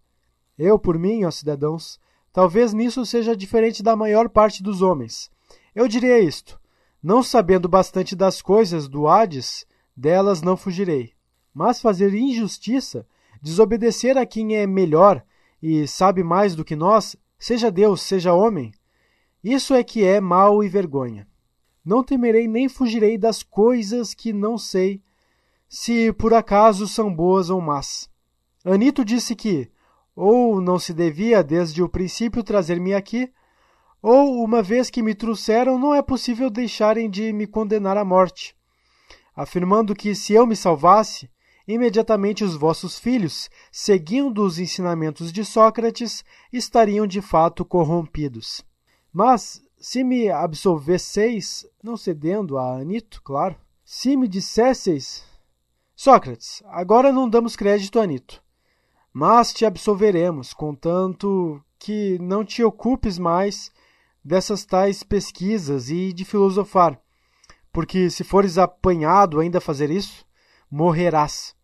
Eu, 0.58 0.78
por 0.78 1.00
mim, 1.00 1.24
ó 1.24 1.32
cidadãos, 1.32 1.98
talvez 2.34 2.74
nisso 2.74 3.06
seja 3.06 3.38
diferente 3.38 3.82
da 3.82 3.96
maior 3.96 4.28
parte 4.28 4.62
dos 4.62 4.82
homens. 4.82 5.32
Eu 5.74 5.88
diria 5.88 6.20
isto: 6.20 6.60
não 7.02 7.24
sabendo 7.24 7.70
bastante 7.70 8.18
das 8.18 8.42
coisas 8.42 8.90
do 8.90 9.08
Hades, 9.08 9.66
delas 9.96 10.42
não 10.42 10.58
fugirei. 10.58 11.16
Mas 11.58 11.82
fazer 11.82 12.14
injustiça, 12.14 13.04
desobedecer 13.42 14.16
a 14.16 14.28
quem 14.28 14.56
é 14.56 14.68
melhor 14.68 15.24
e 15.60 15.88
sabe 15.88 16.24
mais 16.24 16.56
do 16.56 16.64
que 16.64 16.76
nós, 16.76 17.16
seja 17.40 17.72
Deus, 17.72 18.04
seja 18.04 18.32
homem, 18.32 18.72
isso 19.44 19.74
é 19.74 19.84
que 19.84 20.04
é 20.04 20.22
mal 20.22 20.64
e 20.64 20.70
vergonha. 20.70 21.28
Não 21.84 22.04
temerei 22.04 22.48
nem 22.48 22.70
fugirei 22.70 23.18
das 23.18 23.42
coisas 23.42 24.14
que 24.14 24.32
não 24.32 24.56
sei, 24.56 25.02
se 25.68 26.14
por 26.14 26.32
acaso 26.32 26.88
são 26.88 27.12
boas 27.12 27.50
ou 27.50 27.60
más. 27.60 28.08
Anito 28.64 29.04
disse 29.04 29.36
que, 29.36 29.68
ou 30.16 30.62
não 30.62 30.78
se 30.78 30.94
devia 30.94 31.44
desde 31.44 31.82
o 31.82 31.90
princípio 31.90 32.44
trazer-me 32.44 32.94
aqui, 32.94 33.34
ou, 34.00 34.44
uma 34.44 34.62
vez 34.62 34.92
que 34.92 35.02
me 35.02 35.16
trouxeram, 35.16 35.80
não 35.80 35.92
é 35.92 36.04
possível 36.04 36.52
deixarem 36.52 37.10
de 37.10 37.34
me 37.34 37.48
condenar 37.48 37.98
à 37.98 38.06
morte, 38.06 38.56
afirmando 39.36 39.96
que, 39.96 40.14
se 40.14 40.34
eu 40.34 40.46
me 40.46 40.56
salvasse, 40.56 41.28
imediatamente 41.68 42.44
os 42.44 42.56
vossos 42.56 42.98
filhos, 42.98 43.50
seguindo 43.72 44.44
os 44.44 44.58
ensinamentos 44.58 45.32
de 45.32 45.44
Sócrates, 45.44 46.24
estariam 46.52 47.06
de 47.06 47.22
fato 47.22 47.66
corrompidos. 47.66 48.64
Mas, 49.12 49.62
se 49.78 50.04
me 50.04 50.30
absolvesseis, 50.30 51.68
não 51.84 51.98
cedendo 51.98 52.58
a 52.58 52.78
Anito, 52.78 53.22
claro, 53.22 53.56
se 53.84 54.16
me 54.16 54.28
dissesseis. 54.28 55.26
Sócrates, 55.96 56.64
agora 56.68 57.12
não 57.12 57.30
damos 57.30 57.56
crédito 57.56 58.00
a 58.00 58.04
Anito, 58.04 58.42
mas 59.12 59.52
te 59.52 59.66
absolveremos, 59.66 60.54
contanto 60.54 61.62
que 61.80 62.20
não 62.20 62.46
te 62.46 62.64
ocupes 62.64 63.18
mais 63.18 63.72
dessas 64.24 64.64
tais 64.64 65.04
pesquisas 65.04 65.90
e 65.90 66.14
de 66.14 66.24
filosofar, 66.24 67.02
porque 67.72 68.10
se 68.10 68.24
fores 68.24 68.58
apanhado 68.58 69.40
ainda 69.40 69.58
a 69.58 69.62
fazer 69.62 69.90
isso, 69.90 70.26
morrerás. 70.70 71.57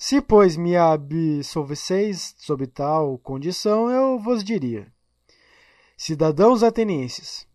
Se, 0.00 0.20
pois, 0.20 0.56
me 0.56 0.76
absolvesseis 0.76 2.32
sob 2.38 2.68
tal 2.68 3.18
condição, 3.18 3.90
eu 3.90 4.16
vos 4.16 4.44
diria: 4.44 4.86
Cidadãos 5.96 6.62
atenienses, 6.62 7.48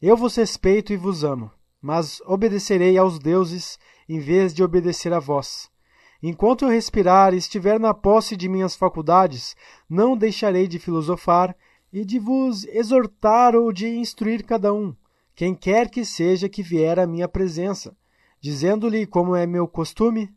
eu 0.00 0.16
vos 0.16 0.34
respeito 0.34 0.94
e 0.94 0.96
vos 0.96 1.22
amo, 1.22 1.50
mas 1.82 2.22
obedecerei 2.22 2.96
aos 2.96 3.18
deuses 3.18 3.78
em 4.08 4.18
vez 4.18 4.54
de 4.54 4.64
obedecer 4.64 5.12
a 5.12 5.18
vós. 5.18 5.70
Enquanto 6.22 6.64
eu 6.64 6.70
respirar 6.70 7.34
e 7.34 7.36
estiver 7.36 7.78
na 7.78 7.92
posse 7.92 8.38
de 8.38 8.48
minhas 8.48 8.74
faculdades, 8.74 9.54
não 9.86 10.16
deixarei 10.16 10.66
de 10.66 10.78
filosofar 10.78 11.54
e 11.92 12.06
de 12.06 12.18
vos 12.18 12.64
exortar 12.68 13.54
ou 13.54 13.70
de 13.70 13.86
instruir 13.86 14.46
cada 14.46 14.72
um, 14.72 14.96
quem 15.34 15.54
quer 15.54 15.90
que 15.90 16.06
seja 16.06 16.48
que 16.48 16.62
vier 16.62 16.98
à 16.98 17.06
minha 17.06 17.28
presença, 17.28 17.94
dizendo-lhe 18.40 19.06
como 19.06 19.36
é 19.36 19.46
meu 19.46 19.68
costume: 19.68 20.34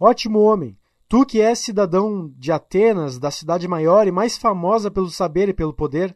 Ótimo 0.00 0.40
homem, 0.40 0.76
tu 1.08 1.24
que 1.24 1.40
és 1.40 1.58
cidadão 1.58 2.30
de 2.36 2.52
Atenas, 2.52 3.18
da 3.18 3.30
cidade 3.30 3.66
maior 3.66 4.06
e 4.06 4.12
mais 4.12 4.36
famosa 4.36 4.90
pelo 4.90 5.08
saber 5.08 5.48
e 5.48 5.54
pelo 5.54 5.72
poder, 5.72 6.14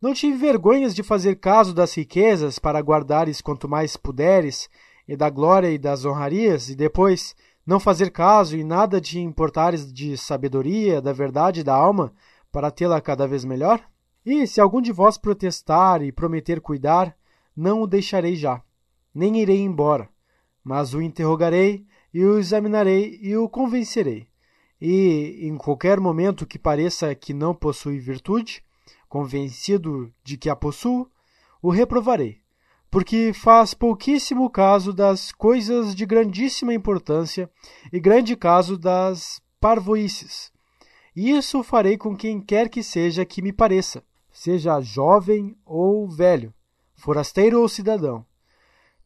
não 0.00 0.12
te 0.12 0.26
envergonhas 0.26 0.94
de 0.94 1.02
fazer 1.02 1.36
caso 1.36 1.74
das 1.74 1.96
riquezas 1.96 2.58
para 2.58 2.78
guardares 2.80 3.40
quanto 3.40 3.68
mais 3.68 3.96
puderes, 3.96 4.68
e 5.08 5.16
da 5.16 5.30
glória 5.30 5.70
e 5.70 5.78
das 5.78 6.04
honrarias, 6.04 6.68
e 6.68 6.76
depois 6.76 7.34
não 7.66 7.80
fazer 7.80 8.10
caso 8.10 8.56
e 8.56 8.62
nada 8.62 9.00
te 9.00 9.18
importares 9.18 9.90
de 9.90 10.16
sabedoria, 10.16 11.00
da 11.00 11.12
verdade 11.12 11.60
e 11.60 11.64
da 11.64 11.74
alma, 11.74 12.12
para 12.52 12.70
tê-la 12.70 13.00
cada 13.00 13.26
vez 13.26 13.44
melhor? 13.44 13.82
E 14.24 14.46
se 14.46 14.60
algum 14.60 14.82
de 14.82 14.92
vós 14.92 15.16
protestar 15.16 16.02
e 16.02 16.12
prometer 16.12 16.60
cuidar, 16.60 17.16
não 17.56 17.82
o 17.82 17.86
deixarei 17.86 18.36
já, 18.36 18.62
nem 19.14 19.38
irei 19.38 19.60
embora, 19.62 20.08
mas 20.62 20.92
o 20.92 21.00
interrogarei 21.00 21.86
e 22.12 22.24
o 22.24 22.38
examinarei 22.38 23.18
e 23.22 23.36
o 23.36 23.48
convencerei. 23.48 24.26
E, 24.80 25.40
em 25.42 25.56
qualquer 25.56 25.98
momento 25.98 26.46
que 26.46 26.58
pareça 26.58 27.14
que 27.14 27.34
não 27.34 27.54
possui 27.54 27.98
virtude, 27.98 28.62
convencido 29.08 30.12
de 30.22 30.36
que 30.36 30.48
a 30.48 30.54
possuo, 30.54 31.10
o 31.60 31.70
reprovarei, 31.70 32.40
porque 32.90 33.32
faz 33.32 33.74
pouquíssimo 33.74 34.48
caso 34.48 34.92
das 34.92 35.32
coisas 35.32 35.94
de 35.94 36.06
grandíssima 36.06 36.72
importância 36.72 37.50
e 37.92 37.98
grande 37.98 38.36
caso 38.36 38.78
das 38.78 39.42
parvoices. 39.60 40.52
E 41.16 41.30
isso 41.30 41.62
farei 41.64 41.98
com 41.98 42.16
quem 42.16 42.40
quer 42.40 42.68
que 42.68 42.82
seja 42.82 43.24
que 43.24 43.42
me 43.42 43.52
pareça, 43.52 44.04
seja 44.30 44.80
jovem 44.80 45.56
ou 45.66 46.08
velho, 46.08 46.54
forasteiro 46.94 47.60
ou 47.60 47.68
cidadão. 47.68 48.24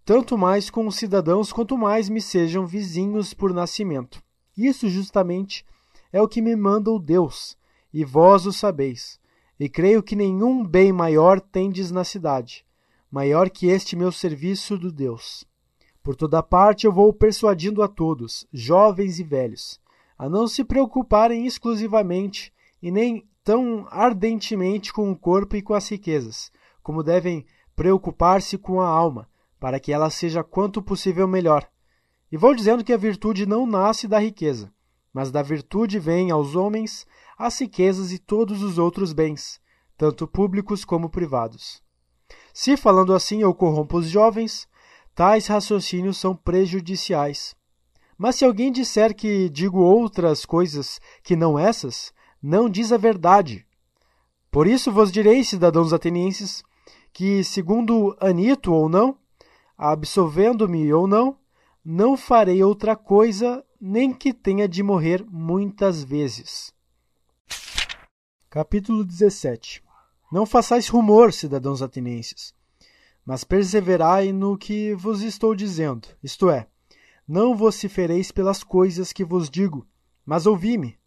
Tanto 0.04 0.36
mais 0.36 0.68
com 0.68 0.86
os 0.86 0.96
cidadãos 0.96 1.52
quanto 1.52 1.76
mais 1.76 2.08
me 2.08 2.20
sejam 2.20 2.66
vizinhos 2.66 3.32
por 3.32 3.52
nascimento. 3.52 4.22
Isso 4.56 4.88
justamente 4.88 5.64
é 6.12 6.20
o 6.20 6.28
que 6.28 6.42
me 6.42 6.54
manda 6.56 6.90
o 6.90 6.98
Deus, 6.98 7.56
e 7.92 8.04
vós 8.04 8.46
o 8.46 8.52
sabeis 8.52 9.20
e 9.62 9.68
creio 9.68 10.02
que 10.02 10.16
nenhum 10.16 10.66
bem 10.66 10.92
maior 10.92 11.40
tendes 11.40 11.92
na 11.92 12.02
cidade, 12.02 12.64
maior 13.08 13.48
que 13.48 13.68
este 13.68 13.94
meu 13.94 14.10
serviço 14.10 14.76
do 14.76 14.90
Deus. 14.90 15.44
Por 16.02 16.16
toda 16.16 16.42
parte 16.42 16.84
eu 16.84 16.92
vou 16.92 17.12
persuadindo 17.12 17.80
a 17.80 17.86
todos, 17.86 18.44
jovens 18.52 19.20
e 19.20 19.22
velhos, 19.22 19.80
a 20.18 20.28
não 20.28 20.48
se 20.48 20.64
preocuparem 20.64 21.46
exclusivamente 21.46 22.52
e 22.82 22.90
nem 22.90 23.24
tão 23.44 23.86
ardentemente 23.88 24.92
com 24.92 25.12
o 25.12 25.16
corpo 25.16 25.54
e 25.54 25.62
com 25.62 25.74
as 25.74 25.88
riquezas, 25.88 26.50
como 26.82 27.04
devem 27.04 27.46
preocupar-se 27.76 28.58
com 28.58 28.80
a 28.80 28.88
alma, 28.88 29.28
para 29.62 29.78
que 29.78 29.92
ela 29.92 30.10
seja 30.10 30.42
quanto 30.42 30.82
possível 30.82 31.28
melhor. 31.28 31.70
E 32.32 32.36
vou 32.36 32.52
dizendo 32.52 32.82
que 32.82 32.92
a 32.92 32.96
virtude 32.96 33.46
não 33.46 33.64
nasce 33.64 34.08
da 34.08 34.18
riqueza, 34.18 34.74
mas 35.14 35.30
da 35.30 35.40
virtude 35.40 36.00
vem 36.00 36.32
aos 36.32 36.56
homens 36.56 37.06
as 37.38 37.60
riquezas 37.60 38.10
e 38.10 38.18
todos 38.18 38.60
os 38.60 38.76
outros 38.76 39.12
bens, 39.12 39.60
tanto 39.96 40.26
públicos 40.26 40.84
como 40.84 41.08
privados. 41.08 41.80
Se, 42.52 42.76
falando 42.76 43.14
assim, 43.14 43.42
eu 43.42 43.54
corrompo 43.54 43.98
os 43.98 44.08
jovens, 44.08 44.66
tais 45.14 45.46
raciocínios 45.46 46.16
são 46.16 46.34
prejudiciais. 46.34 47.54
Mas 48.18 48.34
se 48.34 48.44
alguém 48.44 48.72
disser 48.72 49.14
que 49.14 49.48
digo 49.48 49.78
outras 49.78 50.44
coisas 50.44 51.00
que 51.22 51.36
não 51.36 51.56
essas, 51.56 52.12
não 52.42 52.68
diz 52.68 52.90
a 52.90 52.96
verdade. 52.96 53.64
Por 54.50 54.66
isso 54.66 54.90
vos 54.90 55.12
direi, 55.12 55.44
cidadãos 55.44 55.92
atenienses, 55.92 56.64
que, 57.12 57.44
segundo 57.44 58.16
Anito 58.18 58.72
ou 58.72 58.88
não, 58.88 59.21
absolvendo-me 59.76 60.92
ou 60.92 61.06
não, 61.06 61.38
não 61.84 62.16
farei 62.16 62.62
outra 62.62 62.94
coisa, 62.94 63.64
nem 63.80 64.12
que 64.12 64.32
tenha 64.32 64.68
de 64.68 64.82
morrer 64.82 65.24
muitas 65.28 66.02
vezes. 66.04 66.72
Capítulo 68.48 69.04
17 69.04 69.82
Não 70.30 70.46
façais 70.46 70.88
rumor, 70.88 71.32
cidadãos 71.32 71.82
atenienses, 71.82 72.54
mas 73.24 73.44
perseverai 73.44 74.32
no 74.32 74.56
que 74.56 74.94
vos 74.94 75.22
estou 75.22 75.54
dizendo, 75.54 76.08
isto 76.22 76.50
é, 76.50 76.68
não 77.26 77.56
vocifereis 77.56 78.30
pelas 78.30 78.62
coisas 78.62 79.12
que 79.12 79.24
vos 79.24 79.48
digo, 79.48 79.86
mas 80.24 80.46
ouvi-me, 80.46 80.98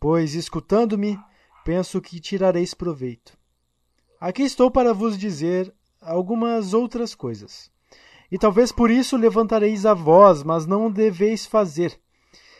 pois, 0.00 0.34
escutando-me, 0.34 1.18
penso 1.64 2.00
que 2.00 2.20
tirareis 2.20 2.74
proveito. 2.74 3.38
Aqui 4.20 4.42
estou 4.42 4.70
para 4.70 4.92
vos 4.92 5.16
dizer 5.16 5.72
algumas 6.00 6.74
outras 6.74 7.14
coisas. 7.14 7.70
E 8.30 8.38
talvez 8.38 8.70
por 8.70 8.90
isso 8.90 9.16
levantareis 9.16 9.86
a 9.86 9.94
voz, 9.94 10.42
mas 10.42 10.66
não 10.66 10.90
deveis 10.90 11.46
fazer. 11.46 11.98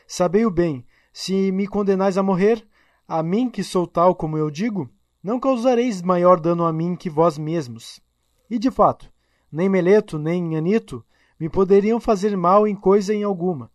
Sabei-o 0.07 0.51
bem, 0.51 0.87
se 1.12 1.53
me 1.53 1.66
condenais 1.66 2.16
a 2.16 2.23
morrer, 2.23 2.66
a 3.07 3.23
mim 3.23 3.51
que 3.51 3.62
sou 3.62 3.87
tal 3.87 4.14
como 4.14 4.39
eu 4.39 4.51
digo, 4.51 4.89
não 5.23 5.39
causareis 5.39 6.01
maior 6.01 6.41
dano 6.41 6.64
a 6.64 6.73
mim 6.73 6.97
que 6.97 7.11
vós 7.11 7.37
mesmos. 7.37 8.01
E 8.49 8.59
de 8.59 8.71
fato, 8.71 9.12
nem 9.51 9.69
Meleto, 9.69 10.19
nem 10.19 10.57
Anito 10.57 11.05
me 11.39 11.49
poderiam 11.49 12.01
fazer 12.01 12.37
mal 12.37 12.66
em 12.66 12.75
coisa 12.75 13.14
em 13.14 13.23
alguma. 13.23 13.71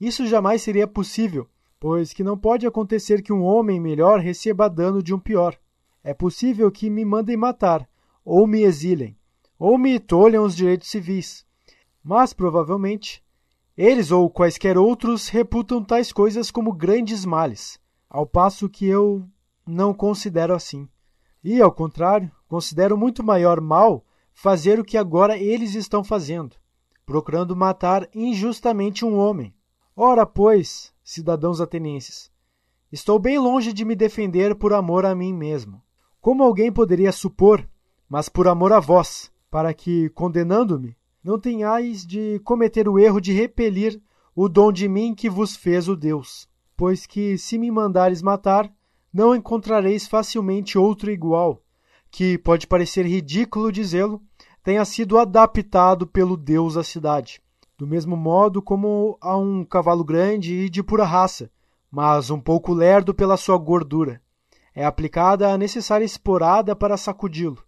Isso 0.00 0.26
jamais 0.26 0.62
seria 0.62 0.86
possível, 0.86 1.48
pois 1.78 2.12
que 2.12 2.24
não 2.24 2.36
pode 2.36 2.66
acontecer 2.66 3.22
que 3.22 3.32
um 3.32 3.42
homem 3.42 3.80
melhor 3.80 4.20
receba 4.20 4.68
dano 4.68 5.02
de 5.02 5.14
um 5.14 5.18
pior. 5.18 5.56
É 6.02 6.14
possível 6.14 6.70
que 6.70 6.88
me 6.88 7.04
mandem 7.04 7.36
matar, 7.36 7.88
ou 8.24 8.46
me 8.46 8.62
exilem, 8.62 9.16
ou 9.58 9.78
me 9.78 9.98
tolham 9.98 10.44
os 10.44 10.54
direitos 10.54 10.88
civis. 10.88 11.44
Mas, 12.02 12.32
provavelmente, 12.32 13.22
eles 13.76 14.10
ou 14.10 14.30
quaisquer 14.30 14.78
outros 14.78 15.28
reputam 15.28 15.84
tais 15.84 16.12
coisas 16.12 16.50
como 16.50 16.72
grandes 16.72 17.24
males, 17.24 17.78
ao 18.08 18.26
passo 18.26 18.68
que 18.68 18.86
eu 18.86 19.28
não 19.66 19.92
considero 19.92 20.54
assim. 20.54 20.88
E, 21.42 21.60
ao 21.60 21.72
contrário, 21.72 22.30
considero 22.48 22.96
muito 22.96 23.22
maior 23.22 23.60
mal 23.60 24.04
fazer 24.32 24.78
o 24.78 24.84
que 24.84 24.96
agora 24.96 25.36
eles 25.36 25.74
estão 25.74 26.04
fazendo, 26.04 26.56
procurando 27.04 27.56
matar 27.56 28.08
injustamente 28.14 29.04
um 29.04 29.16
homem. 29.16 29.54
Ora, 29.94 30.26
pois, 30.26 30.92
cidadãos 31.02 31.60
atenienses, 31.60 32.30
estou 32.92 33.18
bem 33.18 33.38
longe 33.38 33.72
de 33.72 33.84
me 33.84 33.94
defender 33.94 34.54
por 34.54 34.72
amor 34.72 35.06
a 35.06 35.14
mim 35.14 35.32
mesmo. 35.32 35.82
Como 36.20 36.42
alguém 36.42 36.72
poderia 36.72 37.12
supor, 37.12 37.66
mas 38.08 38.28
por 38.28 38.48
amor 38.48 38.72
a 38.72 38.80
vós, 38.80 39.30
para 39.50 39.72
que, 39.72 40.08
condenando-me, 40.10 40.96
não 41.22 41.38
tenhais 41.38 42.06
de 42.06 42.40
cometer 42.44 42.88
o 42.88 42.98
erro 42.98 43.20
de 43.20 43.32
repelir 43.32 44.00
o 44.34 44.48
dom 44.48 44.70
de 44.70 44.88
mim 44.88 45.14
que 45.14 45.30
vos 45.30 45.56
fez 45.56 45.88
o 45.88 45.96
Deus. 45.96 46.48
Pois 46.76 47.06
que, 47.06 47.38
se 47.38 47.58
me 47.58 47.70
mandares 47.70 48.20
matar, 48.20 48.70
não 49.12 49.34
encontrareis 49.34 50.06
facilmente 50.06 50.76
outro 50.76 51.10
igual, 51.10 51.62
que 52.10 52.36
pode 52.36 52.66
parecer 52.66 53.06
ridículo 53.06 53.72
dizê-lo, 53.72 54.20
tenha 54.62 54.84
sido 54.84 55.18
adaptado 55.18 56.06
pelo 56.06 56.36
Deus 56.36 56.76
à 56.76 56.84
cidade, 56.84 57.40
do 57.78 57.86
mesmo 57.86 58.16
modo 58.16 58.60
como 58.60 59.16
a 59.20 59.36
um 59.36 59.64
cavalo 59.64 60.04
grande 60.04 60.54
e 60.54 60.68
de 60.68 60.82
pura 60.82 61.04
raça, 61.04 61.50
mas 61.90 62.30
um 62.30 62.40
pouco 62.40 62.74
lerdo 62.74 63.14
pela 63.14 63.36
sua 63.36 63.56
gordura. 63.56 64.20
É 64.74 64.84
aplicada 64.84 65.50
a 65.50 65.56
necessária 65.56 66.04
esporada 66.04 66.76
para 66.76 66.98
sacudi-lo. 66.98 67.65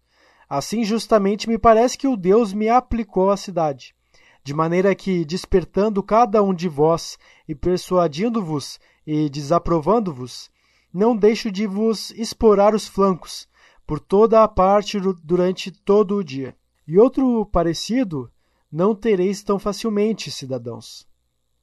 Assim, 0.49 0.83
justamente, 0.85 1.49
me 1.49 1.59
parece 1.59 1.99
que 1.99 2.09
o 2.09 2.17
Deus 2.17 2.53
me 2.53 2.69
aplicou 2.69 3.31
à 3.31 3.37
cidade, 3.37 3.95
de 4.43 4.55
maneira 4.55 4.95
que, 4.95 5.25
despertando 5.25 6.03
cada 6.03 6.43
um 6.43 6.55
de 6.55 6.69
vós 6.69 7.19
e 7.47 7.55
persuadindo-vos 7.55 8.81
e 9.07 9.29
desaprovando-vos, 9.29 10.51
não 10.93 11.15
deixo 11.15 11.51
de 11.51 11.67
vos 11.67 12.11
esporar 12.13 12.75
os 12.75 12.89
flancos, 12.89 13.47
por 13.87 14.01
toda 14.01 14.43
a 14.43 14.49
parte 14.49 14.99
durante 15.23 15.71
todo 15.71 16.17
o 16.17 16.25
dia. 16.25 16.57
E 16.87 16.99
outro 16.99 17.45
parecido 17.47 18.31
não 18.73 18.95
tereis 18.95 19.43
tão 19.43 19.59
facilmente, 19.59 20.31
cidadãos. 20.31 21.07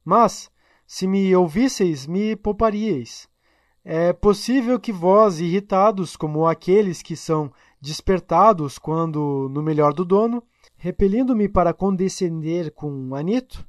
Mas, 0.04 0.50
se 0.86 1.06
me 1.06 1.34
ouvisseis, 1.34 2.06
me 2.06 2.36
pouparíeis. 2.36 3.28
É 3.84 4.12
possível 4.12 4.80
que 4.80 4.92
vós, 4.92 5.40
irritados 5.40 6.16
como 6.16 6.46
aqueles 6.46 7.02
que 7.02 7.16
são 7.16 7.52
despertados 7.80 8.78
quando 8.78 9.48
no 9.50 9.62
melhor 9.62 9.92
do 9.92 10.04
dono, 10.04 10.42
repelindo-me 10.76 11.48
para 11.48 11.72
condescender 11.72 12.72
com 12.72 13.14
Anito, 13.14 13.66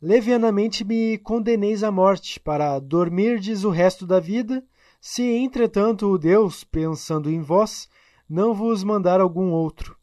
levianamente 0.00 0.84
me 0.84 1.18
condeneis 1.18 1.82
à 1.82 1.90
morte, 1.90 2.38
para 2.38 2.78
dormirdes 2.78 3.64
o 3.64 3.70
resto 3.70 4.06
da 4.06 4.20
vida 4.20 4.64
se, 5.00 5.22
entretanto, 5.22 6.08
o 6.08 6.18
Deus, 6.18 6.64
pensando 6.64 7.30
em 7.30 7.40
vós, 7.40 7.88
não 8.28 8.52
vos 8.52 8.82
mandar 8.82 9.20
algum 9.20 9.50
outro. 9.52 9.96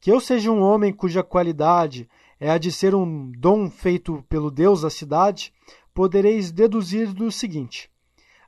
Que 0.00 0.10
eu 0.12 0.20
seja 0.20 0.50
um 0.50 0.60
homem 0.60 0.92
cuja 0.92 1.22
qualidade 1.22 2.08
é 2.38 2.50
a 2.50 2.58
de 2.58 2.70
ser 2.70 2.94
um 2.94 3.30
dom 3.32 3.68
feito 3.68 4.24
pelo 4.28 4.50
Deus 4.50 4.82
da 4.82 4.90
cidade, 4.90 5.52
podereis 5.92 6.50
deduzir 6.50 7.12
do 7.12 7.30
seguinte: 7.32 7.90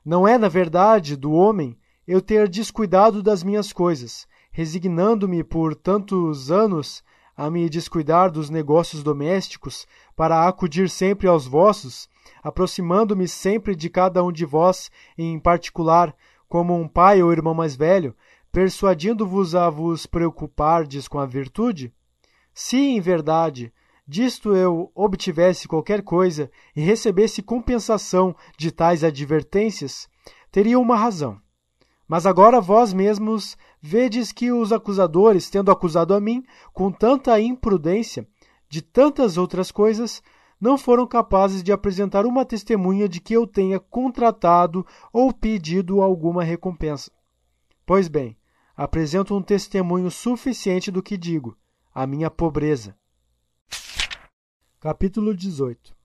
Não 0.03 0.27
é, 0.27 0.37
na 0.37 0.47
verdade, 0.47 1.15
do 1.15 1.31
homem 1.33 1.77
eu 2.07 2.21
ter 2.21 2.47
descuidado 2.47 3.23
das 3.23 3.43
minhas 3.43 3.73
coisas, 3.73 4.27
resignando-me 4.51 5.43
por 5.43 5.75
tantos 5.75 6.51
anos 6.51 7.03
a 7.35 7.49
me 7.49 7.69
descuidar 7.69 8.31
dos 8.31 8.49
negócios 8.49 9.03
domésticos, 9.03 9.85
para 10.15 10.47
acudir 10.47 10.89
sempre 10.89 11.27
aos 11.27 11.45
vossos, 11.45 12.07
aproximando-me 12.41 13.27
sempre 13.27 13.75
de 13.75 13.89
cada 13.89 14.23
um 14.23 14.31
de 14.31 14.45
vós 14.45 14.89
em 15.17 15.37
particular, 15.39 16.15
como 16.47 16.73
um 16.73 16.87
pai 16.87 17.21
ou 17.21 17.31
irmão 17.31 17.53
mais 17.53 17.75
velho, 17.75 18.15
persuadindo-vos 18.51 19.53
a 19.53 19.69
vos 19.69 20.05
preocupardes 20.05 21.07
com 21.07 21.19
a 21.19 21.25
virtude? 21.25 21.93
Se, 22.53 22.77
em 22.77 23.01
verdade, 23.01 23.73
disto 24.07 24.55
eu 24.55 24.89
obtivesse 24.95 25.67
qualquer 25.67 26.01
coisa 26.01 26.49
e 26.73 26.81
recebesse 26.81 27.41
compensação 27.41 28.33
de 28.57 28.71
tais 28.71 29.03
advertências, 29.03 30.07
teria 30.49 30.79
uma 30.79 30.95
razão. 30.95 31.41
Mas 32.07 32.25
agora 32.25 32.61
vós 32.61 32.93
mesmos 32.93 33.57
vedes 33.81 34.31
que 34.31 34.51
os 34.51 34.71
acusadores, 34.71 35.49
tendo 35.49 35.71
acusado 35.71 36.13
a 36.13 36.19
mim 36.19 36.43
com 36.73 36.91
tanta 36.91 37.39
imprudência 37.39 38.27
de 38.69 38.81
tantas 38.81 39.37
outras 39.37 39.71
coisas, 39.71 40.21
não 40.59 40.77
foram 40.77 41.05
capazes 41.07 41.63
de 41.63 41.71
apresentar 41.71 42.25
uma 42.25 42.45
testemunha 42.45 43.09
de 43.09 43.19
que 43.19 43.33
eu 43.33 43.45
tenha 43.45 43.79
contratado 43.79 44.85
ou 45.11 45.33
pedido 45.33 46.01
alguma 46.01 46.43
recompensa. 46.43 47.11
Pois 47.85 48.07
bem, 48.07 48.37
apresento 48.75 49.35
um 49.35 49.41
testemunho 49.41 50.09
suficiente 50.09 50.91
do 50.91 51.03
que 51.03 51.17
digo, 51.17 51.57
a 51.93 52.05
minha 52.05 52.29
pobreza. 52.29 52.95
Capítulo 54.79 55.35
18 55.35 55.95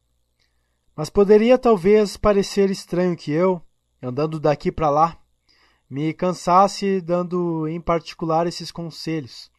Mas 0.97 1.11
poderia 1.11 1.59
talvez 1.59 2.17
parecer 2.17 2.71
estranho 2.71 3.17
que 3.17 3.31
eu, 3.31 3.63
andando 4.03 4.41
daqui 4.41 4.73
para 4.73 4.89
lá, 4.89 5.20
me 5.91 6.14
cansasse 6.14 7.01
dando 7.01 7.66
em 7.66 7.80
particular 7.80 8.47
esses 8.47 8.70
conselhos, 8.70 9.51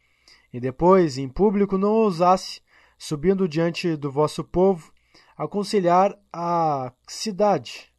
e 0.52 0.58
depois, 0.58 1.18
em 1.18 1.28
público, 1.28 1.76
não 1.76 1.90
ousasse 1.90 2.60
subindo 2.98 3.46
diante 3.48 3.96
do 3.96 4.10
vosso 4.10 4.42
povo, 4.42 4.92
aconselhar 5.36 6.18
a 6.32 6.92
cidade. 7.06 7.92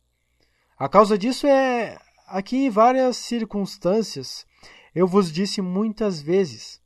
A 0.77 0.89
causa 0.89 1.17
disso 1.17 1.45
é 1.45 1.97
aqui 2.27 2.65
em 2.65 2.69
várias 2.69 3.17
circunstâncias 3.17 4.45
eu 4.95 5.07
vos 5.07 5.31
disse 5.31 5.61
muitas 5.61 6.21
vezes. 6.21 6.79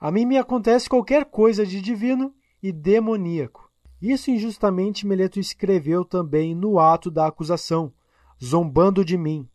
A 0.00 0.10
mim 0.10 0.24
me 0.24 0.36
acontece 0.36 0.88
qualquer 0.88 1.26
coisa 1.26 1.64
de 1.64 1.80
divino 1.80 2.34
e 2.62 2.72
demoníaco. 2.72 3.70
Isso 4.02 4.30
injustamente 4.30 5.06
Meleto 5.06 5.38
escreveu 5.38 6.04
também 6.04 6.54
no 6.54 6.78
ato 6.78 7.10
da 7.10 7.26
acusação, 7.26 7.92
zombando 8.42 9.04
de 9.04 9.16
mim. 9.16 9.48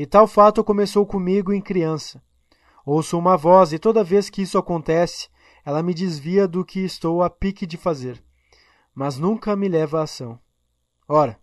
E 0.00 0.06
tal 0.06 0.26
fato 0.26 0.64
começou 0.64 1.04
comigo 1.04 1.52
em 1.52 1.60
criança. 1.60 2.22
Ouço 2.86 3.18
uma 3.18 3.36
voz 3.36 3.74
e 3.74 3.78
toda 3.78 4.02
vez 4.02 4.30
que 4.30 4.40
isso 4.40 4.56
acontece, 4.56 5.28
ela 5.62 5.82
me 5.82 5.92
desvia 5.92 6.48
do 6.48 6.64
que 6.64 6.80
estou 6.80 7.22
a 7.22 7.28
pique 7.28 7.66
de 7.66 7.76
fazer, 7.76 8.24
mas 8.94 9.18
nunca 9.18 9.54
me 9.54 9.68
leva 9.68 10.00
à 10.00 10.04
ação. 10.04 10.40
Ora, 11.06 11.38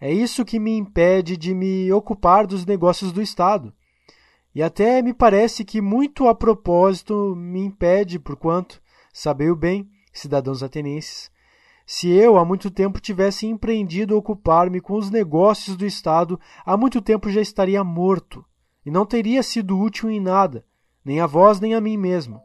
é 0.00 0.12
isso 0.12 0.44
que 0.44 0.58
me 0.58 0.76
impede 0.76 1.36
de 1.36 1.54
me 1.54 1.92
ocupar 1.92 2.48
dos 2.48 2.66
negócios 2.66 3.12
do 3.12 3.22
Estado. 3.22 3.72
E 4.52 4.60
até 4.60 5.00
me 5.00 5.14
parece 5.14 5.64
que 5.64 5.80
muito 5.80 6.26
a 6.26 6.34
propósito 6.34 7.36
me 7.36 7.60
impede, 7.60 8.18
porquanto, 8.18 8.82
sabei 9.12 9.50
o 9.50 9.54
bem, 9.54 9.88
cidadãos 10.12 10.64
atenienses, 10.64 11.30
se 11.92 12.08
eu 12.08 12.38
há 12.38 12.44
muito 12.44 12.70
tempo 12.70 13.00
tivesse 13.00 13.48
empreendido 13.48 14.16
ocupar-me 14.16 14.80
com 14.80 14.94
os 14.94 15.10
negócios 15.10 15.76
do 15.76 15.84
Estado, 15.84 16.38
há 16.64 16.76
muito 16.76 17.02
tempo 17.02 17.28
já 17.28 17.40
estaria 17.40 17.82
morto, 17.82 18.44
e 18.86 18.92
não 18.92 19.04
teria 19.04 19.42
sido 19.42 19.76
útil 19.76 20.08
em 20.08 20.20
nada, 20.20 20.64
nem 21.04 21.18
a 21.18 21.26
vós 21.26 21.58
nem 21.58 21.74
a 21.74 21.80
mim 21.80 21.96
mesmo. 21.96 22.40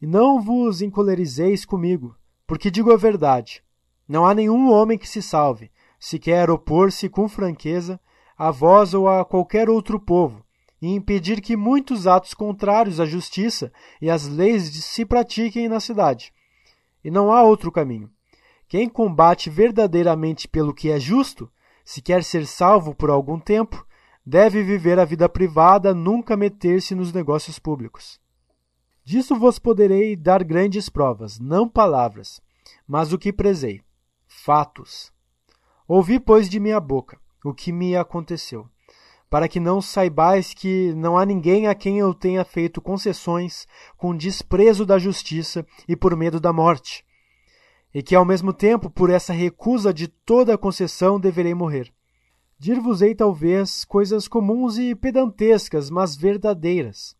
E 0.00 0.06
não 0.06 0.40
vos 0.40 0.80
encolerizeis 0.80 1.64
comigo, 1.64 2.14
porque 2.46 2.70
digo 2.70 2.92
a 2.92 2.96
verdade. 2.96 3.64
Não 4.06 4.24
há 4.24 4.32
nenhum 4.32 4.70
homem 4.70 4.96
que 4.96 5.08
se 5.08 5.20
salve, 5.20 5.72
se 5.98 6.16
quer 6.16 6.48
opor-se 6.48 7.08
com 7.08 7.28
franqueza 7.28 7.98
a 8.38 8.52
vós 8.52 8.94
ou 8.94 9.08
a 9.08 9.24
qualquer 9.24 9.68
outro 9.68 9.98
povo, 9.98 10.46
e 10.80 10.94
impedir 10.94 11.40
que 11.40 11.56
muitos 11.56 12.06
atos 12.06 12.32
contrários 12.32 13.00
à 13.00 13.04
justiça 13.04 13.72
e 14.00 14.08
às 14.08 14.28
leis 14.28 14.84
se 14.84 15.04
pratiquem 15.04 15.68
na 15.68 15.80
cidade. 15.80 16.32
E 17.02 17.10
não 17.10 17.32
há 17.32 17.42
outro 17.42 17.72
caminho. 17.72 18.08
Quem 18.68 18.88
combate 18.88 19.48
verdadeiramente 19.48 20.46
pelo 20.46 20.74
que 20.74 20.90
é 20.90 21.00
justo, 21.00 21.50
se 21.84 22.02
quer 22.02 22.22
ser 22.22 22.46
salvo 22.46 22.94
por 22.94 23.08
algum 23.08 23.40
tempo, 23.40 23.86
deve 24.24 24.62
viver 24.62 24.98
a 24.98 25.06
vida 25.06 25.26
privada, 25.26 25.94
nunca 25.94 26.36
meter-se 26.36 26.94
nos 26.94 27.12
negócios 27.12 27.58
públicos. 27.58 28.20
Disso 29.02 29.38
vos 29.38 29.58
poderei 29.58 30.14
dar 30.14 30.44
grandes 30.44 30.90
provas, 30.90 31.38
não 31.38 31.66
palavras, 31.66 32.42
mas 32.86 33.10
o 33.10 33.18
que 33.18 33.32
prezei, 33.32 33.80
fatos. 34.26 35.10
Ouvi, 35.86 36.20
pois, 36.20 36.46
de 36.46 36.60
minha 36.60 36.78
boca 36.78 37.18
o 37.42 37.54
que 37.54 37.72
me 37.72 37.96
aconteceu, 37.96 38.68
para 39.30 39.48
que 39.48 39.58
não 39.58 39.80
saibais 39.80 40.52
que 40.52 40.92
não 40.94 41.16
há 41.16 41.24
ninguém 41.24 41.66
a 41.66 41.74
quem 41.74 41.98
eu 41.98 42.12
tenha 42.12 42.44
feito 42.44 42.82
concessões 42.82 43.66
com 43.96 44.14
desprezo 44.14 44.84
da 44.84 44.98
justiça 44.98 45.66
e 45.88 45.96
por 45.96 46.14
medo 46.14 46.38
da 46.38 46.52
morte, 46.52 47.06
e 47.94 48.02
que 48.02 48.14
ao 48.14 48.24
mesmo 48.24 48.52
tempo, 48.52 48.90
por 48.90 49.10
essa 49.10 49.32
recusa 49.32 49.92
de 49.92 50.08
toda 50.08 50.54
a 50.54 50.58
concessão, 50.58 51.18
deverei 51.18 51.54
morrer. 51.54 51.92
Dir-vos-ei 52.58 53.14
talvez 53.14 53.84
coisas 53.84 54.26
comuns 54.26 54.78
e 54.78 54.94
pedantescas, 54.94 55.90
mas 55.90 56.16
verdadeiras. 56.16 57.16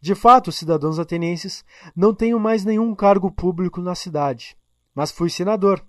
De 0.00 0.14
fato, 0.14 0.50
cidadãos 0.50 0.98
atenienses, 0.98 1.64
não 1.94 2.14
tenho 2.14 2.40
mais 2.40 2.64
nenhum 2.64 2.94
cargo 2.94 3.30
público 3.30 3.80
na 3.80 3.94
cidade, 3.94 4.56
mas 4.94 5.12
fui 5.12 5.30
senador. 5.30 5.84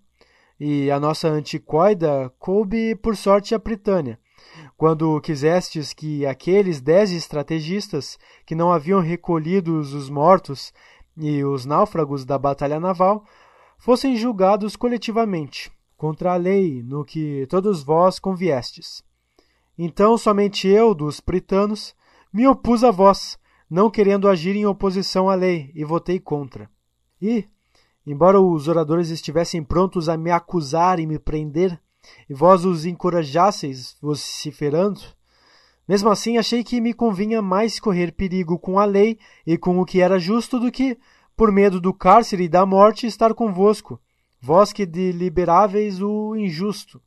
E 0.59 0.91
a 0.91 0.99
nossa 0.99 1.27
anticoida 1.27 2.31
coube 2.37 2.95
por 2.95 3.15
sorte 3.15 3.55
a 3.55 3.57
Britânia. 3.57 4.19
Quando 4.77 5.19
quisestes 5.21 5.93
que 5.93 6.25
aqueles 6.25 6.81
dez 6.81 7.11
estrategistas 7.11 8.19
que 8.45 8.53
não 8.53 8.71
haviam 8.71 8.99
recolhido 8.99 9.79
os 9.79 10.09
mortos 10.09 10.73
e 11.17 11.43
os 11.43 11.65
náufragos 11.65 12.25
da 12.25 12.37
batalha 12.37 12.79
naval 12.79 13.25
fossem 13.81 14.15
julgados 14.15 14.75
coletivamente, 14.75 15.71
contra 15.97 16.33
a 16.33 16.37
lei 16.37 16.83
no 16.83 17.03
que 17.03 17.47
todos 17.49 17.81
vós 17.81 18.19
conviestes. 18.19 19.03
Então 19.75 20.19
somente 20.19 20.67
eu, 20.67 20.93
dos 20.93 21.19
pritanos, 21.19 21.95
me 22.31 22.47
opus 22.47 22.83
a 22.83 22.91
vós, 22.91 23.39
não 23.67 23.89
querendo 23.89 24.29
agir 24.29 24.55
em 24.55 24.67
oposição 24.67 25.27
à 25.27 25.33
lei, 25.33 25.71
e 25.73 25.83
votei 25.83 26.19
contra. 26.19 26.69
E, 27.19 27.45
embora 28.05 28.39
os 28.39 28.67
oradores 28.67 29.09
estivessem 29.09 29.63
prontos 29.63 30.07
a 30.07 30.15
me 30.15 30.29
acusar 30.29 30.99
e 30.99 31.07
me 31.07 31.17
prender, 31.17 31.81
e 32.29 32.35
vós 32.35 32.63
os 32.65 32.85
encorajasseis 32.85 33.97
vociferando, 33.99 35.01
mesmo 35.87 36.09
assim 36.11 36.37
achei 36.37 36.63
que 36.63 36.79
me 36.79 36.93
convinha 36.93 37.41
mais 37.41 37.79
correr 37.79 38.11
perigo 38.11 38.59
com 38.59 38.77
a 38.77 38.85
lei 38.85 39.17
e 39.45 39.57
com 39.57 39.79
o 39.79 39.85
que 39.85 40.01
era 40.01 40.19
justo 40.19 40.59
do 40.59 40.71
que, 40.71 40.99
por 41.41 41.51
medo 41.51 41.81
do 41.81 41.91
cárcere 41.91 42.43
e 42.43 42.47
da 42.47 42.67
morte, 42.67 43.07
estar 43.07 43.33
convosco, 43.33 43.99
vós 44.39 44.71
que 44.71 44.85
deliberáveis 44.85 45.99
o 45.99 46.35
injusto. 46.35 47.01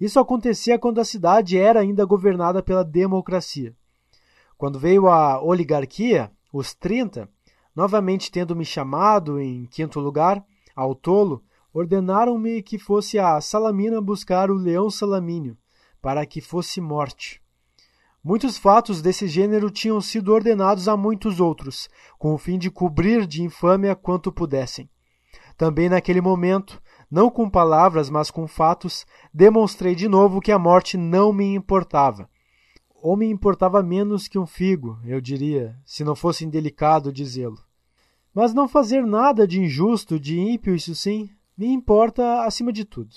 Isso 0.00 0.18
acontecia 0.18 0.78
quando 0.78 0.98
a 0.98 1.04
cidade 1.04 1.58
era 1.58 1.80
ainda 1.80 2.02
governada 2.06 2.62
pela 2.62 2.82
democracia. 2.82 3.76
Quando 4.56 4.78
veio 4.78 5.08
a 5.08 5.42
oligarquia, 5.42 6.32
os 6.50 6.72
30, 6.72 7.28
novamente 7.74 8.32
tendo 8.32 8.56
me 8.56 8.64
chamado 8.64 9.38
em 9.38 9.66
quinto 9.66 10.00
lugar, 10.00 10.42
ao 10.74 10.94
tolo, 10.94 11.44
ordenaram-me 11.70 12.62
que 12.62 12.78
fosse 12.78 13.18
a 13.18 13.38
Salamina 13.42 14.00
buscar 14.00 14.50
o 14.50 14.54
leão 14.54 14.88
Salamínio, 14.88 15.54
para 16.00 16.24
que 16.24 16.40
fosse 16.40 16.80
morte. 16.80 17.42
Muitos 18.28 18.58
fatos 18.58 19.00
desse 19.00 19.28
gênero 19.28 19.70
tinham 19.70 20.00
sido 20.00 20.32
ordenados 20.32 20.88
a 20.88 20.96
muitos 20.96 21.38
outros, 21.38 21.88
com 22.18 22.34
o 22.34 22.38
fim 22.38 22.58
de 22.58 22.68
cobrir 22.68 23.24
de 23.24 23.40
infâmia 23.40 23.94
quanto 23.94 24.32
pudessem. 24.32 24.90
Também 25.56 25.88
naquele 25.88 26.20
momento, 26.20 26.82
não 27.08 27.30
com 27.30 27.48
palavras, 27.48 28.10
mas 28.10 28.28
com 28.28 28.48
fatos, 28.48 29.06
demonstrei 29.32 29.94
de 29.94 30.08
novo 30.08 30.40
que 30.40 30.50
a 30.50 30.58
morte 30.58 30.96
não 30.96 31.32
me 31.32 31.54
importava. 31.54 32.28
Ou 32.96 33.16
me 33.16 33.26
importava 33.26 33.80
menos 33.80 34.26
que 34.26 34.40
um 34.40 34.44
figo, 34.44 34.98
eu 35.04 35.20
diria, 35.20 35.76
se 35.84 36.02
não 36.02 36.16
fosse 36.16 36.44
indelicado 36.44 37.12
dizê-lo. 37.12 37.60
Mas 38.34 38.52
não 38.52 38.66
fazer 38.66 39.06
nada 39.06 39.46
de 39.46 39.60
injusto, 39.60 40.18
de 40.18 40.36
ímpio, 40.36 40.74
isso 40.74 40.96
sim, 40.96 41.30
me 41.56 41.68
importa 41.68 42.42
acima 42.42 42.72
de 42.72 42.84
tudo. 42.84 43.14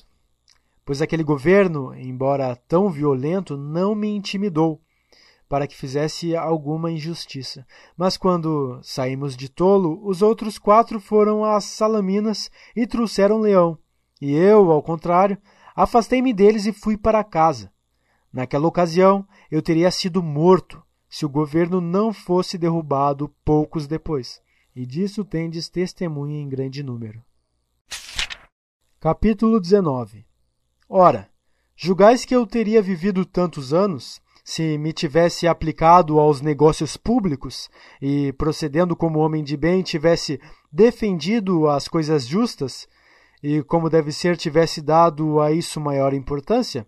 Pois 0.85 1.01
aquele 1.01 1.23
governo, 1.23 1.95
embora 1.95 2.55
tão 2.67 2.91
violento, 2.91 3.57
não 3.57 3.95
me 3.95 4.07
intimidou 4.07 4.79
para 5.49 5.67
que 5.67 5.75
fizesse 5.75 6.35
alguma 6.35 6.91
injustiça. 6.91 7.65
Mas 7.97 8.15
quando 8.15 8.79
saímos 8.83 9.35
de 9.35 9.49
tolo, 9.49 9.99
os 10.07 10.21
outros 10.21 10.59
quatro 10.59 10.99
foram 10.99 11.43
às 11.43 11.63
Salaminas 11.65 12.51
e 12.75 12.85
trouxeram 12.85 13.39
leão. 13.39 13.75
E 14.21 14.31
eu, 14.31 14.71
ao 14.71 14.83
contrário, 14.83 15.39
afastei-me 15.75 16.31
deles 16.31 16.67
e 16.67 16.71
fui 16.71 16.95
para 16.95 17.23
casa. 17.23 17.73
Naquela 18.31 18.67
ocasião, 18.67 19.27
eu 19.49 19.59
teria 19.59 19.89
sido 19.89 20.21
morto 20.21 20.83
se 21.09 21.25
o 21.25 21.29
governo 21.29 21.81
não 21.81 22.13
fosse 22.13 22.55
derrubado 22.55 23.33
poucos 23.43 23.87
depois. 23.87 24.39
E 24.75 24.85
disso 24.85 25.25
tendes 25.25 25.67
testemunha 25.67 26.39
em 26.39 26.47
grande 26.47 26.83
número. 26.83 27.23
Capítulo 28.99 29.59
19 29.59 30.27
Ora, 30.87 31.27
julgais 31.75 32.23
que 32.23 32.35
eu 32.35 32.45
teria 32.45 32.81
vivido 32.81 33.25
tantos 33.25 33.73
anos 33.73 34.21
se 34.49 34.79
me 34.79 34.91
tivesse 34.91 35.47
aplicado 35.47 36.19
aos 36.19 36.41
negócios 36.41 36.97
públicos 36.97 37.69
e, 38.01 38.33
procedendo 38.33 38.95
como 38.95 39.19
homem 39.19 39.43
de 39.43 39.55
bem, 39.55 39.83
tivesse 39.83 40.41
defendido 40.71 41.69
as 41.69 41.87
coisas 41.87 42.25
justas 42.25 42.87
e, 43.43 43.61
como 43.61 43.91
deve 43.91 44.11
ser, 44.11 44.35
tivesse 44.35 44.81
dado 44.81 45.39
a 45.39 45.51
isso 45.51 45.79
maior 45.79 46.15
importância? 46.15 46.87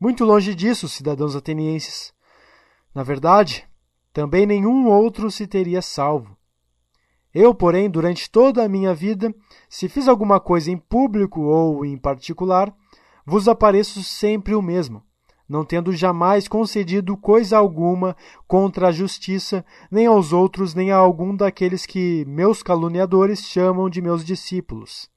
Muito 0.00 0.24
longe 0.24 0.56
disso, 0.56 0.88
cidadãos 0.88 1.36
atenienses. 1.36 2.12
Na 2.92 3.04
verdade, 3.04 3.64
também 4.12 4.44
nenhum 4.44 4.88
outro 4.88 5.30
se 5.30 5.46
teria 5.46 5.80
salvo. 5.80 6.36
Eu, 7.32 7.54
porém, 7.54 7.88
durante 7.88 8.28
toda 8.28 8.64
a 8.64 8.68
minha 8.68 8.92
vida, 8.92 9.32
se 9.68 9.88
fiz 9.88 10.08
alguma 10.08 10.40
coisa 10.40 10.68
em 10.72 10.76
público 10.76 11.42
ou 11.42 11.84
em 11.84 11.96
particular, 11.96 12.74
vos 13.24 13.46
apareço 13.46 14.02
sempre 14.02 14.52
o 14.52 14.60
mesmo 14.60 15.05
não 15.48 15.64
tendo 15.64 15.92
jamais 15.92 16.48
concedido 16.48 17.16
coisa 17.16 17.56
alguma 17.56 18.16
contra 18.46 18.88
a 18.88 18.92
justiça, 18.92 19.64
nem 19.90 20.06
aos 20.06 20.32
outros, 20.32 20.74
nem 20.74 20.90
a 20.90 20.96
algum 20.96 21.34
daqueles 21.34 21.86
que 21.86 22.24
meus 22.26 22.62
caluniadores 22.62 23.40
chamam 23.40 23.88
de 23.88 24.02
meus 24.02 24.24
discípulos. 24.24 25.08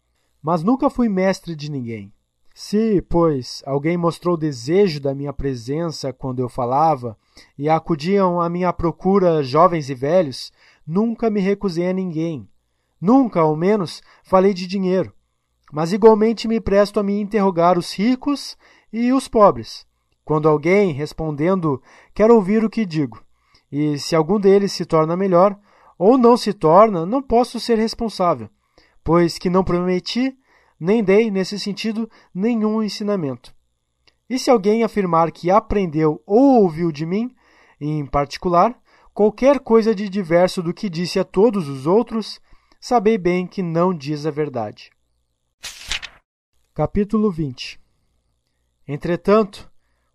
Mas 0.41 0.63
nunca 0.63 0.89
fui 0.89 1.09
mestre 1.09 1.55
de 1.55 1.71
ninguém. 1.71 2.13
Se, 2.53 3.01
pois, 3.01 3.63
alguém 3.65 3.97
mostrou 3.97 4.37
desejo 4.37 4.99
da 4.99 5.15
minha 5.15 5.33
presença 5.33 6.13
quando 6.13 6.39
eu 6.39 6.49
falava, 6.49 7.17
e 7.57 7.69
acudiam 7.69 8.39
à 8.39 8.49
minha 8.49 8.71
procura 8.71 9.41
jovens 9.41 9.89
e 9.89 9.95
velhos, 9.95 10.51
nunca 10.85 11.29
me 11.29 11.39
recusei 11.39 11.89
a 11.89 11.93
ninguém. 11.93 12.47
Nunca, 13.01 13.39
ao 13.39 13.55
menos, 13.55 14.01
falei 14.23 14.53
de 14.53 14.67
dinheiro. 14.67 15.13
Mas 15.71 15.93
igualmente 15.93 16.47
me 16.47 16.59
presto 16.59 16.99
a 16.99 17.03
me 17.03 17.21
interrogar 17.21 17.77
os 17.77 17.93
ricos 17.93 18.57
e 18.91 19.13
os 19.13 19.27
pobres 19.27 19.88
quando 20.29 20.47
alguém, 20.47 20.91
respondendo, 20.91 21.81
quer 22.13 22.29
ouvir 22.29 22.63
o 22.63 22.69
que 22.69 22.85
digo, 22.85 23.19
e 23.71 23.97
se 23.97 24.15
algum 24.15 24.39
deles 24.39 24.71
se 24.71 24.85
torna 24.85 25.17
melhor, 25.17 25.59
ou 25.97 26.19
não 26.19 26.37
se 26.37 26.53
torna, 26.53 27.03
não 27.03 27.19
posso 27.19 27.59
ser 27.59 27.79
responsável, 27.79 28.47
pois 29.03 29.39
que 29.39 29.49
não 29.49 29.63
prometi, 29.63 30.37
nem 30.79 31.03
dei, 31.03 31.31
nesse 31.31 31.59
sentido, 31.59 32.07
nenhum 32.31 32.83
ensinamento. 32.83 33.51
E 34.29 34.37
se 34.37 34.51
alguém 34.51 34.83
afirmar 34.83 35.31
que 35.31 35.49
aprendeu 35.49 36.21
ou 36.27 36.61
ouviu 36.61 36.91
de 36.91 37.07
mim, 37.07 37.35
em 37.81 38.05
particular, 38.05 38.79
qualquer 39.15 39.59
coisa 39.59 39.95
de 39.95 40.07
diverso 40.07 40.61
do 40.61 40.75
que 40.75 40.91
disse 40.91 41.17
a 41.17 41.23
todos 41.23 41.67
os 41.67 41.87
outros, 41.87 42.39
sabei 42.79 43.17
bem 43.17 43.47
que 43.47 43.63
não 43.63 43.91
diz 43.91 44.27
a 44.27 44.29
verdade. 44.29 44.91
Capítulo 46.75 47.31
20 47.31 47.79
Entretanto, 48.87 49.67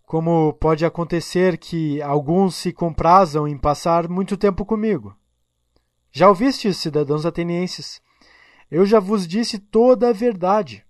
como 0.05 0.53
pode 0.53 0.85
acontecer 0.85 1.57
que 1.57 2.01
alguns 2.01 2.55
se 2.55 2.71
comprazam 2.71 3.47
em 3.47 3.57
passar 3.57 4.07
muito 4.07 4.37
tempo 4.37 4.63
comigo. 4.65 5.15
Já 6.11 6.29
ouvistes, 6.29 6.77
cidadãos 6.77 7.25
atenienses? 7.25 8.01
Eu 8.69 8.85
já 8.85 8.99
vos 8.99 9.27
disse 9.27 9.59
toda 9.59 10.09
a 10.09 10.13
verdade. 10.13 10.85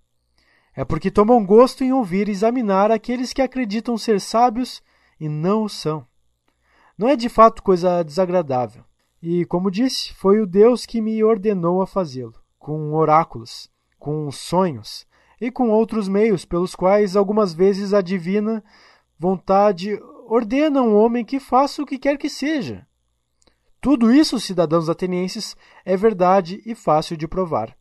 É 0.74 0.84
porque 0.84 1.10
tomam 1.10 1.44
gosto 1.44 1.82
em 1.82 1.92
ouvir 1.92 2.28
e 2.28 2.32
examinar 2.32 2.90
aqueles 2.90 3.32
que 3.32 3.40
acreditam 3.40 3.96
ser 3.96 4.20
sábios 4.20 4.82
e 5.18 5.28
não 5.28 5.64
o 5.64 5.68
são. 5.68 6.06
Não 6.96 7.08
é 7.08 7.16
de 7.16 7.28
fato 7.28 7.62
coisa 7.62 8.02
desagradável. 8.02 8.84
E, 9.22 9.46
como 9.46 9.70
disse, 9.70 10.12
foi 10.12 10.40
o 10.40 10.46
Deus 10.46 10.84
que 10.84 11.00
me 11.00 11.24
ordenou 11.24 11.80
a 11.80 11.86
fazê-lo, 11.86 12.34
com 12.58 12.92
oráculos, 12.94 13.70
com 13.98 14.30
sonhos 14.30 15.06
e 15.40 15.50
com 15.50 15.70
outros 15.70 16.08
meios 16.08 16.44
pelos 16.44 16.74
quais 16.74 17.16
algumas 17.16 17.52
vezes 17.54 17.92
a 17.94 18.00
divina 18.00 18.62
vontade 19.18 19.98
ordena 20.26 20.82
um 20.82 20.94
homem 20.96 21.24
que 21.24 21.38
faça 21.40 21.82
o 21.82 21.86
que 21.86 21.98
quer 21.98 22.18
que 22.18 22.28
seja. 22.28 22.86
Tudo 23.80 24.12
isso, 24.12 24.40
cidadãos 24.40 24.88
atenienses, 24.88 25.56
é 25.84 25.96
verdade 25.96 26.60
e 26.66 26.74
fácil 26.74 27.16
de 27.16 27.28
provar. 27.28 27.76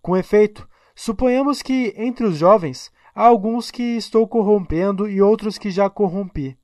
Com 0.00 0.16
efeito, 0.16 0.68
suponhamos 0.94 1.62
que 1.62 1.92
entre 1.96 2.24
os 2.24 2.36
jovens 2.36 2.90
há 3.14 3.24
alguns 3.26 3.70
que 3.70 3.82
estou 3.82 4.26
corrompendo 4.28 5.08
e 5.08 5.20
outros 5.20 5.58
que 5.58 5.70
já 5.70 5.90
corrompi. 5.90 6.56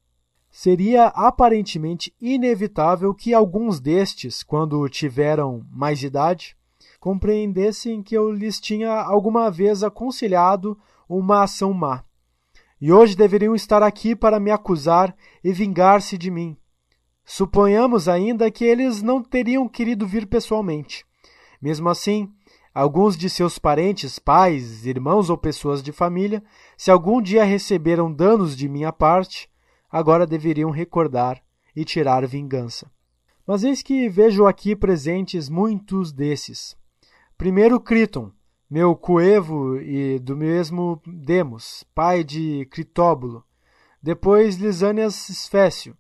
seria 0.51 1.09
aparentemente 1.09 2.15
inevitável 2.19 3.13
que 3.13 3.35
alguns 3.35 3.79
destes, 3.79 4.43
quando 4.43 4.89
tiveram 4.89 5.63
mais 5.71 6.03
idade, 6.03 6.57
compreendessem 6.99 8.03
que 8.03 8.17
eu 8.17 8.31
lhes 8.33 8.59
tinha 8.59 8.91
alguma 8.91 9.51
vez 9.51 9.83
aconselhado 9.83 10.79
uma 11.07 11.43
ação 11.43 11.75
má. 11.75 12.05
E 12.81 12.93
hoje 12.93 13.17
deveriam 13.17 13.55
estar 13.55 13.83
aqui 13.83 14.15
para 14.15 14.39
me 14.39 14.51
acusar 14.51 15.17
e 15.43 15.53
vingar-se 15.53 16.19
de 16.19 16.31
mim. 16.31 16.57
Suponhamos 17.25 18.09
ainda 18.09 18.51
que 18.51 18.65
eles 18.65 19.03
não 19.03 19.23
teriam 19.23 19.69
querido 19.69 20.07
vir 20.07 20.27
pessoalmente. 20.27 21.05
Mesmo 21.61 21.89
assim, 21.89 22.31
alguns 22.75 23.17
de 23.17 23.31
seus 23.31 23.59
parentes, 23.59 24.19
pais, 24.19 24.85
irmãos 24.85 25.31
ou 25.31 25.39
pessoas 25.39 25.83
de 25.83 25.91
família, 25.91 26.43
se 26.77 26.91
algum 26.91 27.23
dia 27.23 27.43
receberam 27.43 28.13
danos 28.13 28.57
de 28.57 28.69
minha 28.69 28.93
parte, 28.93 29.49
agora 29.91 30.27
deveriam 30.27 30.71
recordar 30.71 31.43
e 31.75 31.85
tirar 31.85 32.27
vingança. 32.27 32.91
Mas 33.47 33.65
eis 33.65 33.83
que 33.83 34.09
vejo 34.09 34.47
aqui 34.47 34.77
presentes 34.77 35.49
muitos 35.49 36.13
desses. 36.13 36.77
Primeiro 37.39 37.81
Criton, 37.81 38.31
meu 38.69 38.97
coevo 38.97 39.81
e 39.81 40.19
do 40.19 40.37
mesmo 40.37 41.01
Demos, 41.07 41.85
pai 41.95 42.25
de 42.25 42.67
Critóbulo. 42.67 43.45
Depois 44.03 44.57
Lisânias 44.57 45.15
Sfécio, 45.15 45.97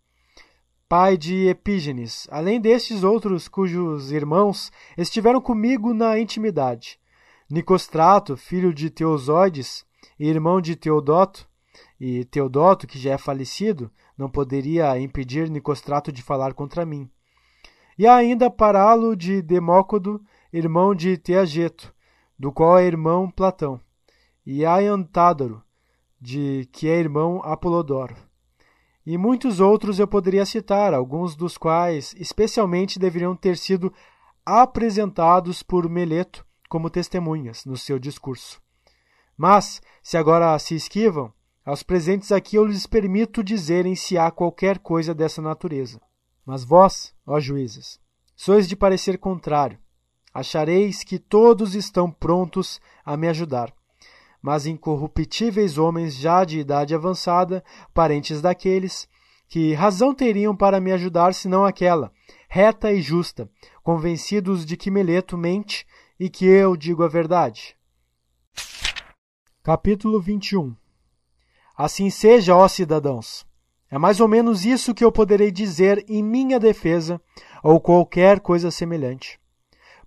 pai 0.88 1.16
de 1.16 1.46
Epígenes, 1.46 2.26
além 2.28 2.60
destes 2.60 3.04
outros 3.04 3.46
cujos 3.46 4.10
irmãos 4.10 4.72
estiveram 4.98 5.40
comigo 5.40 5.94
na 5.94 6.18
intimidade. 6.18 6.98
Nicostrato, 7.48 8.36
filho 8.36 8.74
de 8.74 8.90
Teosóides 8.90 9.86
e 10.18 10.28
irmão 10.28 10.60
de 10.60 10.74
Teodoto, 10.74 11.48
e 12.00 12.24
Teodoto, 12.24 12.86
que 12.86 12.98
já 12.98 13.12
é 13.12 13.18
falecido, 13.18 13.92
não 14.18 14.28
poderia 14.28 14.98
impedir 14.98 15.48
Nicostrato 15.48 16.10
de 16.10 16.20
falar 16.20 16.52
contra 16.52 16.84
mim. 16.84 17.08
E 17.96 18.08
ainda 18.08 18.50
Paralo 18.50 19.16
de 19.16 19.40
Demócodo, 19.40 20.20
irmão 20.52 20.94
de 20.94 21.16
Teageto, 21.16 21.94
do 22.38 22.52
qual 22.52 22.78
é 22.78 22.86
irmão 22.86 23.30
Platão, 23.30 23.80
e 24.44 24.64
Aiantádoro, 24.64 25.62
de 26.20 26.68
que 26.72 26.88
é 26.88 26.98
irmão 26.98 27.40
Apolodoro. 27.44 28.16
E 29.04 29.16
muitos 29.16 29.60
outros 29.60 29.98
eu 29.98 30.08
poderia 30.08 30.44
citar, 30.44 30.92
alguns 30.92 31.36
dos 31.36 31.56
quais 31.56 32.14
especialmente 32.18 32.98
deveriam 32.98 33.36
ter 33.36 33.56
sido 33.56 33.92
apresentados 34.44 35.62
por 35.62 35.88
Meleto 35.88 36.44
como 36.68 36.90
testemunhas 36.90 37.64
no 37.64 37.76
seu 37.76 37.98
discurso. 37.98 38.60
Mas, 39.36 39.80
se 40.02 40.16
agora 40.16 40.58
se 40.58 40.74
esquivam, 40.74 41.32
aos 41.64 41.82
presentes 41.82 42.32
aqui 42.32 42.56
eu 42.56 42.64
lhes 42.64 42.86
permito 42.86 43.42
dizerem 43.42 43.94
se 43.94 44.16
há 44.16 44.30
qualquer 44.30 44.78
coisa 44.78 45.14
dessa 45.14 45.42
natureza. 45.42 46.00
Mas 46.44 46.64
vós, 46.64 47.14
ó 47.26 47.40
juízes, 47.40 48.00
sois 48.36 48.68
de 48.68 48.76
parecer 48.76 49.18
contrário. 49.18 49.78
Achareis 50.36 51.02
que 51.02 51.18
todos 51.18 51.74
estão 51.74 52.10
prontos 52.10 52.78
a 53.02 53.16
me 53.16 53.26
ajudar. 53.26 53.72
Mas 54.42 54.66
incorruptíveis 54.66 55.78
homens 55.78 56.14
já 56.14 56.44
de 56.44 56.58
idade 56.58 56.94
avançada, 56.94 57.64
parentes 57.94 58.42
daqueles, 58.42 59.08
que 59.48 59.72
razão 59.72 60.14
teriam 60.14 60.54
para 60.54 60.78
me 60.78 60.92
ajudar 60.92 61.32
senão 61.32 61.64
aquela, 61.64 62.12
reta 62.50 62.92
e 62.92 63.00
justa, 63.00 63.48
convencidos 63.82 64.66
de 64.66 64.76
que 64.76 64.90
Meleto 64.90 65.38
mente 65.38 65.86
e 66.20 66.28
que 66.28 66.44
eu 66.44 66.76
digo 66.76 67.02
a 67.02 67.08
verdade. 67.08 67.74
Capítulo 69.62 70.20
21 70.20 70.76
Assim 71.74 72.10
seja, 72.10 72.54
ó 72.54 72.68
cidadãos. 72.68 73.46
É 73.90 73.96
mais 73.96 74.20
ou 74.20 74.28
menos 74.28 74.66
isso 74.66 74.94
que 74.94 75.02
eu 75.02 75.10
poderei 75.10 75.50
dizer 75.50 76.04
em 76.06 76.22
minha 76.22 76.60
defesa 76.60 77.18
ou 77.62 77.80
qualquer 77.80 78.40
coisa 78.40 78.70
semelhante. 78.70 79.40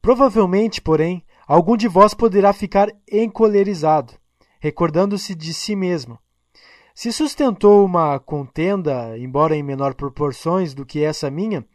Provavelmente, 0.01 0.81
porém, 0.81 1.23
algum 1.47 1.75
de 1.75 1.87
vós 1.87 2.13
poderá 2.13 2.53
ficar 2.53 2.89
encolerizado, 3.11 4.13
recordando-se 4.59 5.35
de 5.35 5.53
si 5.53 5.75
mesmo. 5.75 6.17
Se 6.95 7.11
sustentou 7.11 7.85
uma 7.85 8.19
contenda, 8.19 9.17
embora 9.17 9.55
em 9.55 9.63
menor 9.63 9.93
proporções 9.93 10.73
do 10.73 10.85
que 10.85 11.03
essa 11.03 11.29
minha, 11.31 11.65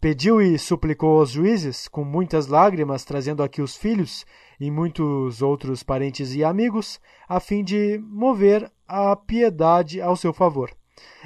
pediu 0.00 0.40
e 0.40 0.58
suplicou 0.58 1.18
aos 1.18 1.30
juízes, 1.30 1.88
com 1.88 2.04
muitas 2.04 2.46
lágrimas, 2.46 3.04
trazendo 3.04 3.42
aqui 3.42 3.62
os 3.62 3.76
filhos 3.76 4.26
e 4.60 4.70
muitos 4.70 5.42
outros 5.42 5.82
parentes 5.82 6.34
e 6.34 6.44
amigos, 6.44 7.00
a 7.28 7.40
fim 7.40 7.64
de 7.64 7.98
mover 8.06 8.70
a 8.86 9.16
piedade 9.16 10.00
ao 10.00 10.16
seu 10.16 10.32
favor. 10.32 10.70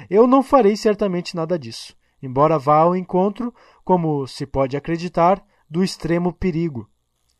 Eu 0.09 0.27
não 0.27 0.41
farei 0.41 0.75
certamente 0.75 1.35
nada 1.35 1.57
disso, 1.57 1.95
embora 2.21 2.57
vá 2.59 2.77
ao 2.77 2.95
encontro, 2.95 3.53
como 3.83 4.25
se 4.27 4.45
pode 4.45 4.75
acreditar, 4.75 5.43
do 5.71 5.81
extremo 5.81 6.33
perigo. 6.33 6.89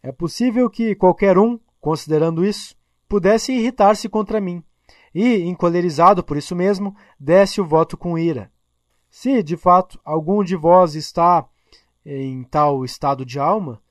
É 0.02 0.10
possível 0.10 0.70
que 0.70 0.96
qualquer 0.96 1.38
um, 1.38 1.60
considerando 1.82 2.46
isso, 2.46 2.78
pudesse 3.10 3.52
irritar-se 3.52 4.08
contra 4.08 4.40
mim 4.40 4.64
e, 5.14 5.42
encolerizado 5.42 6.24
por 6.24 6.38
isso 6.38 6.56
mesmo, 6.56 6.96
desse 7.20 7.60
o 7.60 7.66
voto 7.66 7.98
com 7.98 8.18
ira. 8.18 8.50
Se, 9.10 9.44
de 9.44 9.58
fato, 9.58 10.00
algum 10.06 10.46
de 10.46 10.56
vós 10.56 10.96
está 10.96 11.46
em 12.06 12.44
tal 12.46 12.86
estado 12.86 13.26
de 13.26 13.38
alma, 13.38 13.82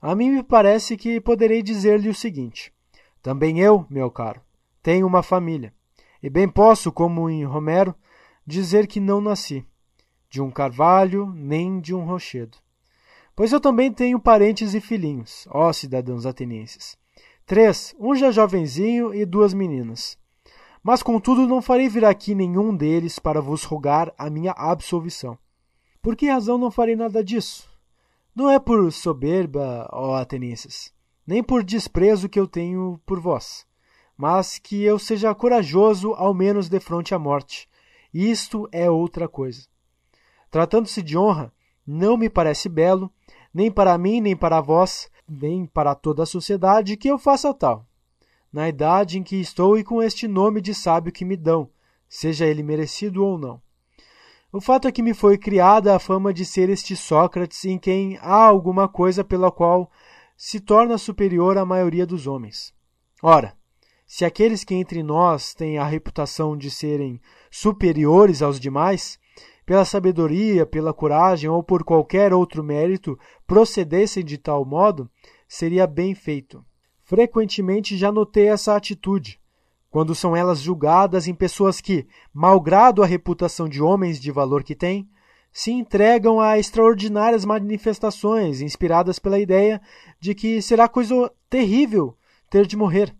a 0.00 0.14
mim 0.14 0.30
me 0.30 0.42
parece 0.42 0.94
que 0.98 1.18
poderei 1.18 1.62
dizer-lhe 1.62 2.10
o 2.10 2.14
seguinte: 2.14 2.70
também 3.22 3.60
eu, 3.60 3.86
meu 3.88 4.10
caro, 4.10 4.42
tenho 4.82 5.06
uma 5.06 5.22
família. 5.22 5.72
E 6.22 6.28
bem 6.28 6.46
posso, 6.46 6.92
como 6.92 7.30
em 7.30 7.44
Romero, 7.44 7.94
dizer 8.46 8.86
que 8.86 9.00
não 9.00 9.22
nasci 9.22 9.66
de 10.28 10.42
um 10.42 10.50
carvalho 10.50 11.32
nem 11.34 11.80
de 11.80 11.94
um 11.94 12.04
rochedo. 12.04 12.58
Pois 13.36 13.52
eu 13.52 13.60
também 13.60 13.92
tenho 13.92 14.18
parentes 14.18 14.74
e 14.74 14.80
filhinhos, 14.80 15.46
ó 15.50 15.72
cidadãos 15.72 16.26
atenienses. 16.26 16.96
Três, 17.44 17.94
um 18.00 18.16
já 18.16 18.32
jovenzinho 18.32 19.14
e 19.14 19.24
duas 19.24 19.54
meninas. 19.54 20.18
Mas 20.82 21.02
contudo 21.02 21.46
não 21.46 21.62
farei 21.62 21.88
vir 21.88 22.04
aqui 22.04 22.34
nenhum 22.34 22.74
deles 22.74 23.18
para 23.18 23.40
vos 23.40 23.62
rogar 23.62 24.12
a 24.18 24.28
minha 24.28 24.52
absolvição. 24.52 25.38
Por 26.02 26.16
que 26.16 26.28
razão 26.28 26.58
não 26.58 26.70
farei 26.70 26.96
nada 26.96 27.22
disso? 27.22 27.68
Não 28.34 28.50
é 28.50 28.58
por 28.58 28.90
soberba, 28.92 29.88
ó 29.92 30.16
atenienses, 30.16 30.92
nem 31.26 31.42
por 31.42 31.62
desprezo 31.62 32.28
que 32.28 32.40
eu 32.40 32.48
tenho 32.48 33.00
por 33.06 33.20
vós 33.20 33.66
mas 34.16 34.58
que 34.58 34.82
eu 34.82 34.98
seja 34.98 35.34
corajoso 35.34 36.14
ao 36.14 36.32
menos 36.32 36.68
de 36.68 36.80
fronte 36.80 37.14
à 37.14 37.18
morte. 37.18 37.68
Isto 38.12 38.68
é 38.72 38.90
outra 38.90 39.28
coisa. 39.28 39.66
Tratando-se 40.50 41.02
de 41.02 41.18
honra, 41.18 41.52
não 41.86 42.16
me 42.16 42.30
parece 42.30 42.68
belo, 42.68 43.12
nem 43.56 43.70
para 43.70 43.96
mim, 43.96 44.20
nem 44.20 44.36
para 44.36 44.60
vós, 44.60 45.10
nem 45.26 45.64
para 45.64 45.94
toda 45.94 46.24
a 46.24 46.26
sociedade, 46.26 46.94
que 46.94 47.08
eu 47.08 47.18
faça 47.18 47.54
tal. 47.54 47.86
Na 48.52 48.68
idade 48.68 49.18
em 49.18 49.22
que 49.22 49.36
estou 49.36 49.78
e 49.78 49.82
com 49.82 50.02
este 50.02 50.28
nome 50.28 50.60
de 50.60 50.74
sábio 50.74 51.10
que 51.10 51.24
me 51.24 51.38
dão, 51.38 51.70
seja 52.06 52.44
ele 52.44 52.62
merecido 52.62 53.24
ou 53.24 53.38
não. 53.38 53.58
O 54.52 54.60
fato 54.60 54.86
é 54.86 54.92
que 54.92 55.02
me 55.02 55.14
foi 55.14 55.38
criada 55.38 55.96
a 55.96 55.98
fama 55.98 56.34
de 56.34 56.44
ser 56.44 56.68
este 56.68 56.94
Sócrates 56.94 57.64
em 57.64 57.78
quem 57.78 58.18
há 58.18 58.44
alguma 58.44 58.86
coisa 58.86 59.24
pela 59.24 59.50
qual 59.50 59.90
se 60.36 60.60
torna 60.60 60.98
superior 60.98 61.56
à 61.56 61.64
maioria 61.64 62.04
dos 62.04 62.26
homens. 62.26 62.74
Ora, 63.22 63.56
se 64.06 64.26
aqueles 64.26 64.64
que 64.64 64.74
entre 64.74 65.02
nós 65.02 65.54
têm 65.54 65.78
a 65.78 65.84
reputação 65.86 66.58
de 66.58 66.70
serem 66.70 67.18
superiores 67.50 68.42
aos 68.42 68.60
demais, 68.60 69.18
pela 69.66 69.84
sabedoria, 69.84 70.64
pela 70.64 70.94
coragem 70.94 71.50
ou 71.50 71.62
por 71.62 71.84
qualquer 71.84 72.32
outro 72.32 72.62
mérito, 72.62 73.18
procedessem 73.46 74.24
de 74.24 74.38
tal 74.38 74.64
modo, 74.64 75.10
seria 75.48 75.86
bem 75.86 76.14
feito. 76.14 76.64
Frequentemente 77.02 77.96
já 77.96 78.10
notei 78.10 78.48
essa 78.48 78.74
atitude, 78.74 79.40
quando 79.90 80.14
são 80.14 80.36
elas 80.36 80.60
julgadas 80.60 81.26
em 81.26 81.34
pessoas 81.34 81.80
que, 81.80 82.06
malgrado 82.32 83.02
a 83.02 83.06
reputação 83.06 83.68
de 83.68 83.82
homens 83.82 84.20
de 84.20 84.30
valor 84.30 84.62
que 84.62 84.74
têm, 84.74 85.08
se 85.52 85.72
entregam 85.72 86.40
a 86.40 86.58
extraordinárias 86.58 87.44
manifestações 87.44 88.60
inspiradas 88.60 89.18
pela 89.18 89.38
ideia 89.38 89.80
de 90.20 90.34
que 90.34 90.62
será 90.62 90.88
coisa 90.88 91.32
terrível 91.50 92.16
ter 92.48 92.66
de 92.66 92.76
morrer 92.76 93.14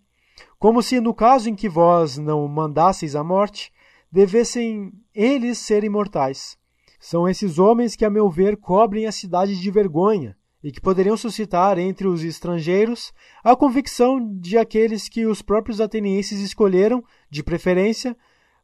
como 0.59 0.82
se 0.82 1.01
no 1.01 1.14
caso 1.14 1.49
em 1.49 1.55
que 1.55 1.68
vós 1.68 2.16
não 2.16 2.47
mandasseis 2.49 3.14
a 3.14 3.22
morte, 3.22 3.72
devessem 4.11 4.92
eles 5.14 5.59
ser 5.59 5.84
imortais. 5.84 6.57
São 6.98 7.28
esses 7.28 7.59
homens 7.59 7.94
que, 7.94 8.04
a 8.04 8.11
meu 8.11 8.30
ver, 8.30 8.57
cobrem 8.57 9.07
a 9.07 9.12
cidade 9.12 9.61
de 9.61 9.70
vergonha 9.70 10.36
e 10.62 10.72
que 10.72 10.80
poderiam 10.80 11.16
suscitar 11.16 11.78
entre 11.78 12.09
os 12.09 12.24
estrangeiros 12.24 13.12
a 13.44 13.54
convicção 13.54 14.18
de 14.40 14.59
aqueles 14.59 15.09
que 15.09 15.26
os 15.26 15.40
próprios 15.42 15.80
atenienses 15.80 16.40
escolheram, 16.40 17.04
de 17.30 17.42
preferência, 17.42 18.16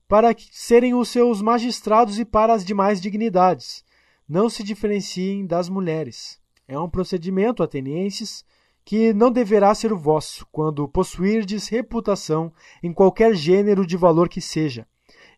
para 0.08 0.34
serem 0.50 0.94
os 0.94 1.08
seus 1.08 1.40
magistrados 1.40 2.18
e 2.18 2.24
para 2.24 2.54
as 2.54 2.64
demais 2.64 3.00
dignidades. 3.00 3.84
Não 4.28 4.48
se 4.48 4.62
diferenciem 4.62 5.46
das 5.46 5.68
mulheres. 5.68 6.40
É 6.66 6.78
um 6.78 6.88
procedimento, 6.88 7.62
atenienses, 7.62 8.44
que 8.84 9.12
não 9.12 9.30
deverá 9.30 9.74
ser 9.74 9.92
o 9.92 9.98
vosso, 9.98 10.46
quando 10.50 10.88
possuirdes 10.88 11.68
reputação 11.68 12.52
em 12.82 12.92
qualquer 12.92 13.34
gênero 13.34 13.86
de 13.86 13.96
valor 13.96 14.28
que 14.28 14.40
seja, 14.40 14.86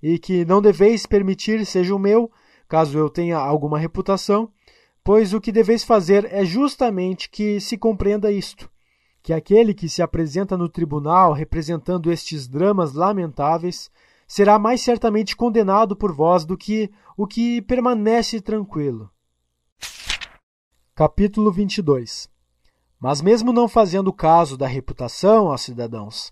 e 0.07 0.19
que 0.19 0.45
não 0.45 0.61
deveis 0.61 1.07
permitir 1.07 1.65
seja 1.65 1.95
o 1.95 1.99
meu, 1.99 2.31
caso 2.69 2.99
eu 2.99 3.09
tenha 3.09 3.39
alguma 3.39 3.79
reputação, 3.79 4.53
pois 5.03 5.33
o 5.33 5.41
que 5.41 5.51
deveis 5.51 5.83
fazer 5.83 6.31
é 6.31 6.45
justamente 6.45 7.31
que 7.31 7.59
se 7.59 7.79
compreenda 7.79 8.31
isto: 8.31 8.71
que 9.23 9.33
aquele 9.33 9.73
que 9.73 9.89
se 9.89 10.03
apresenta 10.03 10.59
no 10.59 10.69
tribunal 10.69 11.33
representando 11.33 12.13
estes 12.13 12.47
dramas 12.47 12.93
lamentáveis 12.93 13.91
será 14.29 14.59
mais 14.59 14.83
certamente 14.83 15.35
condenado 15.35 15.97
por 15.97 16.13
vós 16.13 16.45
do 16.45 16.55
que 16.55 16.91
o 17.17 17.27
que 17.27 17.63
permanece 17.63 18.43
tranquilo. 18.43 19.11
Capítulo 20.95 21.51
22 21.51 22.29
Mas 23.01 23.23
mesmo 23.23 23.55
não 23.55 23.67
fazendo 23.67 24.13
caso 24.13 24.59
da 24.59 24.67
reputação, 24.67 25.47
ó 25.47 25.57
cidadãos, 25.57 26.31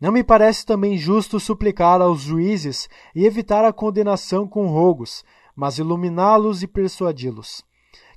não 0.00 0.12
me 0.12 0.24
parece 0.24 0.66
também 0.66 0.98
justo 0.98 1.38
suplicar 1.38 2.00
aos 2.00 2.20
juízes 2.20 2.88
e 3.14 3.24
evitar 3.24 3.64
a 3.64 3.72
condenação 3.72 4.46
com 4.46 4.66
rogos, 4.66 5.24
mas 5.54 5.78
iluminá-los 5.78 6.62
e 6.62 6.66
persuadi-los. 6.66 7.64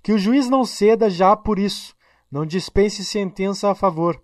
Que 0.01 0.11
o 0.11 0.17
juiz 0.17 0.49
não 0.49 0.65
ceda 0.65 1.09
já 1.09 1.35
por 1.35 1.59
isso, 1.59 1.95
não 2.31 2.45
dispense 2.45 3.05
sentença 3.05 3.69
a 3.69 3.75
favor, 3.75 4.21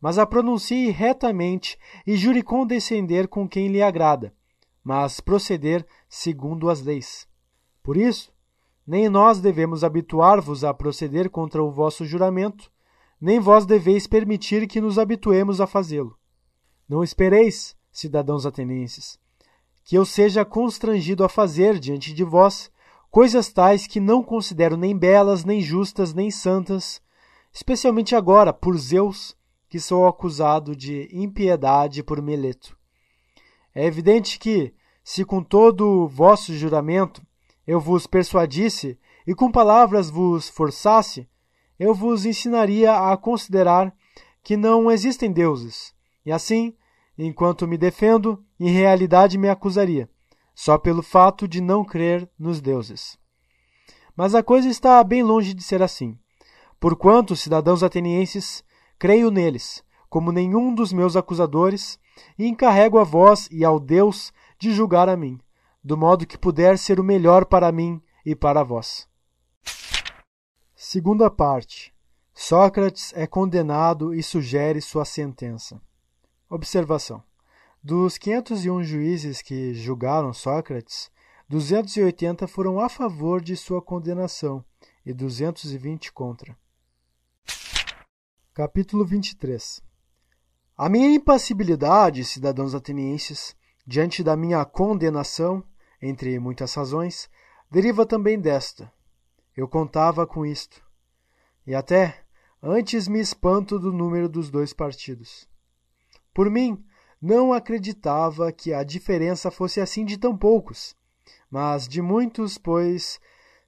mas 0.00 0.18
a 0.18 0.26
pronuncie 0.26 0.90
retamente 0.90 1.78
e 2.06 2.16
jure 2.16 2.42
condescender 2.42 3.28
com 3.28 3.48
quem 3.48 3.68
lhe 3.68 3.82
agrada, 3.82 4.34
mas 4.84 5.20
proceder 5.20 5.86
segundo 6.08 6.68
as 6.68 6.82
leis. 6.82 7.26
Por 7.82 7.96
isso, 7.96 8.32
nem 8.86 9.08
nós 9.08 9.40
devemos 9.40 9.82
habituar-vos 9.82 10.64
a 10.64 10.72
proceder 10.74 11.30
contra 11.30 11.62
o 11.62 11.70
vosso 11.70 12.04
juramento, 12.04 12.70
nem 13.20 13.40
vós 13.40 13.64
deveis 13.64 14.06
permitir 14.06 14.66
que 14.66 14.80
nos 14.80 14.98
habituemos 14.98 15.60
a 15.60 15.66
fazê-lo. 15.66 16.16
Não 16.88 17.02
espereis, 17.02 17.74
cidadãos 17.90 18.46
atenienses, 18.46 19.18
que 19.84 19.96
eu 19.96 20.04
seja 20.04 20.44
constrangido 20.44 21.24
a 21.24 21.28
fazer 21.28 21.78
diante 21.78 22.12
de 22.14 22.22
vós 22.22 22.70
coisas 23.10 23.52
tais 23.52 23.86
que 23.86 23.98
não 23.98 24.22
considero 24.22 24.76
nem 24.76 24.96
belas, 24.96 25.44
nem 25.44 25.60
justas, 25.60 26.14
nem 26.14 26.30
santas, 26.30 27.00
especialmente 27.52 28.14
agora, 28.14 28.52
por 28.52 28.76
Zeus, 28.76 29.36
que 29.68 29.80
sou 29.80 30.06
acusado 30.06 30.76
de 30.76 31.08
impiedade 31.10 32.02
por 32.02 32.22
Meleto. 32.22 32.76
É 33.74 33.84
evidente 33.84 34.38
que, 34.38 34.72
se 35.02 35.24
com 35.24 35.42
todo 35.42 36.04
o 36.04 36.08
vosso 36.08 36.54
juramento 36.54 37.20
eu 37.66 37.80
vos 37.80 38.06
persuadisse 38.06 38.98
e 39.26 39.34
com 39.34 39.50
palavras 39.50 40.08
vos 40.08 40.48
forçasse, 40.48 41.28
eu 41.78 41.92
vos 41.92 42.24
ensinaria 42.24 43.10
a 43.10 43.16
considerar 43.16 43.92
que 44.42 44.56
não 44.56 44.90
existem 44.90 45.32
deuses, 45.32 45.95
e 46.26 46.32
assim, 46.32 46.74
enquanto 47.16 47.68
me 47.68 47.78
defendo, 47.78 48.44
em 48.58 48.68
realidade 48.68 49.38
me 49.38 49.48
acusaria, 49.48 50.10
só 50.52 50.76
pelo 50.76 51.02
fato 51.02 51.46
de 51.46 51.60
não 51.60 51.84
crer 51.84 52.28
nos 52.36 52.60
deuses. 52.60 53.16
Mas 54.16 54.34
a 54.34 54.42
coisa 54.42 54.68
está 54.68 55.02
bem 55.04 55.22
longe 55.22 55.54
de 55.54 55.62
ser 55.62 55.82
assim. 55.82 56.18
Porquanto, 56.80 57.36
cidadãos 57.36 57.82
atenienses, 57.82 58.64
creio 58.98 59.30
neles, 59.30 59.84
como 60.08 60.32
nenhum 60.32 60.74
dos 60.74 60.92
meus 60.92 61.14
acusadores, 61.14 61.98
e 62.38 62.46
encarrego 62.46 62.98
a 62.98 63.04
vós 63.04 63.48
e 63.52 63.64
ao 63.64 63.78
Deus 63.78 64.32
de 64.58 64.72
julgar 64.72 65.08
a 65.08 65.16
mim, 65.16 65.38
do 65.84 65.96
modo 65.96 66.26
que 66.26 66.36
puder 66.36 66.76
ser 66.76 66.98
o 66.98 67.04
melhor 67.04 67.44
para 67.44 67.70
mim 67.70 68.02
e 68.24 68.34
para 68.34 68.64
vós. 68.64 69.06
Segunda 70.74 71.30
parte. 71.30 71.94
Sócrates 72.34 73.12
é 73.14 73.26
condenado 73.26 74.12
e 74.12 74.22
sugere 74.22 74.80
sua 74.80 75.04
sentença. 75.04 75.80
Observação: 76.48 77.24
Dos 77.82 78.16
501 78.18 78.84
juízes 78.84 79.42
que 79.42 79.74
julgaram 79.74 80.32
Sócrates, 80.32 81.10
280 81.48 82.46
foram 82.46 82.78
a 82.78 82.88
favor 82.88 83.40
de 83.40 83.56
sua 83.56 83.82
condenação 83.82 84.64
e 85.04 85.12
220 85.12 86.12
contra. 86.12 86.56
Capítulo 88.54 89.04
23 89.04 89.82
A 90.78 90.88
minha 90.88 91.10
impassibilidade, 91.10 92.24
cidadãos 92.24 92.76
atenienses, 92.76 93.56
diante 93.84 94.22
da 94.22 94.36
minha 94.36 94.64
condenação, 94.64 95.64
entre 96.00 96.38
muitas 96.38 96.72
razões, 96.74 97.28
deriva 97.68 98.06
também 98.06 98.38
desta. 98.38 98.92
Eu 99.56 99.66
contava 99.66 100.24
com 100.24 100.46
isto. 100.46 100.80
E 101.66 101.74
até 101.74 102.24
antes 102.62 103.08
me 103.08 103.18
espanto 103.18 103.80
do 103.80 103.92
número 103.92 104.28
dos 104.28 104.48
dois 104.48 104.72
partidos. 104.72 105.48
Por 106.36 106.50
mim, 106.50 106.84
não 107.18 107.50
acreditava 107.50 108.52
que 108.52 108.70
a 108.70 108.84
diferença 108.84 109.50
fosse 109.50 109.80
assim 109.80 110.04
de 110.04 110.18
tão 110.18 110.36
poucos, 110.36 110.94
mas 111.50 111.88
de 111.88 112.02
muitos, 112.02 112.58
pois 112.58 113.18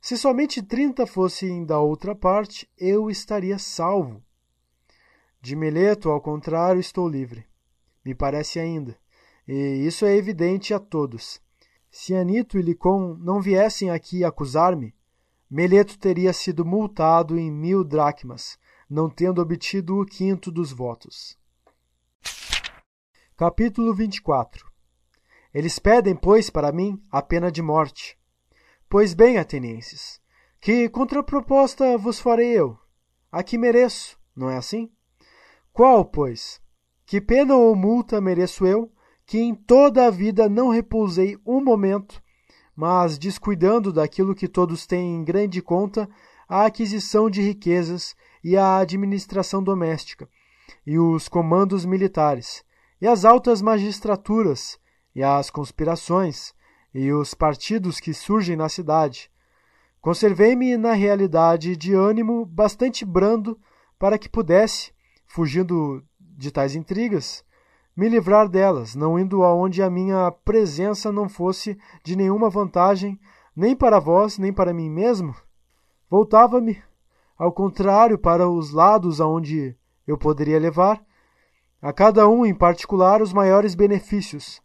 se 0.03 0.19
somente 0.19 0.63
trinta 0.63 1.07
fossem 1.07 1.65
da 1.65 1.81
outra 1.81 2.15
parte, 2.15 2.69
eu 2.77 3.09
estaria 3.09 3.59
salvo. 3.59 4.23
De 5.41 5.57
Meleto, 5.57 6.11
ao 6.11 6.21
contrário, 6.21 6.79
estou 6.79 7.09
livre. 7.09 7.47
Me 8.05 8.15
parece 8.15 8.61
ainda, 8.61 8.95
e 9.49 9.87
isso 9.87 10.05
é 10.05 10.15
evidente 10.15 10.75
a 10.75 10.79
todos. 10.79 11.41
Se 11.91 12.15
Anito 12.15 12.59
e 12.59 12.63
Licon 12.63 13.15
não 13.15 13.41
viessem 13.41 13.89
aqui 13.89 14.23
acusar-me, 14.23 14.95
Meleto 15.51 15.99
teria 15.99 16.35
sido 16.35 16.67
multado 16.67 17.39
em 17.39 17.51
mil 17.51 17.83
dracmas, 17.83 18.59
não 18.91 19.09
tendo 19.09 19.41
obtido 19.41 19.99
o 19.99 20.05
quinto 20.05 20.53
dos 20.53 20.71
votos. 20.71 21.38
Capítulo 23.39 23.95
24 23.95 24.67
Eles 25.55 25.79
pedem, 25.79 26.17
pois, 26.17 26.51
para 26.51 26.73
mim 26.73 27.01
a 27.09 27.23
pena 27.23 27.53
de 27.53 27.63
morte. 27.63 28.19
Pois 28.91 29.15
bem, 29.15 29.39
atenienses, 29.39 30.21
que 30.61 30.89
contraproposta 30.89 31.97
vos 31.97 32.19
farei 32.19 32.49
eu? 32.59 32.77
A 33.31 33.45
que 33.45 33.57
mereço, 33.57 34.19
não 34.35 34.51
é 34.51 34.57
assim? 34.57 34.91
Qual, 35.73 36.05
pois? 36.05 36.61
Que 37.07 37.21
pena 37.21 37.55
ou 37.55 37.77
multa 37.77 38.21
mereço 38.21 38.67
eu, 38.67 38.91
que 39.25 39.39
em 39.39 39.55
toda 39.55 40.09
a 40.09 40.11
vida 40.11 40.49
não 40.49 40.71
repousei 40.71 41.39
um 41.47 41.63
momento, 41.63 42.21
mas 42.75 43.17
descuidando 43.17 43.93
daquilo 43.93 44.35
que 44.35 44.49
todos 44.49 44.85
têm 44.85 45.15
em 45.15 45.23
grande 45.23 45.63
conta, 45.63 46.11
a 46.49 46.65
aquisição 46.65 47.31
de 47.31 47.41
riquezas 47.41 48.17
e 48.43 48.57
a 48.57 48.79
administração 48.79 49.63
doméstica, 49.63 50.29
e 50.85 50.99
os 50.99 51.29
comandos 51.29 51.85
militares, 51.85 52.67
e 53.01 53.07
as 53.07 53.25
altas 53.25 53.63
magistraturas, 53.63 54.79
e 55.15 55.23
as 55.23 55.51
conspirações, 55.51 56.55
e 56.95 57.13
os 57.13 57.35
partidos 57.35 58.01
que 58.01 58.13
surgem 58.13 58.57
na 58.57 58.69
cidade. 58.69 59.31
Conservei-me 60.01 60.77
na 60.77 60.93
realidade 60.93 61.77
de 61.77 61.95
ânimo 61.95 62.45
bastante 62.45 63.05
brando 63.05 63.59
para 63.99 64.19
que 64.19 64.29
pudesse, 64.29 64.93
fugindo 65.27 66.03
de 66.19 66.51
tais 66.51 66.75
intrigas, 66.75 67.45
me 67.97 68.09
livrar 68.09 68.49
delas, 68.49 68.95
não 68.95 69.19
indo 69.19 69.43
aonde 69.43 69.83
a 69.83 69.91
minha 69.91 70.31
presença 70.31 71.11
não 71.11 71.29
fosse 71.29 71.77
de 72.05 72.15
nenhuma 72.15 72.49
vantagem, 72.49 73.19
nem 73.57 73.75
para 73.75 73.99
vós, 73.99 74.39
nem 74.39 74.53
para 74.53 74.73
mim 74.73 74.89
mesmo? 74.89 75.35
Voltava-me, 76.09 76.81
ao 77.37 77.53
contrário, 77.53 78.17
para 78.17 78.49
os 78.49 78.73
lados 78.73 79.21
aonde 79.21 79.77
eu 80.07 80.17
poderia 80.17 80.61
levar, 80.61 81.05
a 81.81 81.93
cada 81.93 82.29
um 82.29 82.45
em 82.45 82.55
particular 82.55 83.23
os 83.23 83.33
maiores 83.33 83.75
benefícios, 83.75 84.61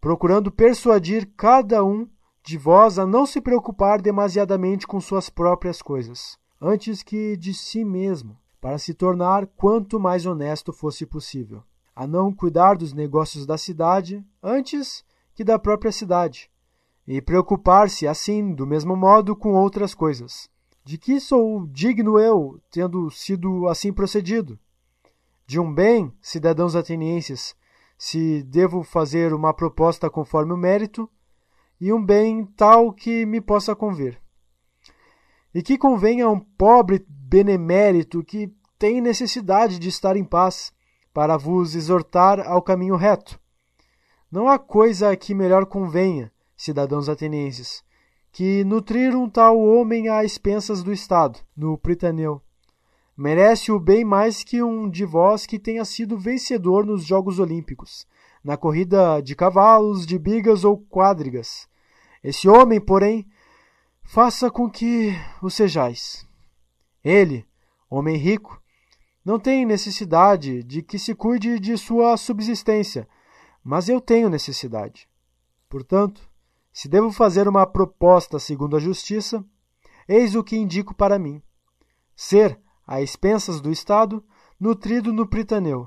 procurando 0.00 0.50
persuadir 0.50 1.28
cada 1.36 1.82
um 1.82 2.08
de 2.44 2.56
vós 2.56 2.98
a 2.98 3.06
não 3.06 3.26
se 3.26 3.40
preocupar 3.40 4.00
demasiadamente 4.00 4.86
com 4.86 5.00
suas 5.00 5.28
próprias 5.28 5.82
coisas, 5.82 6.38
antes 6.60 7.02
que 7.02 7.36
de 7.36 7.52
si 7.54 7.84
mesmo, 7.84 8.38
para 8.60 8.78
se 8.78 8.94
tornar 8.94 9.46
quanto 9.46 10.00
mais 10.00 10.26
honesto 10.26 10.72
fosse 10.72 11.06
possível, 11.06 11.62
a 11.94 12.06
não 12.06 12.32
cuidar 12.32 12.76
dos 12.76 12.92
negócios 12.92 13.46
da 13.46 13.56
cidade 13.56 14.24
antes 14.42 15.04
que 15.34 15.44
da 15.44 15.58
própria 15.58 15.92
cidade, 15.92 16.50
e 17.06 17.22
preocupar-se 17.22 18.06
assim, 18.06 18.54
do 18.54 18.66
mesmo 18.66 18.94
modo, 18.94 19.34
com 19.34 19.54
outras 19.54 19.94
coisas. 19.94 20.50
De 20.84 20.98
que 20.98 21.18
sou 21.20 21.66
digno 21.66 22.18
eu, 22.18 22.60
tendo 22.70 23.10
sido 23.10 23.66
assim 23.66 23.92
procedido? 23.92 24.58
De 25.48 25.58
um 25.58 25.72
bem, 25.72 26.12
cidadãos 26.20 26.76
atenienses, 26.76 27.56
se 27.96 28.42
devo 28.42 28.82
fazer 28.82 29.32
uma 29.32 29.54
proposta 29.54 30.10
conforme 30.10 30.52
o 30.52 30.58
mérito, 30.58 31.08
e 31.80 31.90
um 31.90 32.04
bem 32.04 32.44
tal 32.44 32.92
que 32.92 33.24
me 33.24 33.40
possa 33.40 33.74
conver. 33.74 34.20
E 35.54 35.62
que 35.62 35.78
convenha 35.78 36.26
a 36.26 36.30
um 36.30 36.38
pobre 36.38 37.02
benemérito 37.08 38.22
que 38.22 38.54
tem 38.78 39.00
necessidade 39.00 39.78
de 39.78 39.88
estar 39.88 40.18
em 40.18 40.24
paz, 40.24 40.70
para 41.14 41.38
vos 41.38 41.74
exortar 41.74 42.46
ao 42.46 42.60
caminho 42.60 42.94
reto. 42.94 43.40
Não 44.30 44.48
há 44.48 44.58
coisa 44.58 45.16
que 45.16 45.34
melhor 45.34 45.64
convenha, 45.64 46.30
cidadãos 46.54 47.08
atenienses, 47.08 47.82
que 48.30 48.62
nutrir 48.64 49.16
um 49.16 49.30
tal 49.30 49.58
homem 49.58 50.10
às 50.10 50.32
expensas 50.32 50.82
do 50.82 50.92
Estado, 50.92 51.40
no 51.56 51.78
Pritaneu, 51.78 52.42
merece-o 53.18 53.80
bem 53.80 54.04
mais 54.04 54.44
que 54.44 54.62
um 54.62 54.88
de 54.88 55.04
vós 55.04 55.44
que 55.44 55.58
tenha 55.58 55.84
sido 55.84 56.16
vencedor 56.16 56.86
nos 56.86 57.02
Jogos 57.04 57.40
Olímpicos, 57.40 58.06
na 58.44 58.56
corrida 58.56 59.20
de 59.20 59.34
cavalos, 59.34 60.06
de 60.06 60.16
bigas 60.16 60.62
ou 60.62 60.78
quadrigas. 60.78 61.68
Esse 62.22 62.48
homem, 62.48 62.80
porém, 62.80 63.28
faça 64.04 64.48
com 64.52 64.70
que 64.70 65.12
o 65.42 65.50
sejais. 65.50 66.24
Ele, 67.02 67.44
homem 67.90 68.16
rico, 68.16 68.62
não 69.24 69.36
tem 69.40 69.66
necessidade 69.66 70.62
de 70.62 70.80
que 70.80 70.96
se 70.96 71.12
cuide 71.12 71.58
de 71.58 71.76
sua 71.76 72.16
subsistência, 72.16 73.08
mas 73.64 73.88
eu 73.88 74.00
tenho 74.00 74.30
necessidade. 74.30 75.08
Portanto, 75.68 76.22
se 76.72 76.88
devo 76.88 77.10
fazer 77.10 77.48
uma 77.48 77.66
proposta 77.66 78.38
segundo 78.38 78.76
a 78.76 78.80
justiça, 78.80 79.44
eis 80.06 80.36
o 80.36 80.44
que 80.44 80.56
indico 80.56 80.94
para 80.94 81.18
mim: 81.18 81.42
ser, 82.14 82.60
a 82.88 83.02
expensas 83.02 83.60
do 83.60 83.70
Estado, 83.70 84.24
nutrido 84.58 85.12
no 85.12 85.28
Pritaneu. 85.28 85.86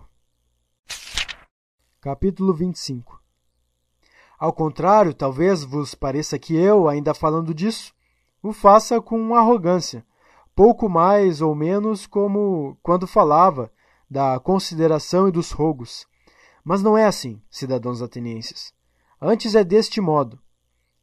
Capítulo 1.99 2.53
25 2.53 3.19
Ao 4.37 4.53
contrário, 4.53 5.11
talvez 5.11 5.63
vos 5.63 5.95
pareça 5.95 6.37
que 6.37 6.55
eu, 6.55 6.87
ainda 6.87 7.15
falando 7.15 7.55
disso, 7.55 7.91
o 8.43 8.53
faça 8.53 9.01
com 9.01 9.33
arrogância, 9.33 10.05
pouco 10.55 10.87
mais 10.87 11.41
ou 11.41 11.55
menos 11.55 12.05
como 12.05 12.77
quando 12.83 13.07
falava 13.07 13.71
da 14.07 14.39
consideração 14.39 15.27
e 15.27 15.31
dos 15.31 15.49
rogos. 15.49 16.05
Mas 16.63 16.83
não 16.83 16.95
é 16.95 17.07
assim, 17.07 17.41
cidadãos 17.49 18.03
atenienses. 18.03 18.75
Antes 19.19 19.55
é 19.55 19.63
deste 19.63 19.99
modo. 19.99 20.39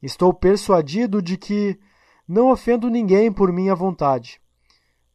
Estou 0.01 0.33
persuadido 0.33 1.21
de 1.21 1.35
que 1.35 1.77
não 2.25 2.49
ofendo 2.49 2.89
ninguém 2.89 3.29
por 3.29 3.51
minha 3.51 3.75
vontade. 3.75 4.39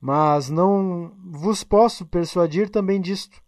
Mas 0.06 0.50
não 0.50 1.14
vos 1.24 1.64
posso 1.64 2.04
persuadir 2.04 2.68
também 2.68 3.00
disto, 3.00 3.40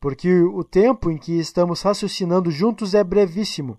porque 0.00 0.42
o 0.42 0.64
tempo 0.64 1.08
em 1.08 1.16
que 1.16 1.38
estamos 1.38 1.82
raciocinando 1.82 2.50
juntos 2.50 2.94
é 2.94 3.04
brevíssimo. 3.04 3.78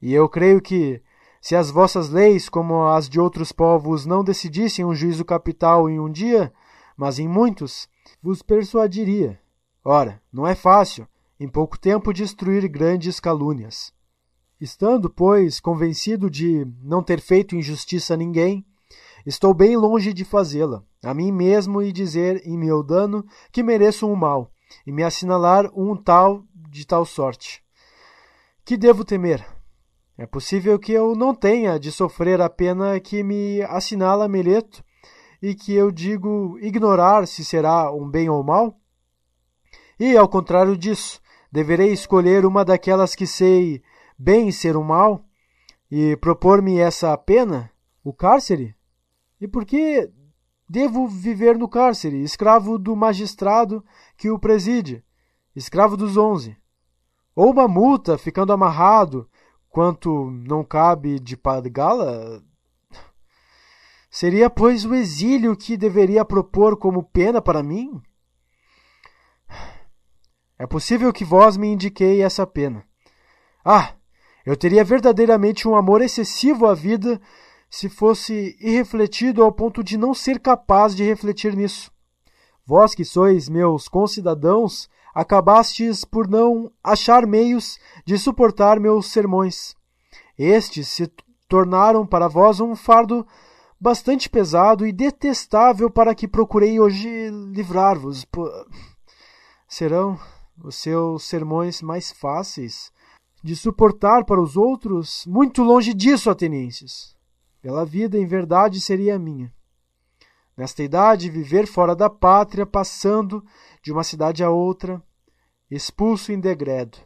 E 0.00 0.14
eu 0.14 0.28
creio 0.28 0.60
que, 0.60 1.02
se 1.40 1.56
as 1.56 1.68
vossas 1.68 2.10
leis, 2.10 2.48
como 2.48 2.86
as 2.86 3.08
de 3.08 3.18
outros 3.18 3.50
povos, 3.50 4.06
não 4.06 4.22
decidissem 4.22 4.84
um 4.84 4.94
juízo 4.94 5.24
capital 5.24 5.90
em 5.90 5.98
um 5.98 6.08
dia, 6.08 6.52
mas 6.96 7.18
em 7.18 7.26
muitos, 7.26 7.88
vos 8.22 8.40
persuadiria. 8.40 9.40
Ora, 9.84 10.22
não 10.32 10.46
é 10.46 10.54
fácil, 10.54 11.08
em 11.40 11.48
pouco 11.48 11.76
tempo, 11.76 12.12
destruir 12.12 12.68
grandes 12.68 13.18
calúnias. 13.18 13.92
Estando, 14.60 15.10
pois, 15.10 15.58
convencido 15.58 16.30
de 16.30 16.64
não 16.80 17.02
ter 17.02 17.20
feito 17.20 17.56
injustiça 17.56 18.14
a 18.14 18.16
ninguém, 18.16 18.64
estou 19.26 19.54
bem 19.54 19.76
longe 19.76 20.12
de 20.12 20.24
fazê-la, 20.24 20.82
a 21.04 21.14
mim 21.14 21.30
mesmo, 21.30 21.82
e 21.82 21.92
dizer 21.92 22.42
em 22.46 22.56
meu 22.56 22.82
dano 22.82 23.24
que 23.50 23.62
mereço 23.62 24.06
um 24.06 24.16
mal, 24.16 24.50
e 24.86 24.92
me 24.92 25.02
assinalar 25.02 25.70
um 25.74 25.96
tal 25.96 26.44
de 26.54 26.86
tal 26.86 27.04
sorte. 27.04 27.62
Que 28.64 28.76
devo 28.76 29.04
temer? 29.04 29.44
É 30.16 30.26
possível 30.26 30.78
que 30.78 30.92
eu 30.92 31.14
não 31.14 31.34
tenha 31.34 31.78
de 31.78 31.90
sofrer 31.90 32.40
a 32.40 32.48
pena 32.48 33.00
que 33.00 33.22
me 33.22 33.62
assinala 33.62 34.28
Meleto 34.28 34.84
e 35.40 35.54
que 35.54 35.72
eu 35.72 35.90
digo 35.90 36.58
ignorar 36.60 37.26
se 37.26 37.44
será 37.44 37.90
um 37.92 38.08
bem 38.08 38.28
ou 38.28 38.42
mal? 38.44 38.78
E, 39.98 40.16
ao 40.16 40.28
contrário 40.28 40.76
disso, 40.76 41.20
deverei 41.50 41.92
escolher 41.92 42.46
uma 42.46 42.64
daquelas 42.64 43.14
que 43.14 43.26
sei 43.26 43.82
bem 44.18 44.52
ser 44.52 44.76
um 44.76 44.84
mal 44.84 45.24
e 45.90 46.16
propor-me 46.16 46.78
essa 46.78 47.16
pena, 47.16 47.70
o 48.04 48.12
cárcere? 48.12 48.74
E 49.42 49.48
por 49.48 49.64
que 49.64 50.08
devo 50.68 51.08
viver 51.08 51.58
no 51.58 51.68
cárcere, 51.68 52.22
escravo 52.22 52.78
do 52.78 52.94
magistrado 52.94 53.84
que 54.16 54.30
o 54.30 54.38
preside, 54.38 55.04
escravo 55.56 55.96
dos 55.96 56.16
onze? 56.16 56.56
Ou 57.34 57.50
uma 57.50 57.66
multa, 57.66 58.16
ficando 58.16 58.52
amarrado, 58.52 59.28
quanto 59.68 60.30
não 60.30 60.62
cabe 60.62 61.18
de 61.18 61.36
pagá-la? 61.36 62.40
Seria, 64.08 64.48
pois, 64.48 64.84
o 64.84 64.94
exílio 64.94 65.56
que 65.56 65.76
deveria 65.76 66.24
propor 66.24 66.76
como 66.76 67.02
pena 67.02 67.42
para 67.42 67.64
mim? 67.64 68.00
É 70.56 70.68
possível 70.68 71.12
que 71.12 71.24
vós 71.24 71.56
me 71.56 71.66
indiquei 71.66 72.22
essa 72.22 72.46
pena. 72.46 72.86
Ah, 73.64 73.96
eu 74.46 74.56
teria 74.56 74.84
verdadeiramente 74.84 75.66
um 75.66 75.74
amor 75.74 76.00
excessivo 76.00 76.64
à 76.64 76.74
vida 76.74 77.20
se 77.72 77.88
fosse 77.88 78.54
irrefletido 78.60 79.42
ao 79.42 79.50
ponto 79.50 79.82
de 79.82 79.96
não 79.96 80.12
ser 80.12 80.38
capaz 80.38 80.94
de 80.94 81.02
refletir 81.02 81.56
nisso. 81.56 81.90
Vós 82.66 82.94
que 82.94 83.02
sois 83.02 83.48
meus 83.48 83.88
concidadãos, 83.88 84.90
acabastes 85.14 86.04
por 86.04 86.28
não 86.28 86.70
achar 86.84 87.26
meios 87.26 87.78
de 88.04 88.18
suportar 88.18 88.78
meus 88.78 89.06
sermões. 89.06 89.74
Estes 90.38 90.86
se 90.88 91.10
tornaram 91.48 92.06
para 92.06 92.28
vós 92.28 92.60
um 92.60 92.76
fardo 92.76 93.26
bastante 93.80 94.28
pesado 94.28 94.86
e 94.86 94.92
detestável 94.92 95.90
para 95.90 96.14
que 96.14 96.28
procurei 96.28 96.78
hoje 96.78 97.30
livrar-vos. 97.54 98.26
Serão 99.66 100.20
os 100.62 100.74
seus 100.74 101.24
sermões 101.24 101.80
mais 101.80 102.12
fáceis 102.12 102.92
de 103.42 103.56
suportar 103.56 104.26
para 104.26 104.42
os 104.42 104.58
outros? 104.58 105.24
Muito 105.26 105.62
longe 105.62 105.94
disso, 105.94 106.28
atenienses. 106.28 107.16
Pela 107.62 107.86
vida, 107.86 108.18
em 108.18 108.26
verdade, 108.26 108.80
seria 108.80 109.18
minha. 109.18 109.54
Nesta 110.56 110.82
idade, 110.82 111.30
viver 111.30 111.66
fora 111.66 111.94
da 111.94 112.10
pátria, 112.10 112.66
passando 112.66 113.42
de 113.82 113.92
uma 113.92 114.02
cidade 114.04 114.42
a 114.42 114.50
outra, 114.50 115.00
expulso 115.70 116.32
em 116.32 116.40
degredo. 116.40 116.98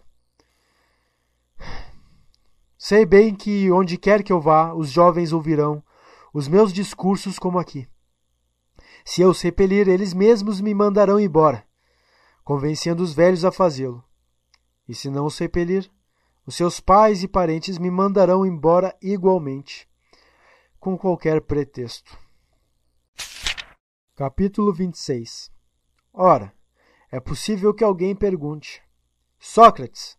Sei 2.78 3.04
bem 3.04 3.34
que 3.34 3.70
onde 3.70 3.98
quer 3.98 4.22
que 4.22 4.32
eu 4.32 4.40
vá, 4.40 4.72
os 4.72 4.90
jovens 4.90 5.32
ouvirão 5.32 5.84
os 6.32 6.48
meus 6.48 6.70
discursos 6.70 7.38
como 7.38 7.58
aqui. 7.58 7.88
Se 9.04 9.22
eu 9.22 9.30
os 9.30 9.40
repelir, 9.40 9.88
eles 9.88 10.12
mesmos 10.12 10.60
me 10.60 10.74
mandarão 10.74 11.18
embora, 11.18 11.64
convencendo 12.44 13.02
os 13.02 13.14
velhos 13.14 13.42
a 13.42 13.50
fazê-lo. 13.50 14.04
E 14.86 14.94
se 14.94 15.08
não 15.08 15.24
os 15.24 15.38
repelir, 15.38 15.90
os 16.46 16.54
seus 16.54 16.78
pais 16.78 17.22
e 17.22 17.28
parentes 17.28 17.78
me 17.78 17.90
mandarão 17.90 18.44
embora 18.44 18.94
igualmente, 19.00 19.88
com 20.86 20.96
qualquer 20.96 21.40
pretexto. 21.40 22.16
Capítulo 24.14 24.72
26 24.72 25.50
Ora, 26.14 26.54
é 27.10 27.18
possível 27.18 27.74
que 27.74 27.82
alguém 27.82 28.14
pergunte: 28.14 28.80
Sócrates, 29.36 30.16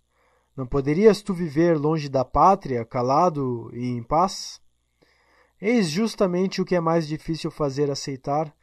não 0.57 0.67
poderias 0.67 1.21
tu 1.21 1.33
viver 1.33 1.77
longe 1.77 2.09
da 2.09 2.25
pátria, 2.25 2.83
calado 2.83 3.71
e 3.73 3.85
em 3.85 4.03
paz? 4.03 4.59
Eis 5.61 5.89
justamente 5.89 6.61
o 6.61 6.65
que 6.65 6.75
é 6.75 6.81
mais 6.81 7.07
difícil 7.07 7.49
fazer 7.49 7.89
aceitar, 7.89 8.53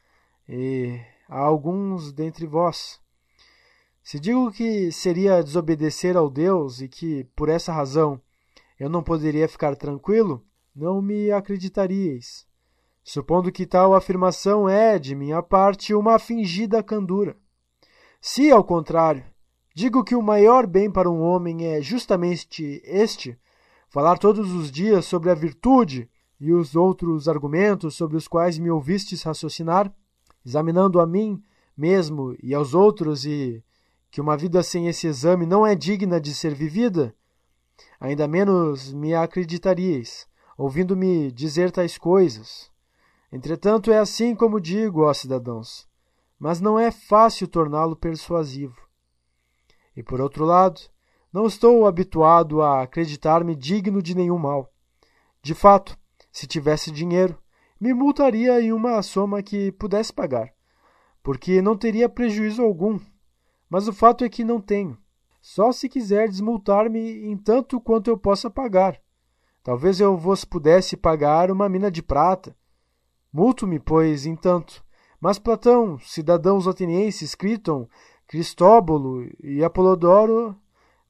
e 0.46 1.00
há 1.26 1.38
alguns 1.38 2.12
dentre 2.12 2.46
vós. 2.46 3.00
Se 4.02 4.20
digo 4.20 4.52
que 4.52 4.92
seria 4.92 5.42
desobedecer 5.42 6.18
ao 6.18 6.28
Deus 6.28 6.82
e 6.82 6.86
que, 6.86 7.24
por 7.34 7.48
essa 7.48 7.72
razão, 7.72 8.20
eu 8.78 8.90
não 8.90 9.02
poderia 9.02 9.48
ficar 9.48 9.74
tranquilo, 9.74 10.46
não 10.74 11.00
me 11.00 11.30
acreditaríeis 11.30 12.46
supondo 13.04 13.52
que 13.52 13.66
tal 13.66 13.94
afirmação 13.94 14.66
é, 14.66 14.98
de 14.98 15.14
minha 15.14 15.42
parte, 15.42 15.94
uma 15.94 16.18
fingida 16.18 16.82
candura. 16.82 17.36
Se, 18.18 18.50
ao 18.50 18.64
contrário, 18.64 19.22
digo 19.74 20.02
que 20.02 20.16
o 20.16 20.22
maior 20.22 20.66
bem 20.66 20.90
para 20.90 21.10
um 21.10 21.20
homem 21.20 21.66
é 21.66 21.82
justamente 21.82 22.80
este, 22.82 23.38
falar 23.90 24.16
todos 24.16 24.52
os 24.52 24.72
dias 24.72 25.04
sobre 25.04 25.30
a 25.30 25.34
virtude 25.34 26.08
e 26.40 26.50
os 26.52 26.74
outros 26.74 27.28
argumentos 27.28 27.94
sobre 27.94 28.16
os 28.16 28.26
quais 28.26 28.58
me 28.58 28.70
ouvistes 28.70 29.22
raciocinar, 29.22 29.94
examinando 30.44 30.98
a 30.98 31.06
mim 31.06 31.42
mesmo 31.76 32.34
e 32.42 32.54
aos 32.54 32.72
outros, 32.72 33.26
e 33.26 33.62
que 34.10 34.20
uma 34.20 34.36
vida 34.36 34.62
sem 34.62 34.88
esse 34.88 35.06
exame 35.06 35.44
não 35.44 35.66
é 35.66 35.74
digna 35.74 36.20
de 36.20 36.32
ser 36.32 36.54
vivida, 36.54 37.14
ainda 38.00 38.26
menos 38.28 38.92
me 38.92 39.12
acreditaríeis, 39.12 40.26
ouvindo-me 40.56 41.30
dizer 41.32 41.70
tais 41.70 41.98
coisas. 41.98 42.70
Entretanto, 43.32 43.90
é 43.90 43.98
assim 43.98 44.34
como 44.34 44.60
digo, 44.60 45.02
ó 45.02 45.12
cidadãos, 45.12 45.88
mas 46.38 46.60
não 46.60 46.78
é 46.78 46.90
fácil 46.90 47.48
torná-lo 47.48 47.96
persuasivo. 47.96 48.76
E 49.96 50.02
por 50.02 50.20
outro 50.20 50.44
lado, 50.44 50.80
não 51.32 51.46
estou 51.46 51.86
habituado 51.86 52.62
a 52.62 52.82
acreditar-me 52.82 53.56
digno 53.56 54.00
de 54.00 54.14
nenhum 54.14 54.38
mal. 54.38 54.72
De 55.42 55.54
fato, 55.54 55.98
se 56.30 56.46
tivesse 56.46 56.90
dinheiro, 56.90 57.36
me 57.80 57.92
multaria 57.92 58.60
em 58.60 58.72
uma 58.72 59.02
soma 59.02 59.42
que 59.42 59.72
pudesse 59.72 60.12
pagar, 60.12 60.52
porque 61.22 61.60
não 61.60 61.76
teria 61.76 62.08
prejuízo 62.08 62.62
algum. 62.62 62.98
Mas 63.68 63.88
o 63.88 63.92
fato 63.92 64.24
é 64.24 64.28
que 64.28 64.44
não 64.44 64.60
tenho. 64.60 64.96
Só 65.40 65.72
se 65.72 65.88
quiser 65.88 66.28
desmultar-me 66.28 67.26
em 67.26 67.36
tanto 67.36 67.80
quanto 67.80 68.08
eu 68.08 68.16
possa 68.16 68.48
pagar. 68.48 69.00
Talvez 69.64 69.98
eu 69.98 70.16
vos 70.16 70.44
pudesse 70.44 70.96
pagar 70.96 71.50
uma 71.50 71.68
mina 71.68 71.90
de 71.90 72.02
prata, 72.02 72.56
Multo-me, 73.34 73.80
pois, 73.80 74.26
entanto, 74.26 74.84
Mas 75.20 75.40
Platão, 75.40 75.98
cidadãos 75.98 76.68
atenienses, 76.68 77.34
Criton, 77.34 77.88
Cristóbolo 78.28 79.28
e 79.42 79.64
Apolodoro 79.64 80.56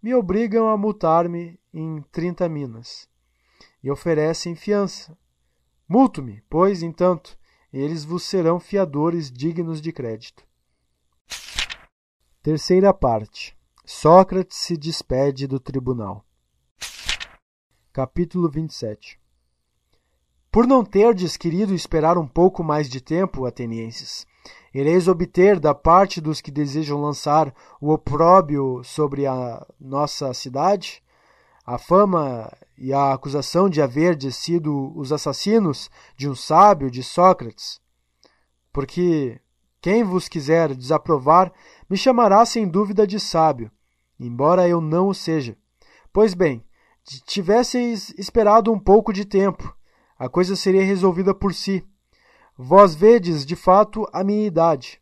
me 0.03 0.15
obrigam 0.15 0.71
a 0.71 0.77
multar-me 0.77 1.61
em 1.73 2.01
trinta 2.11 2.49
minas 2.49 3.07
e 3.83 3.91
oferecem 3.91 4.55
fiança. 4.55 5.15
Multo-me, 5.87 6.43
pois, 6.49 6.83
entanto, 6.83 7.37
eles 7.71 8.07
vos 8.07 8.23
serão 8.23 8.59
fiadores 8.59 9.31
dignos 9.31 9.83
de 9.83 9.93
crédito. 9.93 10.47
Terceira 12.43 12.95
parte. 12.95 13.55
Sócrates 13.85 14.57
se 14.57 14.79
despede 14.79 15.47
do 15.47 15.61
tribunal. 15.61 16.25
Capítulo 17.95 18.51
27 18.51 19.21
Por 20.51 20.67
não 20.67 20.85
terdes 20.85 21.37
querido 21.37 21.73
esperar 21.73 22.19
um 22.19 22.27
pouco 22.27 22.65
mais 22.65 22.89
de 22.89 23.01
tempo, 23.01 23.47
atenienses, 23.47 24.27
ireis 24.75 25.07
obter 25.07 25.61
da 25.61 25.73
parte 25.73 26.21
dos 26.21 26.41
que 26.41 26.51
desejam 26.51 27.01
lançar 27.01 27.55
o 27.81 27.93
opróbio 27.93 28.83
sobre 28.83 29.29
a 29.29 29.65
nossa 29.79 30.35
cidade 30.35 31.05
a 31.65 31.79
fama 31.79 32.53
e 32.77 32.93
a 32.93 33.13
acusação 33.13 33.71
de 33.71 33.81
haverdes 33.81 34.35
sido 34.35 34.93
os 34.99 35.13
assassinos 35.13 35.89
de 36.17 36.29
um 36.29 36.35
sábio 36.35 36.91
de 36.91 37.01
Sócrates. 37.01 37.81
Porque 38.73 39.41
quem 39.81 40.03
vos 40.03 40.27
quiser 40.27 40.75
desaprovar 40.75 41.53
me 41.89 41.97
chamará 41.97 42.45
sem 42.45 42.67
dúvida 42.67 43.07
de 43.07 43.21
sábio, 43.21 43.71
embora 44.19 44.67
eu 44.67 44.81
não 44.81 45.07
o 45.07 45.15
seja. 45.15 45.57
Pois 46.13 46.35
bem, 46.35 46.61
tivesseis 47.05 48.15
esperado 48.17 48.73
um 48.73 48.79
pouco 48.79 49.13
de 49.13 49.25
tempo, 49.25 49.77
a 50.19 50.29
coisa 50.29 50.57
seria 50.57 50.85
resolvida 50.85 51.35
por 51.35 51.53
si. 51.53 51.87
Vós 52.57 52.95
vedes, 52.95 53.45
de 53.45 53.55
fato, 53.57 54.09
a 54.13 54.25
minha 54.25 54.47
idade. 54.47 55.01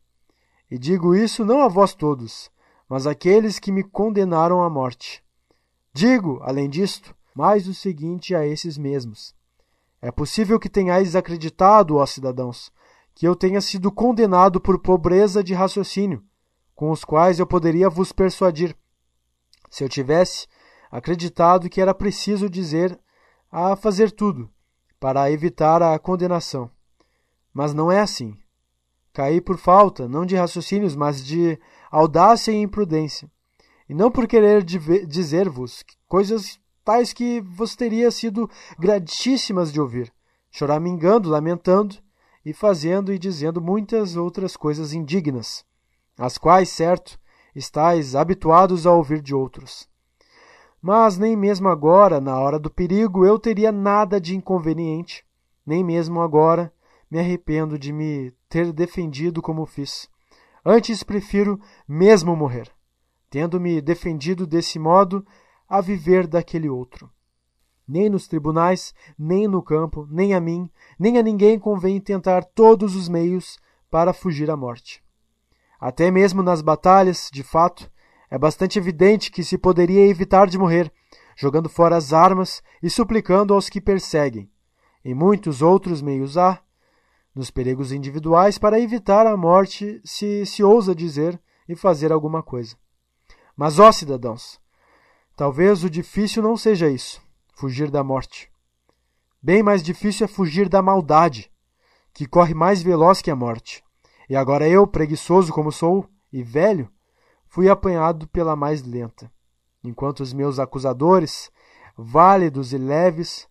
E 0.71 0.79
digo 0.79 1.15
isso 1.15 1.45
não 1.45 1.63
a 1.63 1.69
vós 1.69 1.95
todos, 1.95 2.51
mas 2.89 3.07
àqueles 3.07 3.59
que 3.59 3.71
me 3.71 3.85
condenaram 3.85 4.63
à 4.63 4.71
morte. 4.71 5.23
Digo, 5.93 6.41
além 6.43 6.69
disto, 6.69 7.15
mais 7.35 7.69
o 7.69 7.75
seguinte 7.75 8.35
a 8.35 8.47
esses 8.47 8.77
mesmos: 8.79 9.35
É 10.01 10.11
possível 10.11 10.59
que 10.59 10.69
tenhais 10.69 11.15
acreditado, 11.15 11.97
ó 11.97 12.07
cidadãos, 12.07 12.73
que 13.15 13.27
eu 13.27 13.37
tenha 13.37 13.61
sido 13.61 13.93
condenado 13.93 14.61
por 14.61 14.79
pobreza 14.79 15.45
de 15.45 15.55
raciocínio, 15.55 16.25
com 16.75 16.91
os 16.91 17.05
quais 17.05 17.39
eu 17.39 17.47
poderia 17.47 17.89
vos 17.89 18.11
persuadir. 18.11 18.75
Se 19.71 19.85
eu 19.85 19.89
tivesse 19.89 20.47
acreditado 20.93 21.69
que 21.69 21.81
era 21.81 21.93
preciso 21.93 22.49
dizer 22.49 22.97
a 23.51 23.75
fazer 23.75 24.13
tudo 24.13 24.49
para 25.01 25.33
evitar 25.33 25.83
a 25.83 25.99
condenação. 25.99 26.71
Mas 27.53 27.75
não 27.75 27.91
é 27.91 28.01
assim. 28.01 28.39
Caí 29.13 29.41
por 29.41 29.59
falta, 29.59 30.09
não 30.09 30.25
de 30.25 30.37
raciocínios, 30.37 30.95
mas 30.95 31.25
de 31.25 31.59
audácia 31.91 32.53
e 32.53 32.63
imprudência 32.63 33.29
e 33.93 33.95
não 33.95 34.11
por 34.11 34.27
querer 34.27 34.65
dizer-vos 34.65 35.85
coisas 36.09 36.59
tais 36.83 37.13
que 37.13 37.43
vos 37.43 37.77
teria 37.77 38.11
sido 38.11 38.49
gratíssimas 38.79 39.71
de 39.71 39.79
ouvir, 39.79 40.11
choramingando, 40.51 41.29
lamentando 41.29 41.97
e 42.43 42.55
fazendo 42.55 43.13
e 43.13 43.19
dizendo 43.19 43.61
muitas 43.61 44.17
outras 44.17 44.57
coisas 44.57 44.95
indignas, 44.95 45.63
as 46.19 46.39
quais, 46.39 46.71
certo, 46.71 47.19
estáis 47.55 48.15
habituados 48.15 48.87
a 48.87 48.93
ouvir 48.93 49.21
de 49.21 49.35
outros. 49.35 49.87
Mas 50.83 51.17
nem 51.17 51.37
mesmo 51.37 51.69
agora, 51.69 52.21
na 52.21 52.39
hora 52.39 52.59
do 52.59 52.69
perigo, 52.69 53.25
eu 53.25 53.39
teria 53.39 53.71
nada 53.71 54.21
de 54.21 54.37
inconveniente, 54.37 55.25
nem 55.65 55.85
mesmo 55.85 56.21
agora 56.21 56.73
me 57.09 57.19
arrependo 57.19 57.79
de 57.79 57.93
me 57.93 58.33
ter 58.49 58.73
defendido 58.73 59.41
como 59.41 59.65
fiz. 59.65 60.11
Antes 60.65 61.03
prefiro 61.03 61.59
mesmo 61.89 62.35
morrer 62.35 62.71
tendo-me 63.33 63.81
defendido 63.81 64.47
desse 64.47 64.79
modo 64.79 65.27
a 65.67 65.81
viver 65.81 66.27
daquele 66.27 66.69
outro. 66.69 67.11
Nem 67.89 68.11
nos 68.11 68.29
tribunais, 68.29 68.93
nem 69.19 69.49
no 69.49 69.63
campo, 69.63 70.07
nem 70.11 70.35
a 70.35 70.41
mim, 70.41 70.71
nem 70.99 71.17
a 71.17 71.23
ninguém 71.23 71.59
convém 71.59 71.99
tentar 71.99 72.45
todos 72.45 72.95
os 72.95 73.09
meios 73.09 73.59
para 73.91 74.13
fugir 74.13 74.51
à 74.51 74.57
morte. 74.57 75.03
Até 75.81 76.11
mesmo 76.11 76.43
nas 76.43 76.61
batalhas, 76.61 77.31
de 77.33 77.43
fato, 77.43 77.91
é 78.33 78.39
bastante 78.39 78.79
evidente 78.79 79.31
que 79.31 79.45
se 79.45 79.59
poderia 79.59 80.09
evitar 80.09 80.49
de 80.49 80.57
morrer, 80.57 80.91
jogando 81.37 81.69
fora 81.69 81.99
as 81.99 82.15
armas 82.15 82.63
e 82.83 82.89
suplicando 82.89 83.53
aos 83.53 83.69
que 83.69 83.79
perseguem. 83.79 84.51
E 85.05 85.13
muitos 85.13 85.61
outros 85.61 86.01
meios 86.01 86.39
há, 86.39 86.59
nos 87.35 87.51
perigos 87.51 87.93
individuais, 87.93 88.57
para 88.57 88.81
evitar 88.81 89.27
a 89.27 89.37
morte, 89.37 90.01
se 90.03 90.47
se 90.47 90.65
ousa 90.65 90.95
dizer 90.95 91.39
e 91.69 91.77
fazer 91.77 92.11
alguma 92.11 92.43
coisa. 92.43 92.75
Mas, 93.55 93.79
ó 93.79 93.93
cidadãos, 93.93 94.59
talvez 95.37 95.85
o 95.85 95.91
difícil 95.91 96.43
não 96.43 96.57
seja 96.57 96.89
isso, 96.89 97.21
fugir 97.55 97.91
da 97.91 98.03
morte. 98.03 98.51
Bem 99.43 99.63
mais 99.63 99.83
difícil 99.83 100.25
é 100.25 100.29
fugir 100.29 100.71
da 100.71 100.81
maldade, 100.81 101.53
que 102.15 102.27
corre 102.27 102.55
mais 102.55 102.83
veloz 102.83 103.21
que 103.21 103.31
a 103.31 103.37
morte. 103.37 103.85
E 104.27 104.35
agora 104.35 104.67
eu, 104.67 104.87
preguiçoso 104.87 105.53
como 105.53 105.71
sou 105.71 106.09
e 106.33 106.43
velho, 106.43 106.91
fui 107.53 107.69
apanhado 107.69 108.27
pela 108.29 108.57
mais 108.57 108.83
lenta, 108.83 109.31
enquanto 109.85 110.21
os 110.21 110.33
meus 110.33 110.59
acusadores, 110.59 111.53
válidos 111.95 112.73
e 112.73 112.79
leves, 112.79 113.47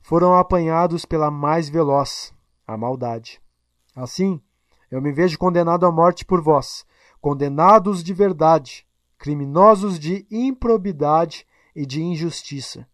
foram 0.00 0.36
apanhados 0.36 1.04
pela 1.04 1.32
mais 1.32 1.68
veloz, 1.68 2.32
a 2.64 2.76
maldade. 2.76 3.42
Assim, 3.96 4.40
eu 4.88 5.02
me 5.02 5.10
vejo 5.10 5.36
condenado 5.36 5.84
à 5.84 5.90
morte 5.90 6.24
por 6.24 6.40
vós, 6.40 6.86
condenados 7.20 8.04
de 8.04 8.14
verdade, 8.14 8.86
criminosos 9.18 9.98
de 9.98 10.24
improbidade 10.30 11.44
e 11.74 11.84
de 11.84 12.00
injustiça. 12.00 12.86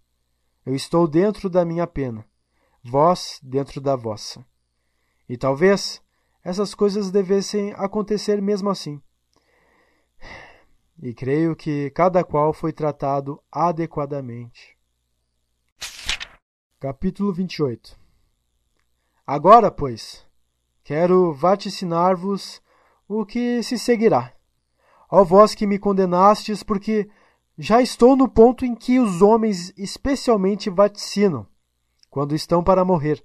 Eu 0.64 0.74
estou 0.74 1.06
dentro 1.06 1.50
da 1.50 1.66
minha 1.66 1.86
pena, 1.86 2.24
vós 2.82 3.38
dentro 3.42 3.78
da 3.78 3.94
vossa. 3.94 4.42
E 5.28 5.36
talvez 5.36 6.00
essas 6.42 6.74
coisas 6.74 7.10
devessem 7.10 7.74
acontecer 7.74 8.40
mesmo 8.40 8.70
assim. 8.70 9.02
E 11.02 11.12
creio 11.12 11.54
que 11.54 11.90
cada 11.90 12.24
qual 12.24 12.54
foi 12.54 12.72
tratado 12.72 13.42
adequadamente. 13.52 14.76
Capítulo 16.80 17.32
28 17.34 17.98
Agora, 19.26 19.70
pois, 19.70 20.24
quero 20.82 21.34
vaticinar-vos 21.34 22.62
o 23.06 23.26
que 23.26 23.62
se 23.62 23.78
seguirá. 23.78 24.32
Ó 25.10 25.22
vós 25.22 25.54
que 25.54 25.66
me 25.66 25.78
condenastes, 25.78 26.62
porque 26.62 27.10
já 27.58 27.82
estou 27.82 28.16
no 28.16 28.28
ponto 28.28 28.64
em 28.64 28.74
que 28.74 28.98
os 28.98 29.20
homens 29.20 29.72
especialmente 29.76 30.70
vaticinam, 30.70 31.46
quando 32.08 32.34
estão 32.34 32.64
para 32.64 32.84
morrer. 32.84 33.22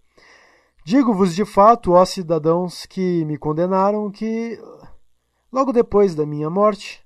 Digo-vos 0.84 1.34
de 1.34 1.46
fato, 1.46 1.94
ó 1.94 2.04
cidadãos 2.04 2.86
que 2.86 3.24
me 3.26 3.38
condenaram, 3.38 4.12
que 4.12 4.60
logo 5.52 5.72
depois 5.72 6.16
da 6.16 6.26
minha 6.26 6.50
morte 6.50 7.02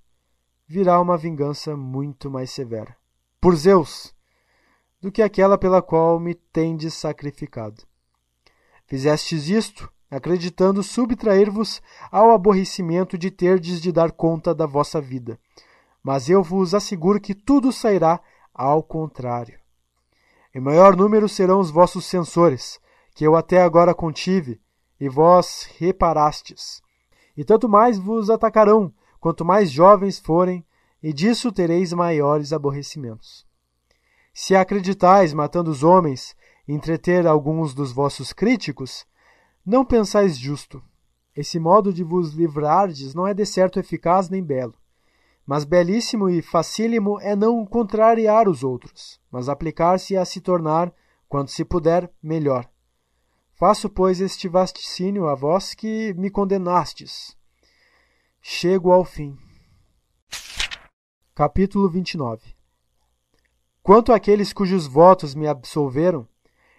virá 0.67 0.99
uma 0.99 1.17
vingança 1.17 1.75
muito 1.75 2.29
mais 2.29 2.51
severa. 2.51 2.95
Por 3.39 3.55
Zeus, 3.55 4.13
do 4.99 5.11
que 5.11 5.21
aquela 5.21 5.57
pela 5.57 5.81
qual 5.81 6.19
me 6.19 6.33
tendes 6.33 6.93
sacrificado. 6.93 7.83
Fizestes 8.87 9.49
isto 9.49 9.91
acreditando 10.09 10.81
subtrair-vos 10.83 11.81
ao 12.11 12.31
aborrecimento 12.31 13.17
de 13.17 13.29
terdes 13.31 13.81
de 13.81 13.91
dar 13.91 14.11
conta 14.11 14.53
da 14.53 14.65
vossa 14.65 15.01
vida. 15.01 15.39
Mas 16.03 16.29
eu 16.29 16.43
vos 16.43 16.73
asseguro 16.73 17.19
que 17.19 17.33
tudo 17.33 17.71
sairá 17.71 18.19
ao 18.53 18.81
contrário. 18.83 19.59
Em 20.53 20.61
maior 20.61 20.95
número 20.95 21.27
serão 21.27 21.59
os 21.59 21.69
vossos 21.69 22.05
censores, 22.05 22.79
que 23.13 23.25
eu 23.25 23.35
até 23.35 23.61
agora 23.61 23.93
contive, 23.93 24.61
e 24.99 25.09
vós 25.09 25.67
reparastes. 25.77 26.81
E 27.35 27.43
tanto 27.43 27.67
mais 27.67 27.97
vos 27.97 28.29
atacarão, 28.29 28.93
quanto 29.25 29.43
mais 29.43 29.71
jovens 29.71 30.19
forem, 30.19 30.63
e 31.01 31.11
disso 31.11 31.51
tereis 31.51 31.91
maiores 31.91 32.53
aborrecimentos. 32.53 33.43
Se 34.31 34.55
acreditais, 34.55 35.33
matando 35.33 35.71
os 35.71 35.81
homens, 35.81 36.35
entreter 36.67 37.25
alguns 37.25 37.73
dos 37.73 37.91
vossos 37.91 38.31
críticos, 38.31 39.03
não 39.65 39.83
pensais 39.83 40.37
justo. 40.37 40.79
Esse 41.35 41.57
modo 41.57 41.91
de 41.91 42.03
vos 42.03 42.33
livrardes 42.33 43.15
não 43.15 43.25
é 43.25 43.33
de 43.33 43.47
certo 43.47 43.79
eficaz 43.79 44.29
nem 44.29 44.43
belo. 44.43 44.75
Mas 45.43 45.65
belíssimo 45.65 46.29
e 46.29 46.43
facílimo 46.43 47.19
é 47.19 47.35
não 47.35 47.65
contrariar 47.65 48.47
os 48.47 48.63
outros, 48.63 49.19
mas 49.31 49.49
aplicar-se 49.49 50.15
a 50.15 50.23
se 50.23 50.39
tornar, 50.39 50.93
quando 51.27 51.49
se 51.49 51.65
puder, 51.65 52.13
melhor. 52.21 52.69
Faço, 53.55 53.89
pois, 53.89 54.21
este 54.21 54.47
vasticínio 54.47 55.27
a 55.27 55.33
vós 55.33 55.73
que 55.73 56.13
me 56.13 56.29
condenastes. 56.29 57.35
Chego 58.47 58.91
ao 58.91 59.03
fim. 59.03 59.35
Capítulo 61.33 61.89
29 61.89 62.55
Quanto 63.81 64.13
àqueles 64.13 64.53
cujos 64.53 64.85
votos 64.85 65.33
me 65.33 65.47
absolveram, 65.47 66.27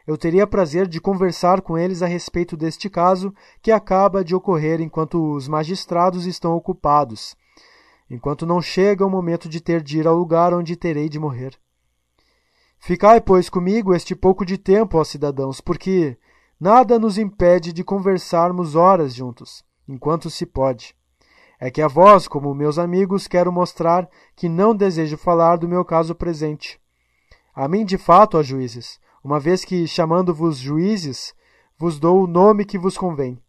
eu 0.06 0.16
teria 0.16 0.46
prazer 0.46 0.86
de 0.86 1.00
conversar 1.00 1.60
com 1.60 1.76
eles 1.76 2.02
a 2.02 2.06
respeito 2.06 2.56
deste 2.56 2.88
caso 2.88 3.34
que 3.60 3.72
acaba 3.72 4.22
de 4.22 4.32
ocorrer 4.32 4.80
enquanto 4.80 5.34
os 5.34 5.48
magistrados 5.48 6.24
estão 6.24 6.54
ocupados, 6.54 7.34
enquanto 8.08 8.46
não 8.46 8.62
chega 8.62 9.04
o 9.04 9.10
momento 9.10 9.48
de 9.48 9.60
ter 9.60 9.82
de 9.82 9.98
ir 9.98 10.06
ao 10.06 10.14
lugar 10.14 10.54
onde 10.54 10.76
terei 10.76 11.08
de 11.08 11.18
morrer. 11.18 11.58
Ficai, 12.78 13.20
pois, 13.20 13.48
comigo 13.48 13.92
este 13.92 14.14
pouco 14.14 14.46
de 14.46 14.56
tempo, 14.56 14.98
ó 14.98 15.02
cidadãos, 15.02 15.60
porque 15.60 16.16
nada 16.60 16.96
nos 16.96 17.18
impede 17.18 17.72
de 17.72 17.82
conversarmos 17.82 18.76
horas 18.76 19.12
juntos, 19.12 19.64
enquanto 19.88 20.30
se 20.30 20.46
pode. 20.46 20.94
É 21.58 21.70
que 21.70 21.80
a 21.80 21.88
vós, 21.88 22.28
como 22.28 22.54
meus 22.54 22.78
amigos, 22.78 23.26
quero 23.26 23.50
mostrar 23.50 24.08
que 24.34 24.48
não 24.48 24.74
desejo 24.74 25.16
falar 25.16 25.56
do 25.56 25.68
meu 25.68 25.84
caso 25.84 26.14
presente. 26.14 26.78
A 27.54 27.66
mim, 27.66 27.84
de 27.84 27.96
fato, 27.96 28.36
ó 28.36 28.42
juízes, 28.42 29.00
uma 29.24 29.40
vez 29.40 29.64
que, 29.64 29.86
chamando-vos 29.86 30.58
juízes, 30.58 31.34
vos 31.78 31.98
dou 31.98 32.22
o 32.22 32.26
nome 32.26 32.64
que 32.64 32.78
vos 32.78 32.98
convém. 32.98 33.40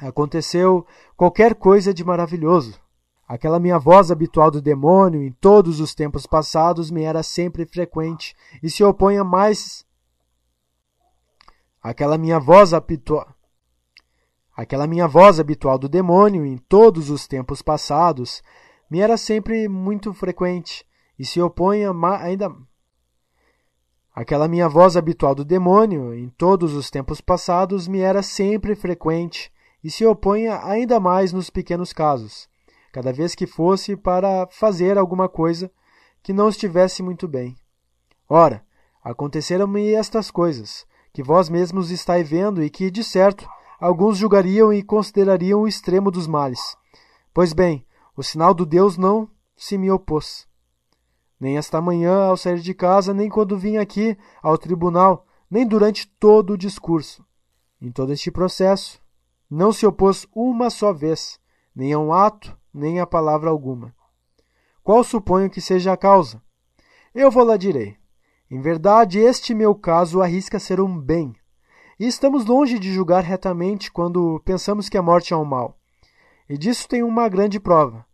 Aconteceu 0.00 0.84
qualquer 1.16 1.54
coisa 1.54 1.94
de 1.94 2.04
maravilhoso. 2.04 2.80
Aquela 3.28 3.60
minha 3.60 3.78
voz 3.78 4.10
habitual 4.10 4.50
do 4.50 4.60
demônio, 4.60 5.22
em 5.22 5.30
todos 5.30 5.80
os 5.80 5.94
tempos 5.94 6.26
passados, 6.26 6.90
me 6.90 7.02
era 7.02 7.22
sempre 7.22 7.64
frequente 7.64 8.34
e 8.62 8.68
se 8.68 8.82
opõe 8.82 9.16
a 9.16 9.24
mais. 9.24 9.86
Aquela 11.80 12.18
minha 12.18 12.38
voz 12.38 12.74
habitual. 12.74 13.31
Aquela 14.56 14.86
minha 14.86 15.08
voz 15.08 15.40
habitual 15.40 15.78
do 15.78 15.88
demônio, 15.88 16.44
em 16.44 16.56
todos 16.56 17.10
os 17.10 17.26
tempos 17.26 17.62
passados, 17.62 18.42
me 18.90 19.00
era 19.00 19.16
sempre 19.16 19.68
muito 19.68 20.12
frequente 20.12 20.84
e 21.18 21.24
se 21.24 21.40
opõe 21.40 21.82
ainda 22.20 22.50
Aquela 24.14 24.46
minha 24.46 24.68
voz 24.68 24.94
habitual 24.94 25.34
do 25.34 25.42
demônio, 25.42 26.12
em 26.12 26.28
todos 26.28 26.74
os 26.74 26.90
tempos 26.90 27.22
passados, 27.22 27.88
me 27.88 28.00
era 28.00 28.22
sempre 28.22 28.74
frequente 28.74 29.50
e 29.82 29.90
se 29.90 30.04
opunha 30.04 30.60
ainda 30.64 31.00
mais 31.00 31.32
nos 31.32 31.48
pequenos 31.48 31.94
casos, 31.94 32.46
cada 32.92 33.10
vez 33.10 33.34
que 33.34 33.46
fosse 33.46 33.96
para 33.96 34.46
fazer 34.50 34.98
alguma 34.98 35.30
coisa 35.30 35.72
que 36.22 36.32
não 36.32 36.50
estivesse 36.50 37.02
muito 37.02 37.26
bem. 37.26 37.56
Ora, 38.28 38.62
aconteceram-me 39.02 39.94
estas 39.94 40.30
coisas, 40.30 40.86
que 41.10 41.22
vós 41.22 41.48
mesmos 41.48 41.90
estáis 41.90 42.28
vendo 42.28 42.62
e 42.62 42.68
que, 42.68 42.90
de 42.90 43.02
certo, 43.02 43.48
alguns 43.82 44.16
julgariam 44.16 44.72
e 44.72 44.82
considerariam 44.82 45.62
o 45.62 45.68
extremo 45.68 46.10
dos 46.10 46.26
males. 46.26 46.76
Pois 47.34 47.52
bem, 47.52 47.84
o 48.16 48.22
sinal 48.22 48.54
do 48.54 48.64
Deus 48.64 48.96
não 48.96 49.28
se 49.56 49.76
me 49.76 49.90
opôs 49.90 50.46
nem 51.42 51.56
esta 51.56 51.80
manhã 51.80 52.26
ao 52.26 52.36
sair 52.36 52.60
de 52.60 52.72
casa, 52.72 53.12
nem 53.12 53.28
quando 53.28 53.58
vim 53.58 53.76
aqui 53.76 54.16
ao 54.40 54.56
tribunal, 54.56 55.26
nem 55.50 55.66
durante 55.66 56.06
todo 56.06 56.52
o 56.52 56.56
discurso. 56.56 57.26
Em 57.80 57.90
todo 57.90 58.12
este 58.12 58.30
processo, 58.30 59.02
não 59.50 59.72
se 59.72 59.84
opôs 59.84 60.24
uma 60.32 60.70
só 60.70 60.92
vez, 60.92 61.40
nem 61.74 61.92
a 61.92 61.98
um 61.98 62.12
ato, 62.12 62.56
nem 62.72 63.00
a 63.00 63.06
palavra 63.08 63.50
alguma. 63.50 63.92
Qual 64.84 65.02
suponho 65.02 65.50
que 65.50 65.60
seja 65.60 65.92
a 65.92 65.96
causa? 65.96 66.40
Eu 67.12 67.28
vou 67.28 67.42
lá 67.42 67.56
direi. 67.56 67.96
Em 68.48 68.60
verdade, 68.60 69.18
este 69.18 69.52
meu 69.52 69.74
caso 69.74 70.22
arrisca 70.22 70.60
ser 70.60 70.80
um 70.80 70.96
bem. 70.96 71.34
E 71.98 72.06
estamos 72.06 72.46
longe 72.46 72.78
de 72.78 72.92
julgar 72.92 73.22
retamente 73.22 73.90
quando 73.90 74.40
pensamos 74.44 74.88
que 74.88 74.96
a 74.96 75.02
morte 75.02 75.32
é 75.32 75.36
um 75.36 75.44
mal. 75.44 75.78
E 76.48 76.56
disso 76.56 76.88
tem 76.88 77.02
uma 77.02 77.28
grande 77.28 77.60
prova, 77.60 78.04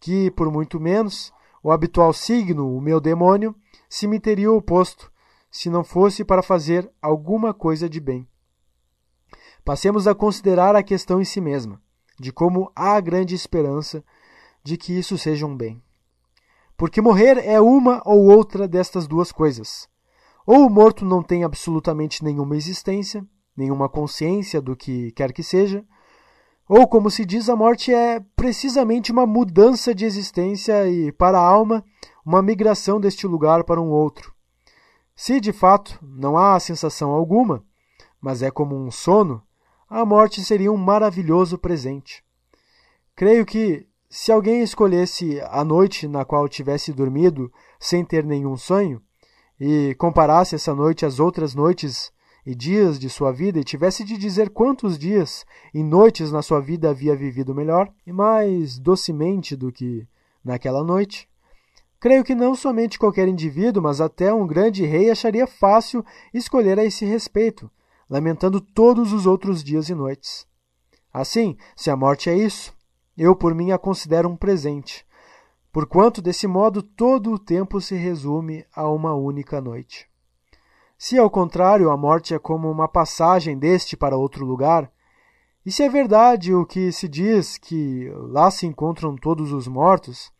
que, 0.00 0.30
por 0.32 0.50
muito 0.50 0.78
menos, 0.80 1.32
o 1.62 1.70
habitual 1.70 2.12
signo, 2.12 2.76
o 2.76 2.80
meu 2.80 3.00
demônio, 3.00 3.54
se 3.88 4.06
me 4.06 4.20
teria 4.20 4.52
oposto, 4.52 5.10
se 5.50 5.70
não 5.70 5.82
fosse 5.82 6.24
para 6.24 6.42
fazer 6.42 6.90
alguma 7.00 7.54
coisa 7.54 7.88
de 7.88 8.00
bem. 8.00 8.28
Passemos 9.64 10.06
a 10.06 10.14
considerar 10.14 10.76
a 10.76 10.82
questão 10.82 11.20
em 11.20 11.24
si 11.24 11.40
mesma, 11.40 11.80
de 12.18 12.32
como 12.32 12.70
há 12.74 13.00
grande 13.00 13.34
esperança 13.34 14.04
de 14.62 14.76
que 14.76 14.92
isso 14.92 15.16
seja 15.16 15.46
um 15.46 15.56
bem. 15.56 15.82
Porque 16.76 17.00
morrer 17.00 17.38
é 17.38 17.60
uma 17.60 18.02
ou 18.04 18.30
outra 18.30 18.68
destas 18.68 19.06
duas 19.06 19.32
coisas. 19.32 19.88
Ou 20.50 20.66
o 20.66 20.70
morto 20.70 21.04
não 21.04 21.22
tem 21.22 21.44
absolutamente 21.44 22.24
nenhuma 22.24 22.56
existência, 22.56 23.22
nenhuma 23.54 23.86
consciência 23.86 24.62
do 24.62 24.74
que 24.74 25.12
quer 25.12 25.30
que 25.30 25.42
seja, 25.42 25.84
ou, 26.66 26.88
como 26.88 27.10
se 27.10 27.26
diz, 27.26 27.50
a 27.50 27.54
morte 27.54 27.92
é 27.92 28.18
precisamente 28.34 29.12
uma 29.12 29.26
mudança 29.26 29.94
de 29.94 30.06
existência 30.06 30.88
e, 30.88 31.12
para 31.12 31.38
a 31.38 31.46
alma, 31.46 31.84
uma 32.24 32.40
migração 32.40 32.98
deste 32.98 33.26
lugar 33.26 33.62
para 33.62 33.78
um 33.78 33.90
outro. 33.90 34.34
Se, 35.14 35.38
de 35.38 35.52
fato, 35.52 35.98
não 36.02 36.38
há 36.38 36.58
sensação 36.58 37.10
alguma, 37.10 37.62
mas 38.18 38.40
é 38.40 38.50
como 38.50 38.74
um 38.74 38.90
sono, 38.90 39.42
a 39.86 40.02
morte 40.02 40.42
seria 40.42 40.72
um 40.72 40.78
maravilhoso 40.78 41.58
presente. 41.58 42.24
Creio 43.14 43.44
que, 43.44 43.86
se 44.08 44.32
alguém 44.32 44.62
escolhesse 44.62 45.42
a 45.42 45.62
noite 45.62 46.08
na 46.08 46.24
qual 46.24 46.48
tivesse 46.48 46.90
dormido 46.90 47.52
sem 47.78 48.02
ter 48.02 48.24
nenhum 48.24 48.56
sonho, 48.56 49.02
e 49.60 49.94
comparasse 49.96 50.54
essa 50.54 50.74
noite 50.74 51.04
às 51.04 51.18
outras 51.18 51.54
noites 51.54 52.12
e 52.46 52.54
dias 52.54 52.98
de 52.98 53.10
sua 53.10 53.32
vida 53.32 53.58
e 53.58 53.64
tivesse 53.64 54.04
de 54.04 54.16
dizer 54.16 54.50
quantos 54.50 54.98
dias 54.98 55.44
e 55.74 55.82
noites 55.82 56.32
na 56.32 56.40
sua 56.40 56.60
vida 56.60 56.90
havia 56.90 57.14
vivido 57.14 57.54
melhor 57.54 57.92
e 58.06 58.12
mais 58.12 58.78
docemente 58.78 59.54
do 59.54 59.70
que 59.70 60.06
naquela 60.44 60.82
noite, 60.82 61.28
creio 62.00 62.24
que 62.24 62.34
não 62.34 62.54
somente 62.54 62.98
qualquer 62.98 63.28
indivíduo, 63.28 63.82
mas 63.82 64.00
até 64.00 64.32
um 64.32 64.46
grande 64.46 64.84
rei 64.84 65.10
acharia 65.10 65.46
fácil 65.46 66.04
escolher 66.32 66.78
a 66.78 66.84
esse 66.84 67.04
respeito, 67.04 67.70
lamentando 68.08 68.60
todos 68.60 69.12
os 69.12 69.26
outros 69.26 69.62
dias 69.62 69.88
e 69.88 69.94
noites. 69.94 70.46
Assim, 71.12 71.56
se 71.76 71.90
a 71.90 71.96
morte 71.96 72.30
é 72.30 72.36
isso, 72.36 72.72
eu 73.16 73.34
por 73.34 73.54
mim 73.54 73.72
a 73.72 73.78
considero 73.78 74.28
um 74.28 74.36
presente, 74.36 75.04
porquanto 75.78 76.20
desse 76.20 76.48
modo 76.48 76.82
todo 76.82 77.32
o 77.32 77.38
tempo 77.38 77.80
se 77.80 77.94
resume 77.94 78.66
a 78.74 78.88
uma 78.88 79.14
única 79.14 79.60
noite. 79.60 80.08
Se, 80.98 81.16
ao 81.16 81.30
contrário, 81.30 81.88
a 81.88 81.96
morte 81.96 82.34
é 82.34 82.38
como 82.40 82.68
uma 82.68 82.88
passagem 82.88 83.56
deste 83.56 83.96
para 83.96 84.16
outro 84.16 84.44
lugar, 84.44 84.90
e 85.64 85.70
se 85.70 85.84
é 85.84 85.88
verdade 85.88 86.52
o 86.52 86.66
que 86.66 86.90
se 86.90 87.06
diz 87.06 87.56
que 87.56 88.10
lá 88.12 88.50
se 88.50 88.66
encontram 88.66 89.14
todos 89.14 89.52
os 89.52 89.68
mortos, 89.68 90.32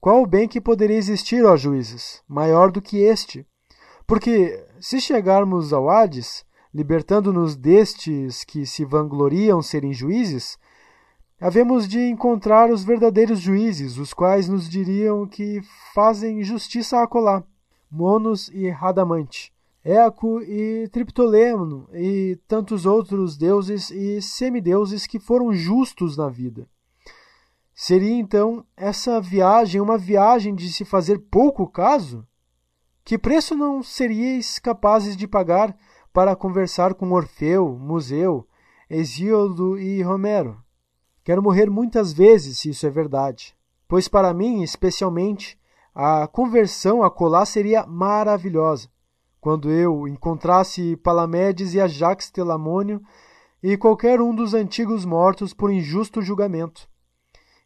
qual 0.00 0.22
o 0.22 0.26
bem 0.26 0.48
que 0.48 0.58
poderia 0.58 0.96
existir, 0.96 1.44
ó 1.44 1.54
juízes, 1.54 2.22
maior 2.26 2.72
do 2.72 2.80
que 2.80 2.96
este? 2.96 3.46
Porque, 4.06 4.58
se 4.80 5.02
chegarmos 5.02 5.74
ao 5.74 5.90
Hades, 5.90 6.46
libertando-nos 6.72 7.56
destes 7.56 8.42
que 8.42 8.64
se 8.64 8.86
vangloriam 8.86 9.60
serem 9.60 9.92
juízes, 9.92 10.58
havemos 11.42 11.88
de 11.88 11.98
encontrar 11.98 12.70
os 12.70 12.84
verdadeiros 12.84 13.40
juízes, 13.40 13.98
os 13.98 14.14
quais 14.14 14.48
nos 14.48 14.68
diriam 14.68 15.26
que 15.26 15.60
fazem 15.92 16.40
justiça 16.44 17.02
acolá, 17.02 17.42
Monos 17.90 18.48
e 18.50 18.70
Radamante, 18.70 19.52
Eco 19.82 20.40
e 20.40 20.86
Triptolemo 20.92 21.88
e 21.92 22.38
tantos 22.46 22.86
outros 22.86 23.36
deuses 23.36 23.90
e 23.90 24.22
semideuses 24.22 25.04
que 25.04 25.18
foram 25.18 25.52
justos 25.52 26.16
na 26.16 26.28
vida. 26.28 26.68
Seria 27.74 28.14
então 28.14 28.64
essa 28.76 29.20
viagem 29.20 29.80
uma 29.80 29.98
viagem 29.98 30.54
de 30.54 30.72
se 30.72 30.84
fazer 30.84 31.18
pouco 31.18 31.66
caso? 31.66 32.24
Que 33.04 33.18
preço 33.18 33.56
não 33.56 33.82
seríeis 33.82 34.60
capazes 34.60 35.16
de 35.16 35.26
pagar 35.26 35.76
para 36.12 36.36
conversar 36.36 36.94
com 36.94 37.10
Orfeu, 37.10 37.76
Museu, 37.80 38.46
Hesíodo 38.88 39.76
e 39.76 40.00
Romero? 40.02 40.61
Quero 41.24 41.42
morrer 41.42 41.70
muitas 41.70 42.12
vezes, 42.12 42.58
se 42.58 42.70
isso 42.70 42.86
é 42.86 42.90
verdade, 42.90 43.54
pois 43.86 44.08
para 44.08 44.34
mim, 44.34 44.62
especialmente, 44.62 45.56
a 45.94 46.26
conversão 46.26 47.02
a 47.02 47.10
colar 47.10 47.46
seria 47.46 47.86
maravilhosa. 47.86 48.88
Quando 49.40 49.70
eu 49.70 50.08
encontrasse 50.08 50.96
Palamedes 50.96 51.74
e 51.74 51.80
Ajax 51.80 52.30
Telamônio 52.30 53.00
e 53.62 53.76
qualquer 53.76 54.20
um 54.20 54.34
dos 54.34 54.52
antigos 54.54 55.04
mortos 55.04 55.54
por 55.54 55.70
injusto 55.70 56.20
julgamento. 56.20 56.88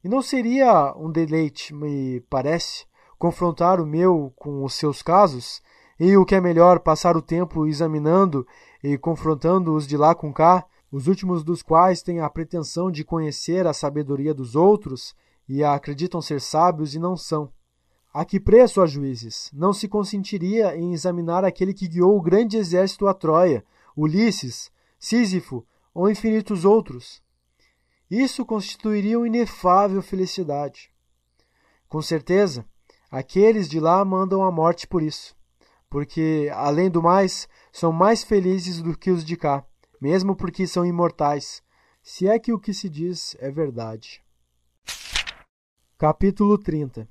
E 0.04 0.08
não 0.08 0.20
seria 0.20 0.94
um 0.96 1.10
deleite, 1.10 1.74
me 1.74 2.20
parece, 2.28 2.84
confrontar 3.18 3.80
o 3.80 3.86
meu 3.86 4.32
com 4.36 4.64
os 4.64 4.74
seus 4.74 5.00
casos, 5.00 5.62
e 5.98 6.14
o 6.16 6.26
que 6.26 6.34
é 6.34 6.40
melhor, 6.40 6.80
passar 6.80 7.16
o 7.16 7.22
tempo 7.22 7.66
examinando 7.66 8.46
e 8.84 8.98
confrontando 8.98 9.74
os 9.74 9.86
de 9.86 9.96
lá 9.96 10.14
com 10.14 10.32
cá, 10.32 10.66
os 10.97 11.09
últimos 11.09 11.44
dos 11.44 11.62
quais 11.62 12.01
têm 12.01 12.20
a 12.20 12.31
pretensão 12.31 12.90
de 12.90 13.05
conhecer 13.05 13.66
a 13.66 13.74
sabedoria 13.74 14.32
dos 14.32 14.56
outros 14.56 15.14
e 15.47 15.62
acreditam 15.62 16.23
ser 16.23 16.40
sábios 16.40 16.94
e 16.94 16.98
não 16.98 17.14
são. 17.18 17.52
A 18.14 18.24
que 18.24 18.40
preço, 18.40 18.81
ó 18.81 18.86
juízes, 18.86 19.51
não 19.52 19.74
se 19.74 19.89
consentiria 19.89 20.74
em 20.74 20.94
examinar 20.94 21.44
aquele 21.44 21.74
que 21.74 21.86
guiou 21.86 22.16
o 22.16 22.23
grande 22.23 22.56
exército 22.56 23.06
a 23.06 23.12
Troia, 23.12 23.62
Ulisses, 23.94 24.73
Sísifo 24.98 25.66
ou 25.93 26.09
infinitos 26.09 26.64
outros? 26.64 27.23
Isso 28.10 28.47
constituiria 28.47 29.18
uma 29.18 29.27
inefável 29.27 30.01
felicidade. 30.01 30.90
Com 31.90 32.01
certeza, 32.01 32.64
aqueles 33.10 33.68
de 33.68 33.78
lá 33.78 34.02
mandam 34.02 34.43
a 34.43 34.51
morte 34.51 34.86
por 34.89 35.02
isso. 35.02 35.36
porque, 35.90 36.51
além 36.55 36.90
do 36.90 37.02
mais, 37.02 37.47
são 37.70 37.93
mais 37.93 38.24
felizes 38.24 38.81
do 38.81 38.97
que 38.97 39.10
os 39.10 39.23
de 39.23 39.36
cá, 39.36 39.62
mesmo 40.01 40.36
porque 40.36 40.66
são 40.66 40.85
imortais, 40.85 41.62
se 42.02 42.28
é 42.28 42.39
que 42.39 42.52
o 42.52 42.59
que 42.59 42.73
se 42.73 42.89
diz 42.89 43.36
é 43.40 43.51
verdade. 43.51 44.23
Capítulo 45.98 46.59
30 46.59 47.09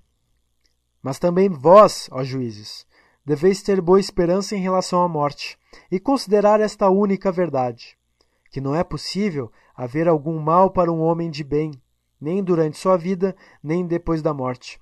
Mas 1.01 1.19
também 1.19 1.49
vós, 1.49 2.07
ó 2.11 2.23
juízes, 2.23 2.85
deveis 3.25 3.61
ter 3.61 3.81
boa 3.81 3.99
esperança 3.99 4.55
em 4.55 4.61
relação 4.61 5.01
à 5.01 5.07
morte, 5.07 5.57
e 5.91 5.99
considerar 5.99 6.61
esta 6.61 6.89
única 6.89 7.31
verdade: 7.31 7.97
que 8.51 8.61
não 8.61 8.75
é 8.75 8.83
possível 8.83 9.51
haver 9.75 10.07
algum 10.07 10.39
mal 10.39 10.69
para 10.69 10.91
um 10.91 11.01
homem 11.01 11.29
de 11.29 11.43
bem, 11.43 11.71
nem 12.21 12.43
durante 12.43 12.77
sua 12.77 12.95
vida, 12.95 13.35
nem 13.61 13.85
depois 13.85 14.21
da 14.21 14.33
morte. 14.33 14.79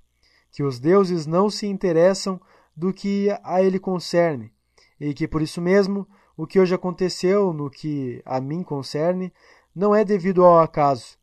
Que 0.52 0.62
os 0.62 0.80
deuses 0.80 1.26
não 1.26 1.50
se 1.50 1.66
interessam 1.66 2.40
do 2.76 2.94
que 2.94 3.30
a 3.44 3.64
ele 3.64 3.80
concerne, 3.80 4.54
e 5.00 5.14
que 5.14 5.28
por 5.28 5.42
isso 5.42 5.62
mesmo 5.62 6.08
o 6.36 6.48
que 6.48 6.60
hoje 6.60 6.74
aconteceu 6.74 7.54
no 7.54 7.70
que 7.70 8.22
a 8.26 8.42
mim 8.42 8.64
concerne 8.64 9.32
não 9.76 9.94
é 9.94 10.04
devido 10.04 10.44
ao 10.44 10.60
acaso, 10.60 11.18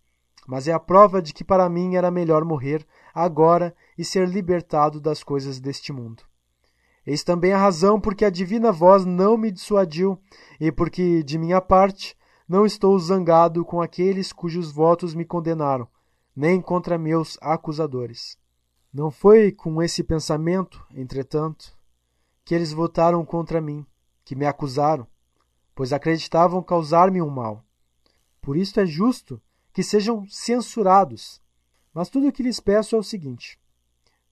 mas 0.46 0.68
é 0.68 0.72
a 0.72 0.78
prova 0.78 1.20
de 1.20 1.32
que 1.32 1.44
para 1.44 1.68
mim 1.68 1.96
era 1.96 2.10
melhor 2.10 2.44
morrer 2.44 2.86
agora 3.14 3.74
e 3.98 4.04
ser 4.04 4.28
libertado 4.28 5.00
das 5.00 5.22
coisas 5.22 5.60
deste 5.60 5.92
mundo. 5.92 6.22
Eis 7.06 7.24
também 7.24 7.52
a 7.52 7.58
razão 7.58 8.00
porque 8.00 8.24
a 8.24 8.30
divina 8.30 8.70
voz 8.70 9.04
não 9.04 9.36
me 9.36 9.50
dissuadiu 9.50 10.18
e 10.60 10.70
porque, 10.70 11.22
de 11.22 11.38
minha 11.38 11.60
parte, 11.60 12.16
não 12.48 12.66
estou 12.66 12.98
zangado 12.98 13.64
com 13.64 13.80
aqueles 13.80 14.32
cujos 14.32 14.70
votos 14.70 15.14
me 15.14 15.24
condenaram, 15.24 15.88
nem 16.34 16.60
contra 16.60 16.98
meus 16.98 17.38
acusadores. 17.40 18.36
Não 18.92 19.10
foi 19.10 19.52
com 19.52 19.80
esse 19.82 20.02
pensamento, 20.02 20.84
entretanto, 20.94 21.76
que 22.44 22.54
eles 22.54 22.72
votaram 22.72 23.24
contra 23.24 23.60
mim, 23.60 23.86
que 24.24 24.34
me 24.34 24.46
acusaram, 24.46 25.06
pois 25.74 25.92
acreditavam 25.92 26.62
causar-me 26.62 27.22
um 27.22 27.30
mal. 27.30 27.64
Por 28.40 28.56
isso 28.56 28.78
é 28.80 28.86
justo 28.86 29.40
que 29.72 29.82
sejam 29.82 30.26
censurados. 30.28 31.40
Mas 31.92 32.08
tudo 32.08 32.28
o 32.28 32.32
que 32.32 32.42
lhes 32.42 32.60
peço 32.60 32.94
é 32.94 32.98
o 32.98 33.02
seguinte: 33.02 33.58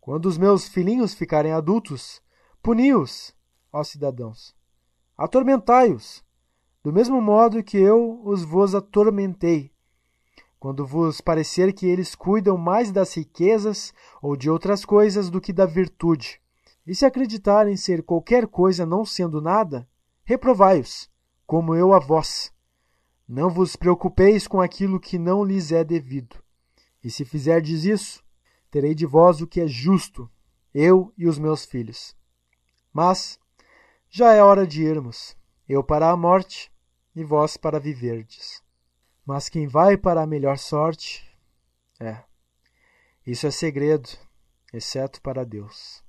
quando 0.00 0.26
os 0.26 0.38
meus 0.38 0.68
filhinhos 0.68 1.14
ficarem 1.14 1.52
adultos, 1.52 2.22
puni-os, 2.62 3.34
ó 3.72 3.82
cidadãos. 3.82 4.54
Atormentai-os, 5.16 6.24
do 6.82 6.92
mesmo 6.92 7.20
modo 7.20 7.62
que 7.62 7.76
eu 7.76 8.20
os 8.24 8.42
vos 8.42 8.74
atormentei. 8.74 9.72
Quando 10.58 10.86
vos 10.86 11.20
parecer 11.20 11.72
que 11.72 11.86
eles 11.86 12.14
cuidam 12.14 12.56
mais 12.56 12.90
das 12.90 13.14
riquezas 13.14 13.92
ou 14.20 14.36
de 14.36 14.50
outras 14.50 14.84
coisas 14.84 15.30
do 15.30 15.40
que 15.40 15.52
da 15.52 15.66
virtude, 15.66 16.40
e 16.88 16.94
se 16.94 17.04
acreditarem 17.04 17.76
ser 17.76 18.02
qualquer 18.02 18.46
coisa 18.46 18.86
não 18.86 19.04
sendo 19.04 19.42
nada, 19.42 19.86
reprovai-os, 20.24 21.10
como 21.46 21.74
eu 21.74 21.92
a 21.92 21.98
vós. 21.98 22.50
Não 23.28 23.50
vos 23.50 23.76
preocupeis 23.76 24.48
com 24.48 24.58
aquilo 24.58 24.98
que 24.98 25.18
não 25.18 25.44
lhes 25.44 25.70
é 25.70 25.84
devido. 25.84 26.42
E 27.04 27.10
se 27.10 27.26
fizerdes 27.26 27.84
isso, 27.84 28.24
terei 28.70 28.94
de 28.94 29.04
vós 29.04 29.42
o 29.42 29.46
que 29.46 29.60
é 29.60 29.68
justo, 29.68 30.30
eu 30.72 31.12
e 31.18 31.28
os 31.28 31.38
meus 31.38 31.66
filhos. 31.66 32.16
Mas 32.90 33.38
já 34.08 34.32
é 34.32 34.42
hora 34.42 34.66
de 34.66 34.82
irmos, 34.82 35.36
eu 35.68 35.84
para 35.84 36.10
a 36.10 36.16
morte 36.16 36.72
e 37.14 37.22
vós 37.22 37.58
para 37.58 37.78
viverdes. 37.78 38.62
Mas 39.26 39.50
quem 39.50 39.66
vai 39.66 39.98
para 39.98 40.22
a 40.22 40.26
melhor 40.26 40.56
sorte, 40.56 41.22
é. 42.00 42.24
Isso 43.26 43.46
é 43.46 43.50
segredo, 43.50 44.08
exceto 44.72 45.20
para 45.20 45.44
Deus. 45.44 46.07